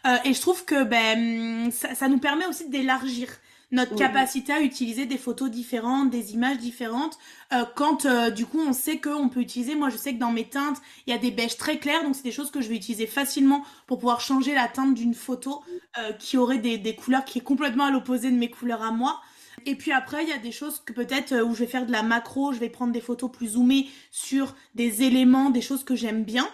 Euh, 0.06 0.16
et 0.26 0.34
je 0.36 0.42
trouve 0.42 0.64
que 0.64 0.84
ben 0.84 1.72
ça, 1.72 1.96
ça 1.96 2.08
nous 2.10 2.20
permet 2.20 2.46
aussi 2.46 2.70
d'élargir 2.70 3.30
notre 3.74 3.96
capacité 3.96 4.54
à 4.54 4.62
utiliser 4.62 5.06
des 5.06 5.18
photos 5.18 5.50
différentes, 5.50 6.10
des 6.12 6.34
images 6.34 6.60
différentes. 6.60 7.18
Euh, 7.52 7.66
quand 7.76 8.06
euh, 8.06 8.30
du 8.30 8.46
coup 8.46 8.60
on 8.60 8.72
sait 8.72 9.00
qu'on 9.00 9.30
peut 9.30 9.42
utiliser, 9.42 9.76
moi 9.76 9.90
je 9.90 9.98
sais 9.98 10.14
que 10.14 10.20
dans 10.20 10.32
mes 10.32 10.46
teintes, 10.46 10.78
il 11.06 11.12
y 11.12 11.16
a 11.16 11.20
des 11.20 11.32
beiges 11.32 11.58
très 11.58 11.80
clairs, 11.80 12.04
donc 12.04 12.16
c'est 12.16 12.24
des 12.24 12.32
choses 12.32 12.52
que 12.52 12.62
je 12.62 12.70
vais 12.70 12.76
utiliser 12.76 13.08
facilement 13.08 13.64
pour 13.88 13.98
pouvoir 13.98 14.22
changer 14.22 14.54
la 14.54 14.68
teinte 14.68 14.94
d'une 14.94 15.16
photo 15.16 15.64
euh, 15.98 16.14
qui 16.14 16.38
aurait 16.38 16.60
des, 16.60 16.78
des, 16.78 16.96
couleurs 16.96 17.26
qui 17.26 17.40
est 17.40 17.44
complètement 17.44 17.86
à 17.86 17.92
l'opposé 17.92 18.30
de 18.30 18.38
mes 18.38 18.50
couleurs 18.50 18.84
à 18.84 18.92
moi. 18.92 19.20
Et 19.66 19.76
puis 19.76 19.92
après, 19.92 20.24
il 20.24 20.30
y 20.30 20.34
a 20.34 20.38
des 20.38 20.52
choses 20.52 20.82
que 20.86 20.94
peut-être 20.94 21.34
où 21.42 21.54
je 21.54 21.60
vais 21.60 21.68
faire 21.68 21.86
de 21.86 21.92
la 21.92 22.04
macro, 22.04 22.54
je 22.54 22.60
vais 22.60 22.70
prendre 22.70 22.94
des 22.94 23.02
photos 23.02 23.32
plus 23.32 23.50
zoomées 23.50 23.88
sur 24.12 24.56
des 24.76 25.04
éléments, 25.04 25.50
des 25.50 25.62
choses 25.62 25.84
que 25.84 25.96
j'aime 25.96 26.24
bien. 26.24 26.48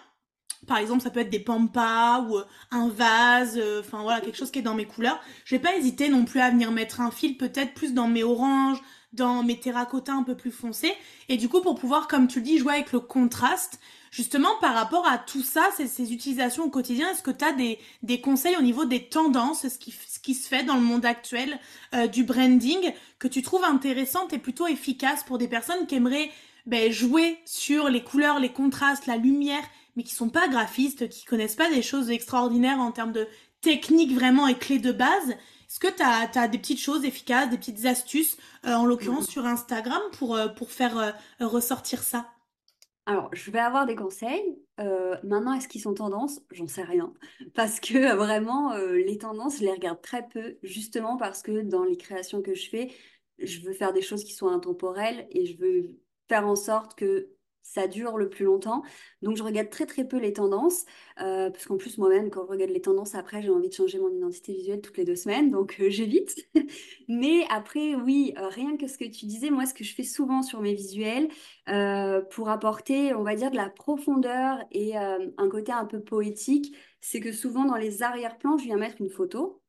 Par 0.70 0.78
exemple, 0.78 1.02
ça 1.02 1.10
peut 1.10 1.20
être 1.20 1.32
des 1.32 1.40
pampas 1.40 2.22
ou 2.22 2.38
euh, 2.38 2.46
un 2.70 2.90
vase, 2.90 3.58
euh, 3.58 3.82
enfin 3.82 4.04
voilà, 4.04 4.22
quelque 4.22 4.38
chose 4.38 4.52
qui 4.52 4.60
est 4.60 4.62
dans 4.62 4.76
mes 4.76 4.86
couleurs. 4.86 5.20
Je 5.44 5.56
vais 5.56 5.62
pas 5.62 5.76
hésiter 5.76 6.10
non 6.10 6.26
plus 6.26 6.40
à 6.40 6.52
venir 6.52 6.72
mettre 6.72 7.02
un 7.02 7.10
fil 7.10 7.38
peut-être 7.38 7.74
plus 7.74 7.96
dans 7.96 8.08
mes 8.08 8.24
oranges, 8.24 8.78
dans 9.12 9.42
mes 9.42 9.60
terracotta 9.60 10.14
un 10.14 10.22
peu 10.22 10.36
plus 10.36 10.52
foncés. 10.52 10.94
Et 11.28 11.38
du 11.38 11.50
coup, 11.50 11.62
pour 11.62 11.74
pouvoir, 11.74 12.08
comme 12.08 12.28
tu 12.28 12.38
le 12.38 12.46
dis, 12.46 12.60
jouer 12.60 12.74
avec 12.74 12.92
le 12.92 13.00
contraste, 13.00 13.80
justement 14.12 14.50
par 14.62 14.76
rapport 14.76 15.08
à 15.08 15.18
tout 15.18 15.42
ça, 15.42 15.64
ces, 15.76 15.88
ces 15.88 16.14
utilisations 16.14 16.66
au 16.66 16.70
quotidien, 16.70 17.10
est-ce 17.10 17.24
que 17.24 17.32
tu 17.32 17.44
as 17.44 17.54
des, 17.54 17.80
des, 18.04 18.22
conseils 18.22 18.56
au 18.56 18.62
niveau 18.62 18.86
des 18.86 19.06
tendances, 19.06 19.68
ce 19.68 19.80
qui, 19.80 19.92
ce 19.92 20.20
qui 20.20 20.36
se 20.36 20.48
fait 20.48 20.64
dans 20.64 20.76
le 20.76 20.82
monde 20.82 21.04
actuel 21.06 21.60
euh, 21.96 22.06
du 22.06 22.24
branding, 22.24 22.94
que 23.18 23.28
tu 23.28 23.42
trouves 23.42 23.64
intéressante 23.64 24.34
et 24.34 24.38
plutôt 24.38 24.68
efficace 24.68 25.24
pour 25.24 25.40
des 25.40 25.48
personnes 25.48 25.88
qui 25.88 25.96
aimeraient 25.96 26.30
ben, 26.68 26.92
jouer 26.92 27.40
sur 27.46 27.90
les 27.90 28.04
couleurs, 28.04 28.40
les 28.40 28.52
contrastes, 28.52 29.08
la 29.08 29.18
lumière, 29.18 29.64
mais 30.00 30.04
qui 30.04 30.16
sont 30.16 30.30
pas 30.30 30.48
graphistes, 30.48 31.10
qui 31.10 31.26
connaissent 31.26 31.58
pas 31.58 31.70
des 31.70 31.82
choses 31.82 32.10
extraordinaires 32.10 32.80
en 32.80 32.94
termes 32.94 33.12
de 33.12 33.28
technique 33.60 34.14
vraiment 34.14 34.48
et 34.48 34.58
clés 34.58 34.80
de 34.80 34.94
base. 34.94 35.32
Est-ce 35.32 35.78
que 35.78 35.94
tu 35.94 36.02
as, 36.40 36.48
des 36.48 36.58
petites 36.58 36.80
choses 36.80 37.04
efficaces, 37.04 37.50
des 37.50 37.58
petites 37.58 37.86
astuces, 37.86 38.38
euh, 38.66 38.76
en 38.76 38.86
l'occurrence 38.86 39.28
sur 39.28 39.46
Instagram, 39.46 40.02
pour, 40.14 40.38
euh, 40.38 40.48
pour 40.48 40.72
faire 40.72 40.98
euh, 40.98 41.12
ressortir 41.42 42.02
ça? 42.02 42.30
Alors, 43.06 43.30
je 43.34 43.52
vais 43.52 43.60
avoir 43.60 43.86
des 43.86 43.96
conseils. 43.96 44.58
maintenant, 44.78 45.52
est-ce 45.52 45.68
qu'ils 45.68 45.82
sont 45.82 45.96
tendances? 45.96 46.40
J'en 46.52 46.68
sais 46.68 46.84
rien. 46.84 47.12
Parce 47.54 47.82
que 47.82 48.16
vraiment, 48.16 48.74
les 48.78 49.18
tendances, 49.18 49.58
je 49.58 49.64
les 49.64 49.72
regarde 49.72 50.02
très 50.02 50.26
peu, 50.30 50.60
justement 50.64 51.18
parce 51.18 51.42
que 51.42 51.62
dans 51.62 51.84
les 51.84 51.98
créations 51.98 52.42
que 52.42 52.56
je 52.56 52.70
fais, 52.70 52.94
je 53.38 53.60
veux 53.62 53.74
faire 53.74 53.92
des 53.92 54.02
choses 54.02 54.24
qui 54.24 54.34
sont 54.34 54.48
intemporelles 54.48 55.28
et 55.32 55.46
je 55.46 55.58
veux 55.58 56.00
faire 56.30 56.48
en 56.48 56.56
sorte 56.56 56.96
que 56.96 57.30
ça 57.74 57.88
dure 57.88 58.18
le 58.18 58.30
plus 58.30 58.46
longtemps. 58.46 58.82
Donc 59.22 59.38
je 59.38 59.44
regarde 59.44 59.70
très 59.70 59.86
très 59.86 60.08
peu 60.08 60.18
les 60.18 60.34
tendances, 60.34 60.86
euh, 61.22 61.52
parce 61.52 61.66
qu'en 61.66 61.78
plus 61.78 61.98
moi-même, 61.98 62.30
quand 62.32 62.44
je 62.46 62.50
regarde 62.50 62.72
les 62.72 62.82
tendances, 62.82 63.14
après 63.16 63.42
j'ai 63.42 63.50
envie 63.50 63.70
de 63.70 63.74
changer 63.74 64.00
mon 64.00 64.10
identité 64.10 64.54
visuelle 64.54 64.82
toutes 64.82 64.98
les 64.98 65.06
deux 65.06 65.16
semaines, 65.16 65.52
donc 65.52 65.78
euh, 65.80 65.90
j'évite. 65.90 66.36
Mais 67.08 67.46
après, 67.50 67.96
oui, 67.96 68.34
euh, 68.38 68.48
rien 68.48 68.76
que 68.78 68.88
ce 68.88 68.98
que 68.98 69.06
tu 69.06 69.26
disais, 69.28 69.52
moi 69.52 69.66
ce 69.66 69.74
que 69.74 69.84
je 69.84 69.94
fais 69.94 70.04
souvent 70.04 70.42
sur 70.42 70.62
mes 70.62 70.74
visuels, 70.74 71.30
pour 72.32 72.50
apporter, 72.50 73.14
on 73.14 73.22
va 73.24 73.36
dire, 73.36 73.52
de 73.52 73.56
la 73.56 73.70
profondeur 73.70 74.58
et 74.72 74.98
un 74.98 75.50
côté 75.50 75.72
un 75.72 75.86
peu 75.86 76.00
poétique, 76.00 76.76
c'est 77.00 77.20
que 77.20 77.32
souvent 77.32 77.66
dans 77.66 77.76
les 77.76 78.02
arrière-plans, 78.02 78.58
je 78.58 78.64
viens 78.64 78.78
mettre 78.78 79.00
une 79.00 79.10
photo. 79.10 79.62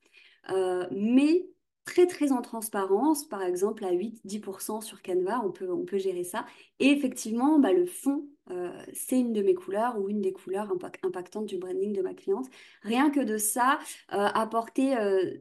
mais 0.91 1.47
très 1.91 2.07
très 2.07 2.31
en 2.31 2.41
transparence, 2.41 3.25
par 3.25 3.43
exemple 3.43 3.85
à 3.85 3.91
8-10% 3.91 4.81
sur 4.81 5.03
Canva, 5.03 5.43
on 5.45 5.51
peut, 5.51 5.71
on 5.73 5.85
peut 5.85 5.99
gérer 5.99 6.23
ça. 6.23 6.47
Et 6.79 6.87
effectivement, 6.91 7.59
bah, 7.59 7.73
le 7.73 7.85
fond, 7.85 8.29
euh, 8.51 8.71
c'est 8.95 9.19
une 9.19 9.33
de 9.33 9.43
mes 9.43 9.55
couleurs 9.55 9.99
ou 9.99 10.09
une 10.09 10.21
des 10.21 10.33
couleurs 10.33 10.73
impactantes 11.03 11.47
du 11.47 11.59
branding 11.59 11.93
de 11.93 12.01
ma 12.01 12.15
cliente. 12.15 12.47
Rien 12.83 13.11
que 13.11 13.19
de 13.19 13.39
ça, 13.39 13.81
euh, 14.13 14.19
apporter 14.19 14.97
euh, 14.97 15.35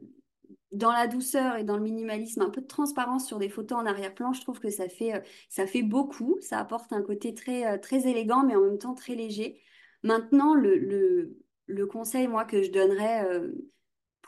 dans 0.72 0.90
la 0.90 1.06
douceur 1.06 1.56
et 1.56 1.62
dans 1.62 1.76
le 1.76 1.84
minimalisme 1.84 2.42
un 2.42 2.50
peu 2.50 2.60
de 2.60 2.66
transparence 2.66 3.28
sur 3.28 3.38
des 3.38 3.48
photos 3.48 3.78
en 3.78 3.86
arrière-plan, 3.86 4.32
je 4.32 4.40
trouve 4.40 4.58
que 4.58 4.70
ça 4.70 4.88
fait, 4.88 5.22
ça 5.48 5.68
fait 5.68 5.82
beaucoup, 5.82 6.36
ça 6.40 6.58
apporte 6.58 6.92
un 6.92 7.02
côté 7.02 7.32
très, 7.32 7.78
très 7.78 8.08
élégant 8.08 8.44
mais 8.44 8.56
en 8.56 8.62
même 8.62 8.78
temps 8.78 8.94
très 8.94 9.14
léger. 9.14 9.60
Maintenant, 10.02 10.54
le, 10.54 10.76
le, 10.78 11.38
le 11.66 11.86
conseil, 11.86 12.26
moi, 12.26 12.44
que 12.44 12.62
je 12.62 12.70
donnerais 12.72 13.24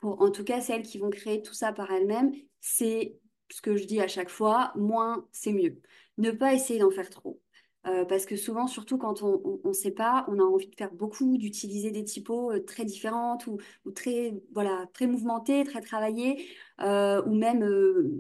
en 0.02 0.30
tout 0.30 0.44
cas 0.44 0.60
celles 0.60 0.82
qui 0.82 0.98
vont 0.98 1.10
créer 1.10 1.42
tout 1.42 1.54
ça 1.54 1.72
par 1.72 1.90
elles-mêmes, 1.92 2.32
c'est 2.60 3.18
ce 3.50 3.60
que 3.60 3.76
je 3.76 3.84
dis 3.84 4.00
à 4.00 4.08
chaque 4.08 4.30
fois, 4.30 4.72
moins 4.76 5.26
c'est 5.32 5.52
mieux. 5.52 5.80
Ne 6.18 6.30
pas 6.30 6.54
essayer 6.54 6.80
d'en 6.80 6.90
faire 6.90 7.10
trop. 7.10 7.40
Euh, 7.86 8.04
parce 8.04 8.26
que 8.26 8.36
souvent, 8.36 8.68
surtout 8.68 8.96
quand 8.96 9.22
on 9.22 9.60
ne 9.64 9.72
sait 9.72 9.90
pas, 9.90 10.24
on 10.28 10.38
a 10.38 10.42
envie 10.42 10.68
de 10.68 10.76
faire 10.76 10.92
beaucoup, 10.92 11.36
d'utiliser 11.36 11.90
des 11.90 12.04
typos 12.04 12.52
euh, 12.52 12.64
très 12.64 12.84
différentes 12.84 13.48
ou, 13.48 13.58
très, 13.92 14.40
voilà, 14.52 14.86
très 14.94 15.08
mouvementées, 15.08 15.64
très 15.64 15.80
travaillées, 15.80 16.46
euh, 16.80 17.22
ou 17.24 17.34
même 17.34 17.64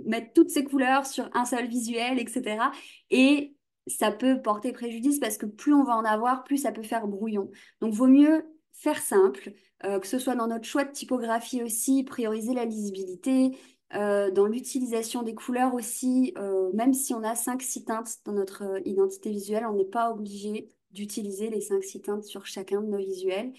mettre 0.04 0.32
toutes 0.32 0.50
ces 0.50 0.64
couleurs 0.64 1.06
sur 1.06 1.30
un 1.34 1.44
seul 1.44 1.68
visuel, 1.68 2.18
etc. 2.18 2.72
Et 3.10 3.54
ça 3.86 4.10
peut 4.10 4.42
porter 4.42 4.72
préjudice 4.72 5.20
parce 5.20 5.38
que 5.38 5.46
plus 5.46 5.74
on 5.74 5.84
va 5.84 5.96
en 5.96 6.04
avoir, 6.04 6.42
plus 6.42 6.58
ça 6.58 6.72
peut 6.72 6.82
faire 6.82 7.06
brouillon. 7.06 7.50
Donc, 7.80 7.94
vaut 7.94 8.08
mieux 8.08 8.44
faire 8.72 9.00
simple, 9.00 9.52
euh, 9.84 9.98
que 9.98 10.06
ce 10.06 10.18
soit 10.18 10.34
dans 10.34 10.46
notre 10.46 10.64
choix 10.64 10.84
de 10.84 10.92
typographie 10.92 11.62
aussi, 11.62 12.04
prioriser 12.04 12.54
la 12.54 12.64
lisibilité, 12.64 13.56
euh, 13.94 14.30
dans 14.30 14.46
l'utilisation 14.46 15.22
des 15.22 15.34
couleurs 15.34 15.74
aussi, 15.74 16.32
euh, 16.38 16.70
même 16.72 16.94
si 16.94 17.14
on 17.14 17.22
a 17.22 17.34
5-6 17.34 17.84
teintes 17.84 18.18
dans 18.24 18.32
notre 18.32 18.80
identité 18.86 19.30
visuelle, 19.30 19.66
on 19.66 19.74
n'est 19.74 19.84
pas 19.84 20.10
obligé 20.10 20.68
d'utiliser 20.92 21.50
les 21.50 21.60
5-6 21.60 22.02
teintes 22.02 22.24
sur 22.24 22.46
chacun 22.46 22.80
de 22.80 22.86
nos 22.86 22.98
visuels. 22.98 23.52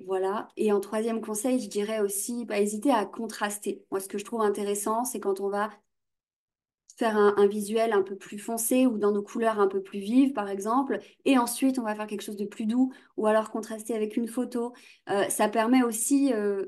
voilà. 0.00 0.48
Et 0.56 0.72
en 0.72 0.80
troisième 0.80 1.20
conseil, 1.20 1.60
je 1.60 1.68
dirais 1.68 2.00
aussi, 2.00 2.44
pas 2.46 2.60
hésiter 2.60 2.90
à 2.90 3.04
contraster. 3.06 3.84
Moi, 3.90 4.00
ce 4.00 4.08
que 4.08 4.18
je 4.18 4.24
trouve 4.24 4.42
intéressant, 4.42 5.04
c'est 5.04 5.20
quand 5.20 5.40
on 5.40 5.48
va 5.48 5.70
faire 6.98 7.16
un, 7.16 7.46
visuel 7.46 7.92
un 7.92 8.02
peu 8.02 8.16
plus 8.16 8.38
foncé 8.38 8.86
ou 8.86 8.98
dans 8.98 9.12
nos 9.12 9.22
couleurs 9.22 9.60
un 9.60 9.68
peu 9.68 9.80
plus 9.80 10.00
vives, 10.00 10.32
par 10.32 10.48
exemple. 10.48 10.98
Et 11.24 11.38
ensuite, 11.38 11.78
on 11.78 11.82
va 11.82 11.94
faire 11.94 12.08
quelque 12.08 12.22
chose 12.22 12.36
de 12.36 12.44
plus 12.44 12.66
doux 12.66 12.92
ou 13.16 13.28
alors 13.28 13.50
contraster 13.50 13.94
avec 13.94 14.16
une 14.16 14.26
photo. 14.26 14.72
Euh, 15.08 15.28
ça 15.28 15.48
permet 15.48 15.84
aussi 15.84 16.32
euh, 16.32 16.66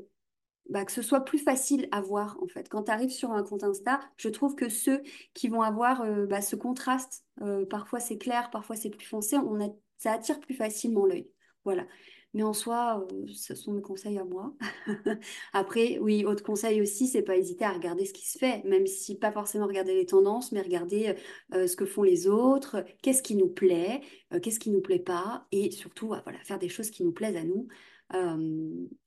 bah, 0.68 0.84
que 0.84 0.92
ce 0.92 1.02
soit 1.02 1.24
plus 1.24 1.38
facile 1.38 1.88
à 1.90 2.00
voir, 2.00 2.38
en 2.42 2.46
fait. 2.46 2.68
Quand 2.68 2.84
tu 2.84 2.92
arrives 2.92 3.10
sur 3.10 3.32
un 3.32 3.42
compte 3.42 3.64
Insta, 3.64 3.98
je 4.16 4.28
trouve 4.28 4.54
que 4.54 4.68
ceux 4.68 5.02
qui 5.34 5.48
vont 5.48 5.62
avoir 5.62 6.02
euh, 6.02 6.26
bah, 6.26 6.40
ce 6.42 6.54
contraste, 6.54 7.24
parfois 7.68 7.98
c'est 7.98 8.18
clair, 8.18 8.50
parfois 8.50 8.76
c'est 8.76 8.90
plus 8.90 9.06
foncé, 9.06 9.36
on 9.36 9.60
a, 9.60 9.68
ça 9.98 10.12
attire 10.12 10.38
plus 10.38 10.54
facilement 10.54 11.06
l'œil. 11.06 11.28
Voilà. 11.64 11.86
Mais 12.32 12.44
en 12.44 12.52
soi, 12.52 13.06
ce 13.34 13.54
sont 13.56 13.72
mes 13.72 13.82
conseils 13.82 14.18
à 14.18 14.24
moi. 14.24 14.54
Après, 15.52 15.98
oui, 15.98 16.24
autre 16.24 16.44
conseil 16.44 16.80
aussi, 16.80 17.08
c'est 17.08 17.22
pas 17.22 17.36
hésiter 17.36 17.64
à 17.64 17.72
regarder 17.72 18.06
ce 18.06 18.12
qui 18.12 18.28
se 18.28 18.38
fait, 18.38 18.62
même 18.64 18.86
si 18.86 19.18
pas 19.18 19.32
forcément 19.32 19.66
regarder 19.66 19.94
les 19.94 20.06
tendances, 20.06 20.52
mais 20.52 20.62
regarder 20.62 21.16
ce 21.52 21.74
que 21.74 21.84
font 21.84 22.04
les 22.04 22.28
autres, 22.28 22.84
qu'est-ce 23.02 23.22
qui 23.22 23.34
nous 23.34 23.48
plaît, 23.48 24.00
qu'est-ce 24.42 24.60
qui 24.60 24.70
nous 24.70 24.80
plaît 24.80 25.00
pas, 25.00 25.46
et 25.50 25.72
surtout, 25.72 26.06
voilà, 26.06 26.38
faire 26.44 26.60
des 26.60 26.68
choses 26.68 26.90
qui 26.90 27.02
nous 27.02 27.12
plaisent 27.12 27.36
à 27.36 27.42
nous, 27.42 27.66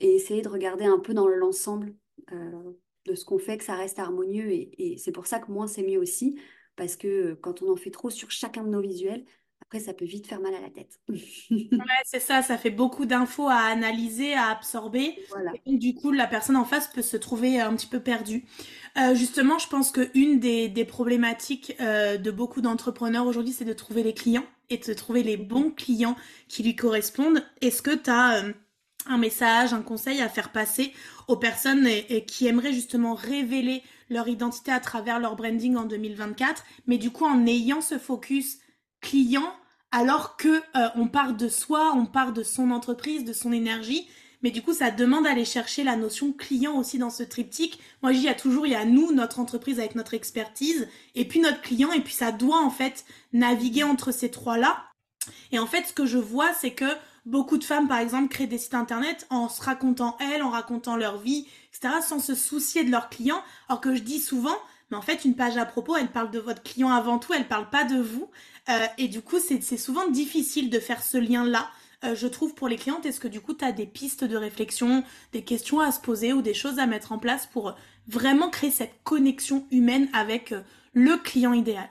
et 0.01 0.15
essayer 0.15 0.41
de 0.41 0.49
regarder 0.49 0.85
un 0.85 0.99
peu 0.99 1.13
dans 1.13 1.27
l'ensemble 1.27 1.95
de 3.05 3.15
ce 3.15 3.23
qu'on 3.23 3.39
fait, 3.39 3.57
que 3.57 3.63
ça 3.63 3.75
reste 3.75 3.99
harmonieux, 3.99 4.51
et, 4.51 4.93
et 4.93 4.97
c'est 4.97 5.13
pour 5.13 5.27
ça 5.27 5.39
que 5.39 5.49
moins 5.49 5.67
c'est 5.67 5.83
mieux 5.83 5.99
aussi, 5.99 6.37
parce 6.75 6.97
que 6.97 7.35
quand 7.35 7.61
on 7.61 7.71
en 7.71 7.75
fait 7.77 7.91
trop 7.91 8.09
sur 8.09 8.31
chacun 8.31 8.63
de 8.63 8.69
nos 8.69 8.81
visuels, 8.81 9.23
après, 9.73 9.83
ça 9.83 9.93
peut 9.93 10.05
vite 10.05 10.27
faire 10.27 10.39
mal 10.39 10.53
à 10.53 10.61
la 10.61 10.69
tête. 10.69 10.99
ouais, 11.09 12.03
c'est 12.05 12.19
ça, 12.19 12.43
ça 12.43 12.59
fait 12.59 12.69
beaucoup 12.69 13.07
d'infos 13.07 13.47
à 13.47 13.55
analyser, 13.55 14.35
à 14.35 14.49
absorber. 14.49 15.17
Et 15.65 15.77
du 15.77 15.95
coup, 15.95 16.11
la 16.11 16.27
personne 16.27 16.57
en 16.57 16.63
face 16.63 16.87
peut 16.93 17.01
se 17.01 17.17
trouver 17.17 17.59
un 17.59 17.75
petit 17.75 17.87
peu 17.87 17.99
perdue. 17.99 18.45
Euh, 18.99 19.15
justement, 19.15 19.57
je 19.57 19.67
pense 19.67 19.91
qu'une 19.91 20.39
des, 20.39 20.69
des 20.69 20.85
problématiques 20.85 21.75
euh, 21.81 22.17
de 22.17 22.29
beaucoup 22.29 22.61
d'entrepreneurs 22.61 23.25
aujourd'hui, 23.25 23.51
c'est 23.51 23.65
de 23.65 23.73
trouver 23.73 24.03
les 24.03 24.13
clients 24.13 24.45
et 24.69 24.77
de 24.77 24.93
trouver 24.93 25.23
les 25.23 25.37
bons 25.37 25.71
clients 25.71 26.15
qui 26.47 26.61
lui 26.61 26.75
correspondent. 26.75 27.43
Est-ce 27.61 27.81
que 27.81 27.95
tu 27.95 28.11
as 28.11 28.43
euh, 28.43 28.53
un 29.07 29.17
message, 29.17 29.73
un 29.73 29.81
conseil 29.81 30.21
à 30.21 30.29
faire 30.29 30.51
passer 30.51 30.93
aux 31.27 31.37
personnes 31.37 31.87
et, 31.87 32.25
qui 32.25 32.45
aimeraient 32.45 32.73
justement 32.73 33.15
révéler 33.15 33.81
leur 34.11 34.27
identité 34.27 34.71
à 34.71 34.79
travers 34.79 35.19
leur 35.19 35.35
branding 35.35 35.77
en 35.77 35.85
2024, 35.85 36.63
mais 36.85 36.99
du 36.99 37.09
coup 37.09 37.25
en 37.25 37.47
ayant 37.47 37.81
ce 37.81 37.97
focus 37.97 38.59
client 39.01 39.51
alors 39.93 40.37
que 40.37 40.49
euh, 40.75 40.89
on 40.95 41.07
part 41.07 41.33
de 41.33 41.47
soi, 41.47 41.93
on 41.95 42.07
part 42.07 42.33
de 42.33 42.41
son 42.41 42.71
entreprise, 42.71 43.23
de 43.23 43.31
son 43.31 43.53
énergie. 43.53 44.07
Mais 44.41 44.49
du 44.49 44.63
coup, 44.63 44.73
ça 44.73 44.89
demande 44.89 45.25
d'aller 45.25 45.45
chercher 45.45 45.83
la 45.83 45.95
notion 45.95 46.33
client 46.33 46.73
aussi 46.73 46.97
dans 46.97 47.11
ce 47.11 47.21
triptyque. 47.21 47.79
Moi, 48.01 48.11
j'y 48.11 48.27
a 48.27 48.33
toujours, 48.33 48.65
il 48.65 48.71
y 48.71 48.75
a 48.75 48.85
nous, 48.85 49.13
notre 49.13 49.39
entreprise 49.39 49.79
avec 49.79 49.93
notre 49.93 50.15
expertise, 50.15 50.89
et 51.13 51.25
puis 51.25 51.39
notre 51.39 51.61
client, 51.61 51.91
et 51.93 52.01
puis 52.01 52.13
ça 52.13 52.31
doit 52.31 52.59
en 52.59 52.71
fait 52.71 53.05
naviguer 53.33 53.83
entre 53.83 54.11
ces 54.11 54.31
trois-là. 54.31 54.83
Et 55.51 55.59
en 55.59 55.67
fait, 55.67 55.85
ce 55.85 55.93
que 55.93 56.07
je 56.07 56.17
vois, 56.17 56.51
c'est 56.53 56.73
que 56.73 56.91
beaucoup 57.27 57.59
de 57.59 57.63
femmes, 57.63 57.87
par 57.87 57.99
exemple, 57.99 58.29
créent 58.29 58.47
des 58.47 58.57
sites 58.57 58.73
internet 58.73 59.27
en 59.29 59.47
se 59.47 59.61
racontant 59.61 60.17
elles, 60.19 60.41
en 60.41 60.49
racontant 60.49 60.97
leur 60.97 61.19
vie, 61.19 61.47
etc., 61.71 62.01
sans 62.05 62.19
se 62.19 62.33
soucier 62.33 62.83
de 62.83 62.89
leurs 62.89 63.09
clients. 63.09 63.43
Alors 63.69 63.79
que 63.79 63.95
je 63.95 64.01
dis 64.01 64.19
souvent, 64.19 64.57
mais 64.93 64.97
en 64.99 65.01
fait, 65.01 65.25
une 65.25 65.35
page 65.35 65.57
à 65.57 65.65
propos, 65.65 65.95
elle 65.97 66.11
parle 66.11 66.29
de 66.29 66.37
votre 66.37 66.61
client 66.61 66.89
avant 66.89 67.17
tout, 67.17 67.33
elle 67.33 67.47
parle 67.47 67.67
pas 67.71 67.83
de 67.83 67.97
vous. 67.97 68.29
Euh, 68.69 68.85
et 68.99 69.07
du 69.07 69.21
coup, 69.23 69.39
c'est 69.39 69.59
souvent 69.77 70.07
difficile 70.07 70.69
de 70.69 70.79
faire 70.79 71.03
ce 71.03 71.17
lien-là, 71.17 71.71
euh, 72.03 72.13
je 72.13 72.27
trouve, 72.27 72.53
pour 72.53 72.67
les 72.67 72.75
clientes. 72.75 73.03
Est-ce 73.07 73.19
que 73.19 73.27
du 73.27 73.41
coup, 73.41 73.55
tu 73.55 73.65
as 73.65 73.71
des 73.71 73.87
pistes 73.87 74.23
de 74.23 74.37
réflexion, 74.37 75.03
des 75.31 75.43
questions 75.43 75.79
à 75.79 75.91
se 75.91 75.99
poser 75.99 76.31
ou 76.31 76.43
des 76.43 76.53
choses 76.53 76.77
à 76.77 76.85
mettre 76.85 77.11
en 77.11 77.17
place 77.17 77.47
pour 77.47 77.75
vraiment 78.07 78.51
créer 78.51 78.69
cette 78.69 79.01
connexion 79.03 79.65
humaine 79.71 80.09
avec 80.13 80.51
euh, 80.51 80.61
le 80.93 81.17
client 81.17 81.53
idéal? 81.53 81.89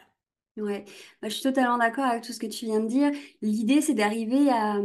Ouais, 0.57 0.85
bah, 1.21 1.29
je 1.29 1.35
suis 1.35 1.43
totalement 1.43 1.79
d'accord 1.79 2.05
avec 2.05 2.23
tout 2.23 2.33
ce 2.33 2.39
que 2.39 2.47
tu 2.47 2.67
viens 2.67 2.81
de 2.81 2.87
dire. 2.87 3.11
L'idée, 3.41 3.81
c'est 3.81 3.95
d'arriver 3.95 4.49
à, 4.49 4.79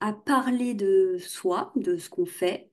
à 0.00 0.12
parler 0.12 0.74
de 0.74 1.18
soi, 1.20 1.72
de 1.76 1.98
ce 1.98 2.08
qu'on 2.08 2.26
fait, 2.26 2.70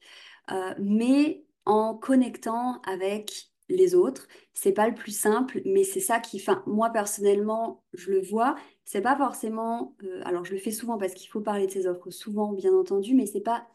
mais 0.79 1.43
en 1.65 1.93
connectant 1.95 2.81
avec 2.81 3.52
les 3.69 3.95
autres. 3.95 4.27
C'est 4.53 4.73
pas 4.73 4.87
le 4.87 4.95
plus 4.95 5.17
simple, 5.17 5.61
mais 5.65 5.83
c'est 5.83 5.99
ça 5.99 6.19
qui, 6.19 6.37
enfin, 6.37 6.63
moi 6.67 6.89
personnellement, 6.89 7.83
je 7.93 8.11
le 8.11 8.21
vois. 8.21 8.55
C'est 8.85 9.01
pas 9.01 9.17
forcément, 9.17 9.95
euh, 10.03 10.21
alors 10.25 10.45
je 10.45 10.53
le 10.53 10.59
fais 10.59 10.71
souvent 10.71 10.97
parce 10.97 11.13
qu'il 11.13 11.29
faut 11.29 11.41
parler 11.41 11.67
de 11.67 11.71
ses 11.71 11.87
offres 11.87 12.09
souvent, 12.11 12.53
bien 12.53 12.73
entendu, 12.73 13.13
mais 13.15 13.25
c'est 13.25 13.41
pas 13.41 13.67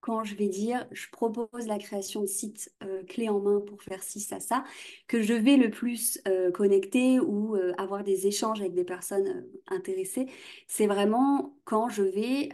quand 0.00 0.24
je 0.24 0.34
vais 0.34 0.48
dire 0.48 0.86
je 0.90 1.08
propose 1.10 1.66
la 1.68 1.78
création 1.78 2.22
de 2.22 2.26
sites 2.26 2.74
euh, 2.82 3.04
clés 3.04 3.28
en 3.28 3.40
main 3.40 3.60
pour 3.60 3.82
faire 3.82 4.02
ci, 4.02 4.20
ça, 4.20 4.40
ça, 4.40 4.64
que 5.06 5.22
je 5.22 5.32
vais 5.34 5.56
le 5.56 5.70
plus 5.70 6.20
euh, 6.28 6.50
connecter 6.50 7.20
ou 7.20 7.56
avoir 7.78 8.02
des 8.04 8.26
échanges 8.26 8.60
avec 8.60 8.74
des 8.74 8.84
personnes 8.84 9.46
intéressées, 9.68 10.26
c'est 10.66 10.86
vraiment 10.86 11.56
quand 11.64 11.88
je 11.88 12.02
vais 12.02 12.50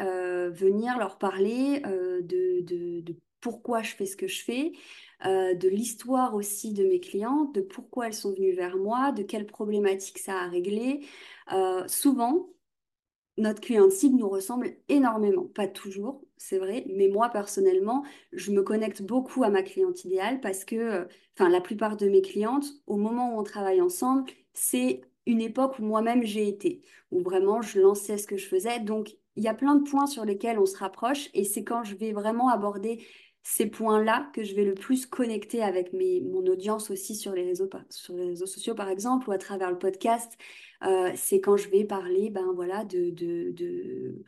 venir 0.51 0.99
leur 0.99 1.19
parler 1.19 1.81
de, 1.81 2.61
de, 2.63 3.15
pourquoi 3.41 3.83
je 3.83 3.95
fais 3.95 4.07
ce 4.07 4.17
que 4.17 4.27
je 4.27 4.43
fais, 4.43 4.73
de 5.25 5.69
l'histoire 5.69 6.35
aussi 6.35 6.73
de 6.73 6.85
mes 6.85 7.01
clientes, 7.01 7.55
de 7.55 7.61
pourquoi 7.61 8.07
elles 8.07 8.15
sont 8.15 8.33
venues 8.33 8.55
vers 8.55 8.77
moi, 8.77 9.13
de 9.13 9.23
quelles 9.23 9.47
problématiques 9.47 10.19
ça 10.19 10.35
a 10.43 10.49
réglé. 10.49 11.01
souvent, 11.89 12.49
notre 13.39 13.61
client 13.61 13.89
cible 13.89 14.19
nous 14.19 14.29
ressemble 14.29 14.77
énormément. 14.89 15.45
Pas 15.45 15.69
toujours, 15.69 16.23
c'est 16.37 16.59
vrai, 16.59 16.85
mais 16.89 17.09
moi 17.09 17.29
personnellement, 17.31 18.05
je 18.33 18.51
me 18.51 18.63
connecte 18.63 19.03
beaucoup 19.03 19.45
à 19.45 19.51
ma 19.51 19.63
cliente 19.63 20.05
idéale 20.05 20.41
parce 20.41 20.65
que, 20.65 20.77
euh, 20.77 21.05
enfin, 21.35 21.49
la 21.49 21.61
plupart 21.61 21.97
de 21.97 22.09
mes 22.09 22.21
clientes, 22.21 22.67
au 22.87 22.97
moment 22.97 23.35
où 23.35 23.41
on 23.41 23.45
travaille 23.45 23.81
ensemble, 23.81 24.25
c'est 24.55 25.03
une 25.27 25.41
époque 25.41 25.79
où 25.79 25.85
moi-même 25.85 26.25
j'ai 26.25 26.49
été, 26.49 26.83
où 27.13 27.21
vraiment 27.23 27.63
je 27.63 27.81
lançais 27.81 28.19
ce 28.19 28.27
que 28.27 28.37
je 28.37 28.47
faisais. 28.47 28.81
Donc, 28.81 29.17
il 29.37 29.45
y 29.45 29.49
a 29.49 29.55
plein 29.55 29.77
de 29.77 29.89
points 29.89 30.07
sur 30.07 30.25
lesquels 30.25 30.59
on 30.59 30.67
se 30.67 30.77
rapproche 30.77 31.31
et 31.33 31.45
c'est 31.45 31.63
quand 31.63 31.85
je 31.85 31.95
vais 31.95 32.13
vraiment 32.13 32.49
aborder 32.49 33.07
ces 33.51 33.67
points-là 33.67 34.31
que 34.35 34.45
je 34.45 34.55
vais 34.55 34.65
le 34.65 34.75
plus 34.75 35.07
connecter 35.07 35.63
avec 35.63 35.95
mes, 35.95 36.21
mon 36.21 36.47
audience 36.47 36.91
aussi 36.91 37.17
sur 37.17 37.33
les, 37.33 37.45
réseaux, 37.45 37.69
sur 37.89 38.15
les 38.15 38.27
réseaux 38.27 38.47
sociaux, 38.47 38.75
par 38.75 38.91
exemple, 38.91 39.27
ou 39.31 39.33
à 39.33 39.39
travers 39.39 39.71
le 39.71 39.79
podcast. 39.79 40.37
Euh, 40.85 41.11
c'est 41.17 41.41
quand 41.41 41.57
je 41.57 41.71
vais 41.71 41.85
parler 41.85 42.29
ben, 42.29 42.53
voilà, 42.55 42.85
de, 42.85 43.09
de, 43.09 44.23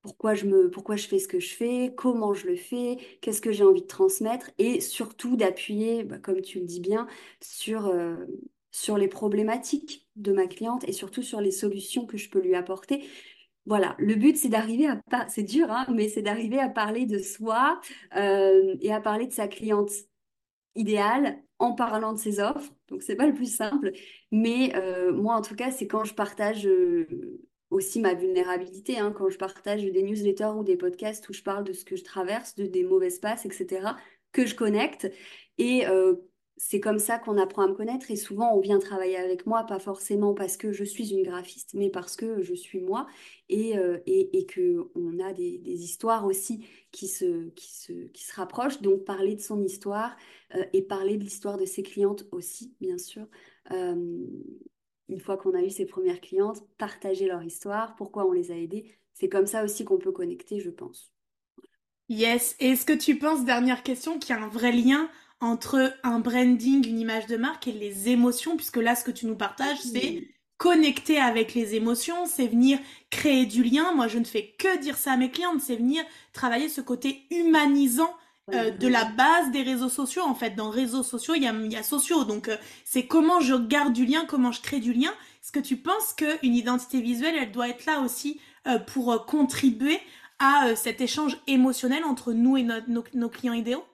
pourquoi, 0.00 0.34
je 0.34 0.46
me, 0.46 0.70
pourquoi 0.70 0.94
je 0.94 1.08
fais 1.08 1.18
ce 1.18 1.26
que 1.26 1.40
je 1.40 1.56
fais, 1.56 1.92
comment 1.96 2.34
je 2.34 2.46
le 2.46 2.54
fais, 2.54 2.98
qu'est-ce 3.20 3.40
que 3.40 3.50
j'ai 3.50 3.64
envie 3.64 3.82
de 3.82 3.88
transmettre, 3.88 4.52
et 4.58 4.80
surtout 4.80 5.36
d'appuyer, 5.36 6.04
ben, 6.04 6.20
comme 6.20 6.40
tu 6.40 6.60
le 6.60 6.66
dis 6.66 6.80
bien, 6.80 7.08
sur, 7.42 7.88
euh, 7.88 8.14
sur 8.70 8.96
les 8.96 9.08
problématiques 9.08 10.06
de 10.14 10.32
ma 10.32 10.46
cliente 10.46 10.88
et 10.88 10.92
surtout 10.92 11.24
sur 11.24 11.40
les 11.40 11.50
solutions 11.50 12.06
que 12.06 12.16
je 12.16 12.30
peux 12.30 12.40
lui 12.40 12.54
apporter. 12.54 13.04
Voilà, 13.66 13.96
le 13.98 14.14
but, 14.14 14.36
c'est 14.36 14.48
d'arriver 14.48 14.86
à, 14.86 15.28
c'est 15.28 15.42
dur, 15.42 15.70
hein, 15.70 15.86
mais 15.92 16.08
c'est 16.08 16.22
d'arriver 16.22 16.60
à 16.60 16.68
parler 16.68 17.04
de 17.04 17.18
soi 17.18 17.80
euh, 18.16 18.76
et 18.80 18.92
à 18.92 19.00
parler 19.00 19.26
de 19.26 19.32
sa 19.32 19.48
cliente 19.48 19.90
idéale 20.76 21.42
en 21.58 21.72
parlant 21.72 22.12
de 22.12 22.18
ses 22.18 22.38
offres. 22.38 22.72
Donc, 22.88 23.02
c'est 23.02 23.16
pas 23.16 23.26
le 23.26 23.34
plus 23.34 23.52
simple, 23.52 23.90
mais 24.30 24.72
euh, 24.76 25.12
moi, 25.12 25.34
en 25.34 25.42
tout 25.42 25.56
cas, 25.56 25.72
c'est 25.72 25.88
quand 25.88 26.04
je 26.04 26.14
partage 26.14 26.64
euh, 26.64 27.08
aussi 27.70 27.98
ma 28.00 28.14
vulnérabilité, 28.14 28.98
hein, 28.98 29.12
quand 29.12 29.30
je 29.30 29.38
partage 29.38 29.82
des 29.82 30.02
newsletters 30.02 30.54
ou 30.56 30.62
des 30.62 30.76
podcasts 30.76 31.28
où 31.28 31.32
je 31.32 31.42
parle 31.42 31.64
de 31.64 31.72
ce 31.72 31.84
que 31.84 31.96
je 31.96 32.04
traverse, 32.04 32.54
de 32.54 32.66
des 32.66 32.84
mauvaises 32.84 33.18
passes, 33.18 33.46
etc., 33.46 33.96
que 34.30 34.46
je 34.46 34.54
connecte. 34.54 35.10
Et 35.58 35.86
c'est 36.58 36.80
comme 36.80 36.98
ça 36.98 37.18
qu'on 37.18 37.36
apprend 37.36 37.62
à 37.62 37.68
me 37.68 37.74
connaître 37.74 38.10
et 38.10 38.16
souvent 38.16 38.54
on 38.54 38.60
vient 38.60 38.78
travailler 38.78 39.16
avec 39.16 39.44
moi, 39.44 39.64
pas 39.64 39.78
forcément 39.78 40.32
parce 40.32 40.56
que 40.56 40.72
je 40.72 40.84
suis 40.84 41.12
une 41.12 41.22
graphiste, 41.22 41.74
mais 41.74 41.90
parce 41.90 42.16
que 42.16 42.40
je 42.40 42.54
suis 42.54 42.80
moi 42.80 43.06
et, 43.48 43.76
euh, 43.76 43.98
et, 44.06 44.38
et 44.38 44.46
qu'on 44.46 45.18
a 45.18 45.34
des, 45.34 45.58
des, 45.58 45.84
histoires 45.84 46.24
aussi 46.24 46.66
qui 46.92 47.08
se, 47.08 47.50
qui, 47.50 47.74
se, 47.74 47.92
qui 48.08 48.24
se 48.24 48.34
rapprochent. 48.34 48.80
Donc 48.80 49.04
parler 49.04 49.36
de 49.36 49.40
son 49.42 49.62
histoire 49.62 50.16
euh, 50.54 50.64
et 50.72 50.82
parler 50.82 51.18
de 51.18 51.24
l'histoire 51.24 51.58
de 51.58 51.66
ses 51.66 51.82
clientes 51.82 52.26
aussi, 52.32 52.74
bien 52.80 52.96
sûr. 52.96 53.26
Euh, 53.72 54.26
une 55.08 55.20
fois 55.20 55.36
qu'on 55.36 55.54
a 55.54 55.62
eu 55.62 55.70
ses 55.70 55.84
premières 55.84 56.20
clientes, 56.20 56.64
partager 56.78 57.26
leur 57.26 57.42
histoire, 57.42 57.96
pourquoi 57.96 58.26
on 58.26 58.32
les 58.32 58.50
a 58.50 58.56
aidées. 58.56 58.96
C'est 59.12 59.28
comme 59.28 59.46
ça 59.46 59.62
aussi 59.62 59.84
qu'on 59.84 59.98
peut 59.98 60.12
connecter, 60.12 60.58
je 60.60 60.70
pense. 60.70 61.12
Yes. 62.08 62.56
Est-ce 62.60 62.86
que 62.86 62.92
tu 62.92 63.18
penses, 63.18 63.44
dernière 63.44 63.82
question, 63.82 64.18
qu'il 64.18 64.34
y 64.34 64.38
a 64.38 64.42
un 64.42 64.48
vrai 64.48 64.72
lien 64.72 65.10
entre 65.40 65.94
un 66.02 66.18
branding, 66.18 66.86
une 66.86 67.00
image 67.00 67.26
de 67.26 67.36
marque 67.36 67.68
et 67.68 67.72
les 67.72 68.08
émotions, 68.08 68.56
puisque 68.56 68.78
là, 68.78 68.94
ce 68.94 69.04
que 69.04 69.10
tu 69.10 69.26
nous 69.26 69.36
partages, 69.36 69.78
c'est 69.80 70.28
connecter 70.56 71.18
avec 71.18 71.54
les 71.54 71.74
émotions, 71.74 72.26
c'est 72.26 72.46
venir 72.46 72.78
créer 73.10 73.44
du 73.46 73.62
lien. 73.62 73.92
Moi, 73.94 74.08
je 74.08 74.18
ne 74.18 74.24
fais 74.24 74.54
que 74.58 74.78
dire 74.78 74.96
ça 74.96 75.12
à 75.12 75.16
mes 75.16 75.30
clientes, 75.30 75.60
c'est 75.60 75.76
venir 75.76 76.02
travailler 76.32 76.68
ce 76.68 76.80
côté 76.80 77.26
humanisant 77.30 78.14
euh, 78.54 78.70
de 78.70 78.88
la 78.88 79.04
base 79.04 79.50
des 79.50 79.62
réseaux 79.62 79.90
sociaux. 79.90 80.22
En 80.22 80.34
fait, 80.34 80.54
dans 80.54 80.70
réseaux 80.70 81.02
sociaux, 81.02 81.34
il 81.34 81.42
y 81.42 81.46
a, 81.46 81.52
il 81.52 81.72
y 81.72 81.76
a 81.76 81.82
sociaux. 81.82 82.24
Donc, 82.24 82.48
euh, 82.48 82.56
c'est 82.84 83.06
comment 83.06 83.40
je 83.40 83.54
garde 83.54 83.92
du 83.92 84.06
lien, 84.06 84.24
comment 84.24 84.52
je 84.52 84.62
crée 84.62 84.80
du 84.80 84.94
lien. 84.94 85.10
Est-ce 85.42 85.52
que 85.52 85.60
tu 85.60 85.76
penses 85.76 86.14
qu'une 86.14 86.54
identité 86.54 87.02
visuelle, 87.02 87.34
elle 87.38 87.52
doit 87.52 87.68
être 87.68 87.84
là 87.84 88.00
aussi 88.00 88.40
euh, 88.66 88.78
pour 88.78 89.26
contribuer 89.26 90.00
à 90.38 90.74
cet 90.76 91.00
échange 91.00 91.38
émotionnel 91.46 92.04
entre 92.04 92.32
nous 92.32 92.56
et 92.56 92.66
nos 93.14 93.28
clients 93.28 93.54
idéaux? 93.54 93.84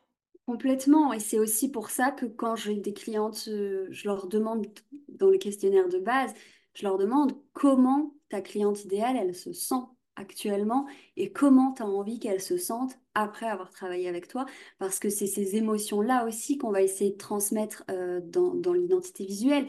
Complètement. 0.47 1.13
Et 1.13 1.21
c'est 1.21 1.39
aussi 1.39 1.71
pour 1.71 1.91
ça 1.91 2.11
que 2.11 2.27
quand 2.27 2.57
j'ai 2.57 2.77
des 2.77 2.93
clientes, 2.93 3.45
euh, 3.49 3.87
je 3.91 4.09
leur 4.09 4.27
demande 4.27 4.67
dans 5.09 5.31
le 5.31 5.39
questionnaire 5.39 5.89
de 5.89 5.99
base, 5.99 6.35
je 6.75 6.83
leur 6.85 6.99
demande 6.99 7.33
comment 7.53 8.15
ta 8.29 8.41
cliente 8.41 8.85
idéale, 8.85 9.17
elle 9.17 9.35
se 9.35 9.53
sent 9.53 9.77
actuellement 10.17 10.87
et 11.17 11.33
comment 11.33 11.73
tu 11.73 11.83
as 11.83 11.87
envie 11.87 12.19
qu'elle 12.19 12.41
se 12.41 12.57
sente 12.57 12.99
après 13.15 13.47
avoir 13.47 13.71
travaillé 13.71 14.09
avec 14.09 14.27
toi, 14.27 14.47
parce 14.79 14.99
que 14.99 15.11
c'est 15.11 15.27
ces 15.27 15.57
émotions-là 15.57 16.27
aussi 16.27 16.57
qu'on 16.57 16.71
va 16.71 16.83
essayer 16.83 17.11
de 17.11 17.19
transmettre 17.19 17.85
euh, 17.91 18.21
dans, 18.25 18.55
dans 18.55 18.73
l'identité 18.73 19.25
visuelle. 19.27 19.67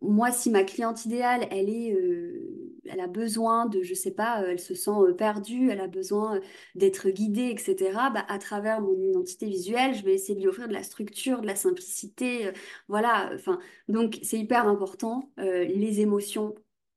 moi, 0.00 0.30
si 0.32 0.50
ma 0.50 0.64
cliente 0.64 1.04
idéale, 1.04 1.46
elle 1.50 1.68
est, 1.68 1.92
euh, 1.92 2.80
elle 2.86 3.00
a 3.00 3.08
besoin 3.08 3.66
de, 3.66 3.82
je 3.82 3.92
sais 3.92 4.10
pas, 4.10 4.42
euh, 4.42 4.48
elle 4.52 4.58
se 4.60 4.74
sent 4.74 4.90
perdue, 5.18 5.70
elle 5.70 5.80
a 5.80 5.86
besoin 5.86 6.40
d'être 6.74 7.10
guidée, 7.10 7.50
etc. 7.50 7.76
Bah, 8.14 8.24
à 8.28 8.38
travers 8.38 8.80
mon 8.80 8.98
identité 8.98 9.46
visuelle, 9.46 9.94
je 9.94 10.04
vais 10.04 10.14
essayer 10.14 10.34
de 10.34 10.40
lui 10.40 10.48
offrir 10.48 10.68
de 10.68 10.72
la 10.72 10.82
structure, 10.82 11.42
de 11.42 11.46
la 11.46 11.56
simplicité, 11.56 12.52
voilà. 12.88 13.30
Enfin, 13.34 13.58
donc 13.88 14.18
c'est 14.22 14.38
hyper 14.38 14.66
important 14.66 15.30
les 15.36 16.00
émotions 16.00 16.54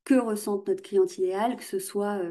que 0.10 0.16
ressente 0.16 0.68
notre 0.68 0.82
cliente 0.82 1.18
idéale, 1.18 1.56
que 1.56 1.64
ce 1.64 1.80
soit 1.80 2.22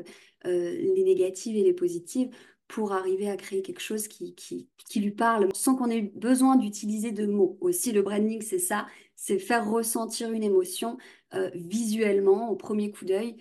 les 0.44 1.04
négatives 1.04 1.56
et 1.56 1.62
les 1.62 1.72
positives, 1.72 2.30
pour 2.68 2.92
arriver 2.92 3.30
à 3.30 3.36
créer 3.36 3.62
quelque 3.62 3.80
chose 3.80 4.08
qui, 4.08 4.34
qui, 4.34 4.68
qui 4.88 5.00
lui 5.00 5.10
parle 5.10 5.48
sans 5.54 5.74
qu'on 5.74 5.90
ait 5.90 6.02
besoin 6.02 6.56
d'utiliser 6.56 7.12
de 7.12 7.26
mots. 7.26 7.56
Aussi, 7.60 7.92
le 7.92 8.02
branding, 8.02 8.42
c'est 8.42 8.58
ça, 8.58 8.86
c'est 9.16 9.38
faire 9.38 9.68
ressentir 9.68 10.30
une 10.30 10.44
émotion 10.44 10.98
euh, 11.34 11.50
visuellement 11.54 12.50
au 12.50 12.56
premier 12.56 12.90
coup 12.90 13.06
d'œil. 13.06 13.36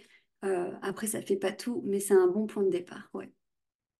Euh, 0.46 0.72
après, 0.82 1.08
ça 1.08 1.22
fait 1.22 1.36
pas 1.36 1.52
tout, 1.52 1.82
mais 1.86 2.00
c'est 2.00 2.14
un 2.14 2.28
bon 2.28 2.48
point 2.48 2.64
de 2.64 2.70
départ. 2.70 3.10
Ouais. 3.14 3.30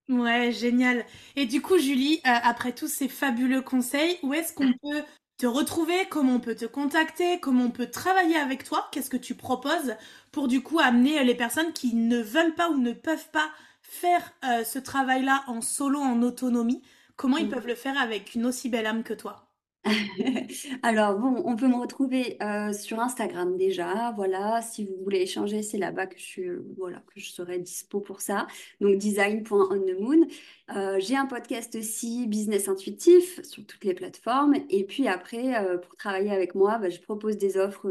Ouais, 0.08 0.54
génial. 0.54 1.06
Et 1.36 1.46
du 1.46 1.62
coup, 1.62 1.78
Julie, 1.78 2.22
euh, 2.26 2.40
après 2.44 2.74
tous 2.74 2.88
ces 2.88 3.10
fabuleux 3.10 3.62
conseils, 3.62 4.18
où 4.24 4.34
est-ce 4.34 4.54
qu'on 4.54 4.72
peut 4.82 5.04
te 5.38 5.46
retrouver, 5.46 6.08
comment 6.10 6.36
on 6.36 6.40
peut 6.40 6.56
te 6.56 6.66
contacter, 6.66 7.40
comment 7.40 7.66
on 7.66 7.72
peut 7.72 7.90
travailler 7.90 8.38
avec 8.38 8.64
toi, 8.64 8.88
qu'est-ce 8.92 9.10
que 9.10 9.18
tu 9.18 9.36
proposes 9.36 9.96
pour 10.32 10.48
du 10.48 10.62
coup 10.62 10.80
amener 10.80 11.24
les 11.24 11.36
personnes 11.36 11.74
qui 11.74 11.94
ne 11.96 12.20
veulent 12.22 12.56
pas 12.56 12.70
ou 12.70 12.78
ne 12.78 12.94
peuvent 12.94 13.30
pas 13.32 13.50
faire 13.82 14.34
euh, 14.44 14.64
ce 14.64 14.80
travail-là 14.80 15.44
en 15.48 15.62
solo, 15.62 16.00
en 16.00 16.22
autonomie, 16.24 16.82
comment 17.16 17.38
ils 17.38 17.48
mm. 17.48 17.52
peuvent 17.52 17.68
le 17.68 17.76
faire 17.76 18.00
avec 18.00 18.36
une 18.36 18.46
aussi 18.46 18.70
belle 18.70 18.88
âme 18.88 19.04
que 19.04 19.14
toi? 19.14 19.47
Alors 20.84 21.18
bon, 21.18 21.42
on 21.46 21.56
peut 21.56 21.68
me 21.68 21.76
retrouver 21.76 22.38
euh, 22.42 22.74
sur 22.74 23.00
Instagram 23.00 23.58
déjà. 23.58 24.12
Voilà, 24.16 24.62
si 24.62 24.86
vous 24.86 24.96
voulez 25.04 25.22
échanger, 25.22 25.64
c'est 25.64 25.78
là-bas 25.78 26.08
que 26.08 26.18
je 26.18 26.24
suis, 26.24 26.48
euh, 26.48 26.66
voilà, 26.78 27.02
serai 27.18 27.60
dispo 27.60 28.02
pour 28.02 28.22
ça. 28.22 28.48
Donc 28.82 28.98
design.onthemoon. 28.98 30.28
Euh, 30.76 30.98
j'ai 31.00 31.16
un 31.16 31.26
podcast 31.26 31.76
aussi, 31.76 32.28
Business 32.28 32.68
Intuitif, 32.68 33.42
sur 33.44 33.66
toutes 33.66 33.84
les 33.86 33.94
plateformes. 33.94 34.56
Et 34.70 34.84
puis 34.84 35.08
après, 35.08 35.54
pour 35.82 35.96
travailler 35.96 36.32
avec 36.32 36.56
moi, 36.56 36.78
bah, 36.80 36.90
je 36.90 37.00
propose 37.00 37.38
des 37.38 37.58
offres 37.58 37.90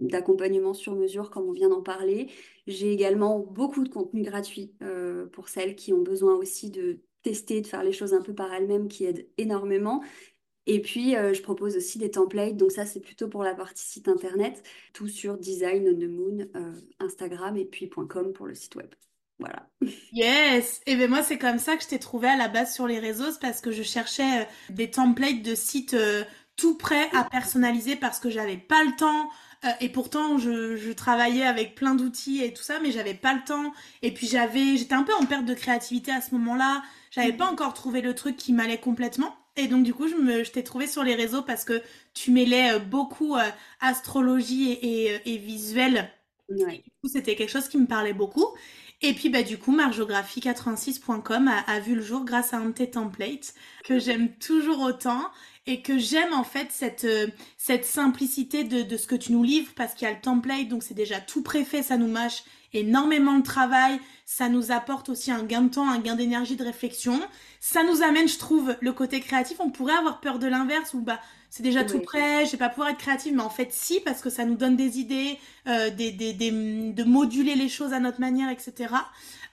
d'accompagnement 0.00 0.74
sur 0.74 0.94
mesure, 0.94 1.30
comme 1.30 1.48
on 1.48 1.52
vient 1.52 1.68
d'en 1.68 1.82
parler. 1.82 2.30
J'ai 2.66 2.92
également 2.92 3.40
beaucoup 3.40 3.82
de 3.82 3.88
contenu 3.88 4.22
gratuit 4.22 4.74
pour 5.32 5.48
celles 5.48 5.74
qui 5.74 5.92
ont 5.92 6.02
besoin 6.02 6.34
aussi 6.36 6.70
de 6.70 7.00
tester, 7.22 7.60
de 7.62 7.66
faire 7.66 7.82
les 7.82 7.92
choses 7.92 8.14
un 8.14 8.20
peu 8.22 8.34
par 8.34 8.52
elles-mêmes, 8.52 8.86
qui 8.86 9.04
aident 9.06 9.26
énormément. 9.38 10.02
Et 10.66 10.80
puis, 10.80 11.16
euh, 11.16 11.34
je 11.34 11.42
propose 11.42 11.76
aussi 11.76 11.98
des 11.98 12.10
templates. 12.10 12.56
Donc, 12.56 12.72
ça, 12.72 12.86
c'est 12.86 13.00
plutôt 13.00 13.28
pour 13.28 13.42
la 13.42 13.54
partie 13.54 13.84
site 13.84 14.08
internet. 14.08 14.62
Tout 14.92 15.08
sur 15.08 15.36
Design 15.36 15.88
on 15.88 15.94
the 15.94 16.08
Moon, 16.08 16.46
euh, 16.56 16.72
Instagram 17.00 17.56
et 17.56 17.66
puis 17.66 17.88
.com 17.88 18.32
pour 18.32 18.46
le 18.46 18.54
site 18.54 18.74
web. 18.76 18.88
Voilà. 19.38 19.68
Yes! 20.12 20.80
Et 20.86 20.96
bien 20.96 21.08
moi, 21.08 21.22
c'est 21.22 21.38
comme 21.38 21.58
ça 21.58 21.76
que 21.76 21.82
je 21.82 21.88
t'ai 21.88 21.98
trouvé 21.98 22.28
à 22.28 22.36
la 22.36 22.48
base 22.48 22.72
sur 22.72 22.86
les 22.86 22.98
réseaux, 22.98 23.32
parce 23.40 23.60
que 23.60 23.72
je 23.72 23.82
cherchais 23.82 24.42
euh, 24.42 24.44
des 24.70 24.90
templates 24.90 25.42
de 25.42 25.54
sites 25.54 25.96
tout 26.56 26.76
prêts 26.76 27.10
à 27.12 27.24
personnaliser 27.24 27.96
parce 27.96 28.20
que 28.20 28.30
j'avais 28.30 28.56
pas 28.56 28.84
le 28.84 28.94
temps. 28.96 29.28
et 29.80 29.88
pourtant, 29.88 30.38
je, 30.38 30.76
je, 30.76 30.92
travaillais 30.92 31.44
avec 31.44 31.74
plein 31.74 31.96
d'outils 31.96 32.44
et 32.44 32.52
tout 32.52 32.62
ça, 32.62 32.78
mais 32.80 32.92
j'avais 32.92 33.14
pas 33.14 33.34
le 33.34 33.42
temps. 33.44 33.72
Et 34.02 34.14
puis 34.14 34.28
j'avais, 34.28 34.76
j'étais 34.76 34.94
un 34.94 35.02
peu 35.02 35.14
en 35.14 35.26
perte 35.26 35.46
de 35.46 35.54
créativité 35.54 36.12
à 36.12 36.20
ce 36.20 36.32
moment-là. 36.36 36.82
J'avais 37.10 37.32
pas 37.32 37.46
encore 37.50 37.74
trouvé 37.74 38.02
le 38.02 38.14
truc 38.14 38.36
qui 38.36 38.52
m'allait 38.52 38.78
complètement. 38.78 39.34
Et 39.56 39.68
donc, 39.68 39.84
du 39.84 39.94
coup, 39.94 40.08
je, 40.08 40.16
me, 40.16 40.44
je 40.44 40.50
t'ai 40.50 40.64
trouvé 40.64 40.86
sur 40.86 41.04
les 41.04 41.14
réseaux 41.14 41.42
parce 41.42 41.64
que 41.64 41.82
tu 42.12 42.30
mêlais 42.30 42.72
euh, 42.74 42.78
beaucoup 42.78 43.36
euh, 43.36 43.42
astrologie 43.80 44.72
et, 44.72 45.06
et, 45.06 45.38
euh, 45.38 45.38
visuel. 45.40 46.10
Ouais. 46.48 46.82
du 46.84 46.90
coup, 47.00 47.08
c'était 47.08 47.36
quelque 47.36 47.50
chose 47.50 47.68
qui 47.68 47.78
me 47.78 47.86
parlait 47.86 48.12
beaucoup. 48.12 48.46
Et 49.02 49.12
puis 49.12 49.28
bah 49.28 49.42
du 49.42 49.58
coup 49.58 49.74
margeographie86.com 49.76 51.48
a, 51.48 51.58
a, 51.58 51.80
vu 51.80 51.94
le 51.94 52.00
jour 52.00 52.24
grâce 52.24 52.54
à 52.54 52.58
un 52.58 52.66
de 52.66 52.72
tes 52.72 52.90
templates 52.90 53.52
que 53.84 53.98
j'aime 53.98 54.30
toujours 54.38 54.80
autant 54.80 55.30
et 55.66 55.82
que 55.82 55.98
j'aime 55.98 56.32
en 56.32 56.44
fait 56.44 56.68
cette 56.70 57.06
cette 57.58 57.84
simplicité 57.84 58.64
de, 58.64 58.82
de 58.82 58.96
ce 58.96 59.06
que 59.06 59.14
tu 59.16 59.32
nous 59.32 59.42
livres 59.42 59.72
parce 59.76 59.94
qu'il 59.94 60.06
y 60.08 60.10
a 60.10 60.14
le 60.14 60.20
template 60.20 60.68
donc 60.68 60.82
c'est 60.82 60.94
déjà 60.94 61.20
tout 61.20 61.42
préfet, 61.42 61.82
ça 61.82 61.98
nous 61.98 62.06
mâche 62.06 62.44
énormément 62.74 63.38
de 63.38 63.42
travail, 63.42 63.98
ça 64.26 64.48
nous 64.48 64.72
apporte 64.72 65.08
aussi 65.08 65.30
un 65.30 65.42
gain 65.42 65.62
de 65.62 65.68
temps, 65.68 65.88
un 65.88 65.98
gain 65.98 66.14
d'énergie, 66.14 66.56
de 66.56 66.64
réflexion. 66.64 67.20
Ça 67.60 67.82
nous 67.84 68.02
amène, 68.02 68.28
je 68.28 68.38
trouve, 68.38 68.76
le 68.80 68.92
côté 68.92 69.20
créatif. 69.20 69.58
On 69.60 69.70
pourrait 69.70 69.94
avoir 69.94 70.20
peur 70.20 70.38
de 70.38 70.46
l'inverse 70.46 70.94
où 70.94 71.00
bah 71.00 71.20
c'est 71.50 71.62
déjà 71.62 71.84
tout 71.84 72.00
prêt, 72.00 72.44
je 72.46 72.52
vais 72.52 72.58
pas 72.58 72.68
pouvoir 72.68 72.88
être 72.88 72.98
créative, 72.98 73.34
mais 73.34 73.42
en 73.42 73.50
fait 73.50 73.72
si 73.72 74.00
parce 74.00 74.20
que 74.20 74.28
ça 74.28 74.44
nous 74.44 74.56
donne 74.56 74.74
des 74.74 74.98
idées, 74.98 75.38
euh, 75.68 75.88
des, 75.90 76.10
des, 76.10 76.32
des, 76.32 76.50
de 76.50 77.04
moduler 77.04 77.54
les 77.54 77.68
choses 77.68 77.92
à 77.92 78.00
notre 78.00 78.18
manière, 78.18 78.50
etc. 78.50 78.92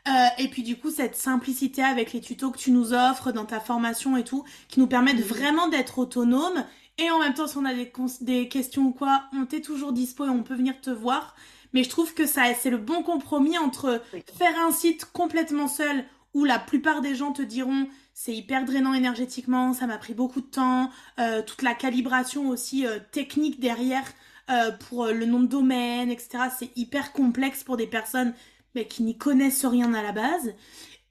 Euh, 0.08 0.12
et 0.40 0.48
puis 0.48 0.64
du 0.64 0.80
coup 0.80 0.90
cette 0.90 1.16
simplicité 1.16 1.84
avec 1.84 2.12
les 2.12 2.22
tutos 2.22 2.50
que 2.50 2.58
tu 2.58 2.72
nous 2.72 2.94
offres 2.94 3.32
dans 3.32 3.46
ta 3.46 3.60
formation 3.60 4.18
et 4.18 4.24
tout, 4.24 4.44
qui 4.68 4.80
nous 4.80 4.88
permettent 4.88 5.22
vraiment 5.22 5.68
d'être 5.68 6.00
autonomes. 6.00 6.66
Et 6.98 7.10
en 7.12 7.20
même 7.20 7.34
temps, 7.34 7.48
si 7.48 7.58
on 7.58 7.66
a 7.66 7.74
des, 7.74 7.92
des 8.22 8.48
questions 8.48 8.84
ou 8.84 8.92
quoi, 8.92 9.24
on 9.34 9.46
t'est 9.46 9.62
toujours 9.62 9.94
dispo 9.94 10.26
et 10.26 10.30
on 10.30 10.44
peut 10.44 10.56
venir 10.56 10.80
te 10.82 10.90
voir. 10.90 11.36
Mais 11.74 11.84
je 11.84 11.90
trouve 11.90 12.14
que 12.14 12.26
ça, 12.26 12.44
c'est 12.54 12.70
le 12.70 12.78
bon 12.78 13.04
compromis 13.04 13.58
entre 13.58 14.02
faire 14.38 14.60
un 14.60 14.72
site 14.72 15.06
complètement 15.14 15.68
seul 15.68 16.06
où 16.34 16.46
la 16.46 16.60
plupart 16.60 17.02
des 17.02 17.16
gens 17.16 17.32
te 17.32 17.42
diront 17.42 17.88
c'est 18.14 18.36
hyper 18.36 18.66
drainant 18.66 18.94
énergétiquement, 18.94 19.74
ça 19.74 19.88
m'a 19.88 19.98
pris 19.98 20.14
beaucoup 20.14 20.42
de 20.42 20.46
temps, 20.46 20.92
euh, 21.20 21.42
toute 21.42 21.62
la 21.62 21.74
calibration 21.74 22.50
aussi 22.50 22.86
euh, 22.86 23.00
technique 23.12 23.60
derrière 23.60 24.04
euh, 24.50 24.72
pour 24.72 25.08
le 25.08 25.26
nom 25.26 25.40
de 25.40 25.48
domaine, 25.48 26.12
etc. 26.12 26.44
C'est 26.58 26.70
hyper 26.76 27.14
complexe 27.14 27.64
pour 27.64 27.78
des 27.78 27.88
personnes 27.88 28.34
mais, 28.76 28.86
qui 28.86 29.04
n'y 29.04 29.18
connaissent 29.18 29.66
rien 29.66 29.94
à 29.94 30.04
la 30.04 30.12
base. 30.12 30.54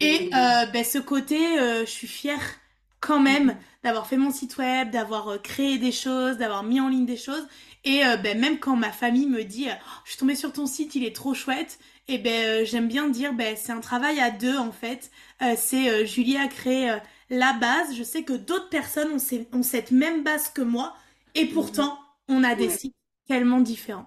Et 0.03 0.31
ben, 0.31 0.83
ce 0.83 0.99
côté, 0.99 1.39
je 1.59 1.91
suis 1.91 2.07
fière 2.07 2.41
quand 3.01 3.21
même 3.21 3.55
d'avoir 3.85 4.07
fait 4.07 4.17
mon 4.17 4.31
site 4.31 4.57
web, 4.57 4.91
d'avoir 4.91 5.43
créé 5.43 5.77
des 5.77 5.93
choses, 5.93 6.39
d'avoir 6.39 6.63
mis 6.63 6.81
en 6.81 6.89
ligne 6.89 7.05
des 7.05 7.19
choses 7.19 7.47
et 7.85 8.05
euh, 8.05 8.17
ben, 8.17 8.39
même 8.39 8.59
quand 8.59 8.77
ma 8.77 8.93
famille 8.93 9.27
me 9.27 9.43
dit 9.43 9.67
oh, 9.71 10.01
je 10.05 10.11
suis 10.11 10.19
tombée 10.19 10.35
sur 10.35 10.53
ton 10.53 10.67
site, 10.67 10.95
il 10.95 11.05
est 11.05 11.15
trop 11.15 11.33
chouette, 11.33 11.79
et 12.09 12.19
ben 12.19 12.63
euh, 12.63 12.65
j'aime 12.65 12.89
bien 12.89 13.09
dire 13.09 13.33
ben 13.33 13.57
c'est 13.57 13.73
un 13.73 13.81
travail 13.81 14.21
à 14.21 14.31
deux 14.31 14.57
en 14.57 14.73
fait. 14.73 15.11
Euh, 15.43 15.55
c'est 15.57 16.07
Julie 16.07 16.37
a 16.37 16.49
créé 16.49 16.95
la 17.31 17.53
base. 17.55 17.95
Je 17.97 18.03
sais 18.03 18.23
que 18.23 18.35
d'autres 18.35 18.69
personnes 18.69 19.13
ont, 19.13 19.59
ont, 19.59 19.63
cette 19.63 19.93
même 19.93 20.23
base 20.23 20.51
que 20.51 20.61
moi, 20.61 20.95
et 21.35 21.47
mhm. 21.47 21.53
pourtant 21.53 21.99
on 22.29 22.45
a 22.45 22.55
des 22.55 22.69
sites 22.69 22.97
tellement 23.27 23.61
différents. 23.61 24.07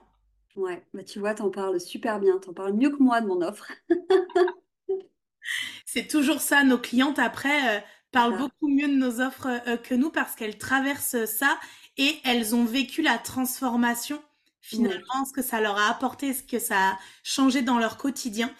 Ouais, 0.55 0.83
bah 0.93 1.03
tu 1.03 1.17
vois, 1.17 1.33
t'en 1.33 1.49
parles 1.49 1.81
super 1.81 2.19
bien, 2.19 2.37
t'en 2.37 2.53
parles 2.53 2.73
mieux 2.73 2.91
que 2.91 3.01
moi 3.01 3.21
de 3.21 3.27
mon 3.27 3.41
offre. 3.41 3.71
c'est 5.85 6.07
toujours 6.07 6.41
ça, 6.41 6.63
nos 6.63 6.77
clientes 6.77 7.17
après 7.17 7.83
parlent 8.11 8.37
beaucoup 8.37 8.67
mieux 8.67 8.87
de 8.87 8.93
nos 8.93 9.19
offres 9.19 9.49
que 9.81 9.95
nous 9.95 10.11
parce 10.11 10.35
qu'elles 10.35 10.59
traversent 10.59 11.25
ça 11.25 11.57
et 11.97 12.19
elles 12.23 12.55
ont 12.55 12.65
vécu 12.65 13.01
la 13.01 13.17
transformation 13.17 14.21
finalement, 14.61 15.25
ce 15.27 15.33
que 15.33 15.41
ça 15.41 15.59
leur 15.59 15.77
a 15.77 15.89
apporté, 15.89 16.33
ce 16.33 16.41
que 16.41 16.57
ça 16.57 16.91
a 16.91 16.99
changé 17.21 17.61
dans 17.61 17.79
leur 17.79 17.97
quotidien. 17.97 18.51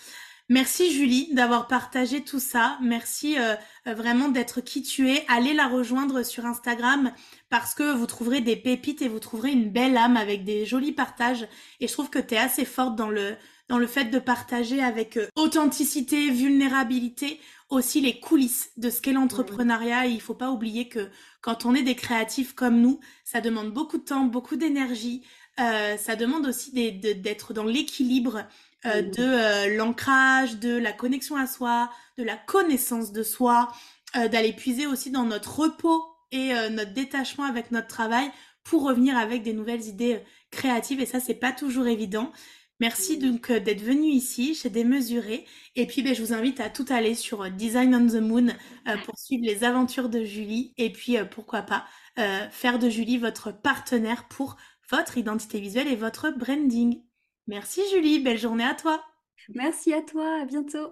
Merci 0.50 0.92
Julie 0.92 1.34
d'avoir 1.34 1.68
partagé 1.68 2.24
tout 2.24 2.42
ça. 2.42 2.78
Merci 2.82 3.40
euh, 3.40 3.56
euh, 3.88 3.94
vraiment 3.94 4.28
d'être 4.28 4.60
qui 4.60 4.84
tu 4.84 5.10
es. 5.10 5.26
Allez 5.30 5.54
la 5.54 5.68
rejoindre 5.68 6.22
sur 6.24 6.46
Instagram 6.46 7.14
parce 7.50 7.74
que 7.74 7.94
vous 7.94 8.06
trouverez 8.06 8.42
des 8.42 8.58
pépites 8.58 9.02
et 9.02 9.08
vous 9.08 9.22
trouverez 9.22 9.52
une 9.52 9.72
belle 9.72 9.96
âme 9.96 10.18
avec 10.18 10.44
des 10.44 10.66
jolis 10.66 10.92
partages. 10.92 11.48
Et 11.80 11.88
je 11.88 11.94
trouve 11.94 12.10
que 12.10 12.20
tu 12.20 12.34
es 12.34 12.38
assez 12.38 12.66
forte 12.66 12.98
dans 12.98 13.10
le, 13.10 13.38
dans 13.70 13.78
le 13.78 13.88
fait 13.88 14.06
de 14.06 14.20
partager 14.20 14.82
avec 14.82 15.18
euh, 15.18 15.28
authenticité, 15.36 16.30
vulnérabilité 16.30 17.40
aussi 17.70 18.02
les 18.02 18.20
coulisses 18.20 18.72
de 18.78 18.90
ce 18.90 19.02
qu'est 19.02 19.14
l'entrepreneuriat. 19.14 20.06
Il 20.06 20.22
faut 20.22 20.34
pas 20.34 20.52
oublier 20.52 20.88
que 20.88 21.10
quand 21.42 21.66
on 21.66 21.76
est 21.76 21.84
des 21.84 21.96
créatifs 21.96 22.54
comme 22.54 22.80
nous, 22.80 23.00
ça 23.24 23.42
demande 23.42 23.72
beaucoup 23.72 23.98
de 23.98 24.04
temps, 24.04 24.26
beaucoup 24.26 24.56
d'énergie. 24.56 25.24
Euh, 25.60 25.98
ça 25.98 26.16
demande 26.16 26.48
aussi 26.48 26.72
d'être 26.72 27.54
dans 27.54 27.64
l'équilibre 27.64 28.46
euh, 28.86 29.02
de 29.02 29.24
euh, 29.24 29.76
l'ancrage, 29.76 30.58
de 30.58 30.76
la 30.76 30.92
connexion 30.92 31.36
à 31.36 31.48
soi, 31.48 31.90
de 32.18 32.24
la 32.24 32.36
connaissance 32.36 33.12
de 33.12 33.24
soi, 33.24 33.72
d'aller 34.32 34.54
puiser 34.54 34.86
aussi 34.86 35.10
dans 35.10 35.24
notre 35.24 35.60
repos 35.60 36.06
et 36.32 36.54
notre 36.70 36.94
détachement 36.94 37.46
avec 37.46 37.72
notre 37.72 37.88
travail 37.88 38.30
pour 38.64 38.84
revenir 38.84 39.18
avec 39.18 39.42
des 39.42 39.54
nouvelles 39.54 39.88
idées 39.88 40.20
créatives. 40.52 41.02
Et 41.02 41.08
ça, 41.08 41.20
c'est 41.20 41.34
pas 41.34 41.52
toujours 41.52 41.88
évident. 41.88 42.32
Merci 42.84 43.18
donc 43.18 43.50
euh, 43.50 43.62
d'être 43.62 43.82
venu 43.82 44.08
ici 44.08 44.56
chez 44.56 44.70
Démesuré. 44.70 45.46
Et 45.78 45.88
puis 45.88 46.02
ben, 46.02 46.14
je 46.14 46.22
vous 46.22 46.34
invite 46.34 46.60
à 46.60 46.70
tout 46.70 46.86
aller 46.90 47.16
sur 47.16 47.44
euh, 47.44 47.50
Design 47.50 47.96
on 47.96 48.06
the 48.08 48.22
Moon 48.22 48.48
euh, 48.50 48.98
pour 49.06 49.18
suivre 49.18 49.46
les 49.46 49.64
aventures 49.64 50.10
de 50.10 50.26
Julie. 50.26 50.74
Et 50.76 50.92
puis 50.92 51.16
pourquoi 51.32 51.62
pas 51.62 51.86
faire 52.52 52.78
de 52.78 52.90
Julie 52.90 53.18
votre 53.18 53.52
partenaire 53.52 54.28
pour 54.28 54.58
votre 54.92 55.18
identité 55.18 55.62
visuelle 55.62 55.88
et 55.88 55.96
votre 55.96 56.30
branding. 56.30 57.02
Merci 57.48 57.82
Julie, 57.90 58.20
belle 58.20 58.38
journée 58.38 58.66
à 58.66 58.76
toi. 58.76 59.02
Merci 59.56 59.94
à 59.94 60.02
toi, 60.02 60.42
à 60.42 60.46
bientôt. 60.46 60.92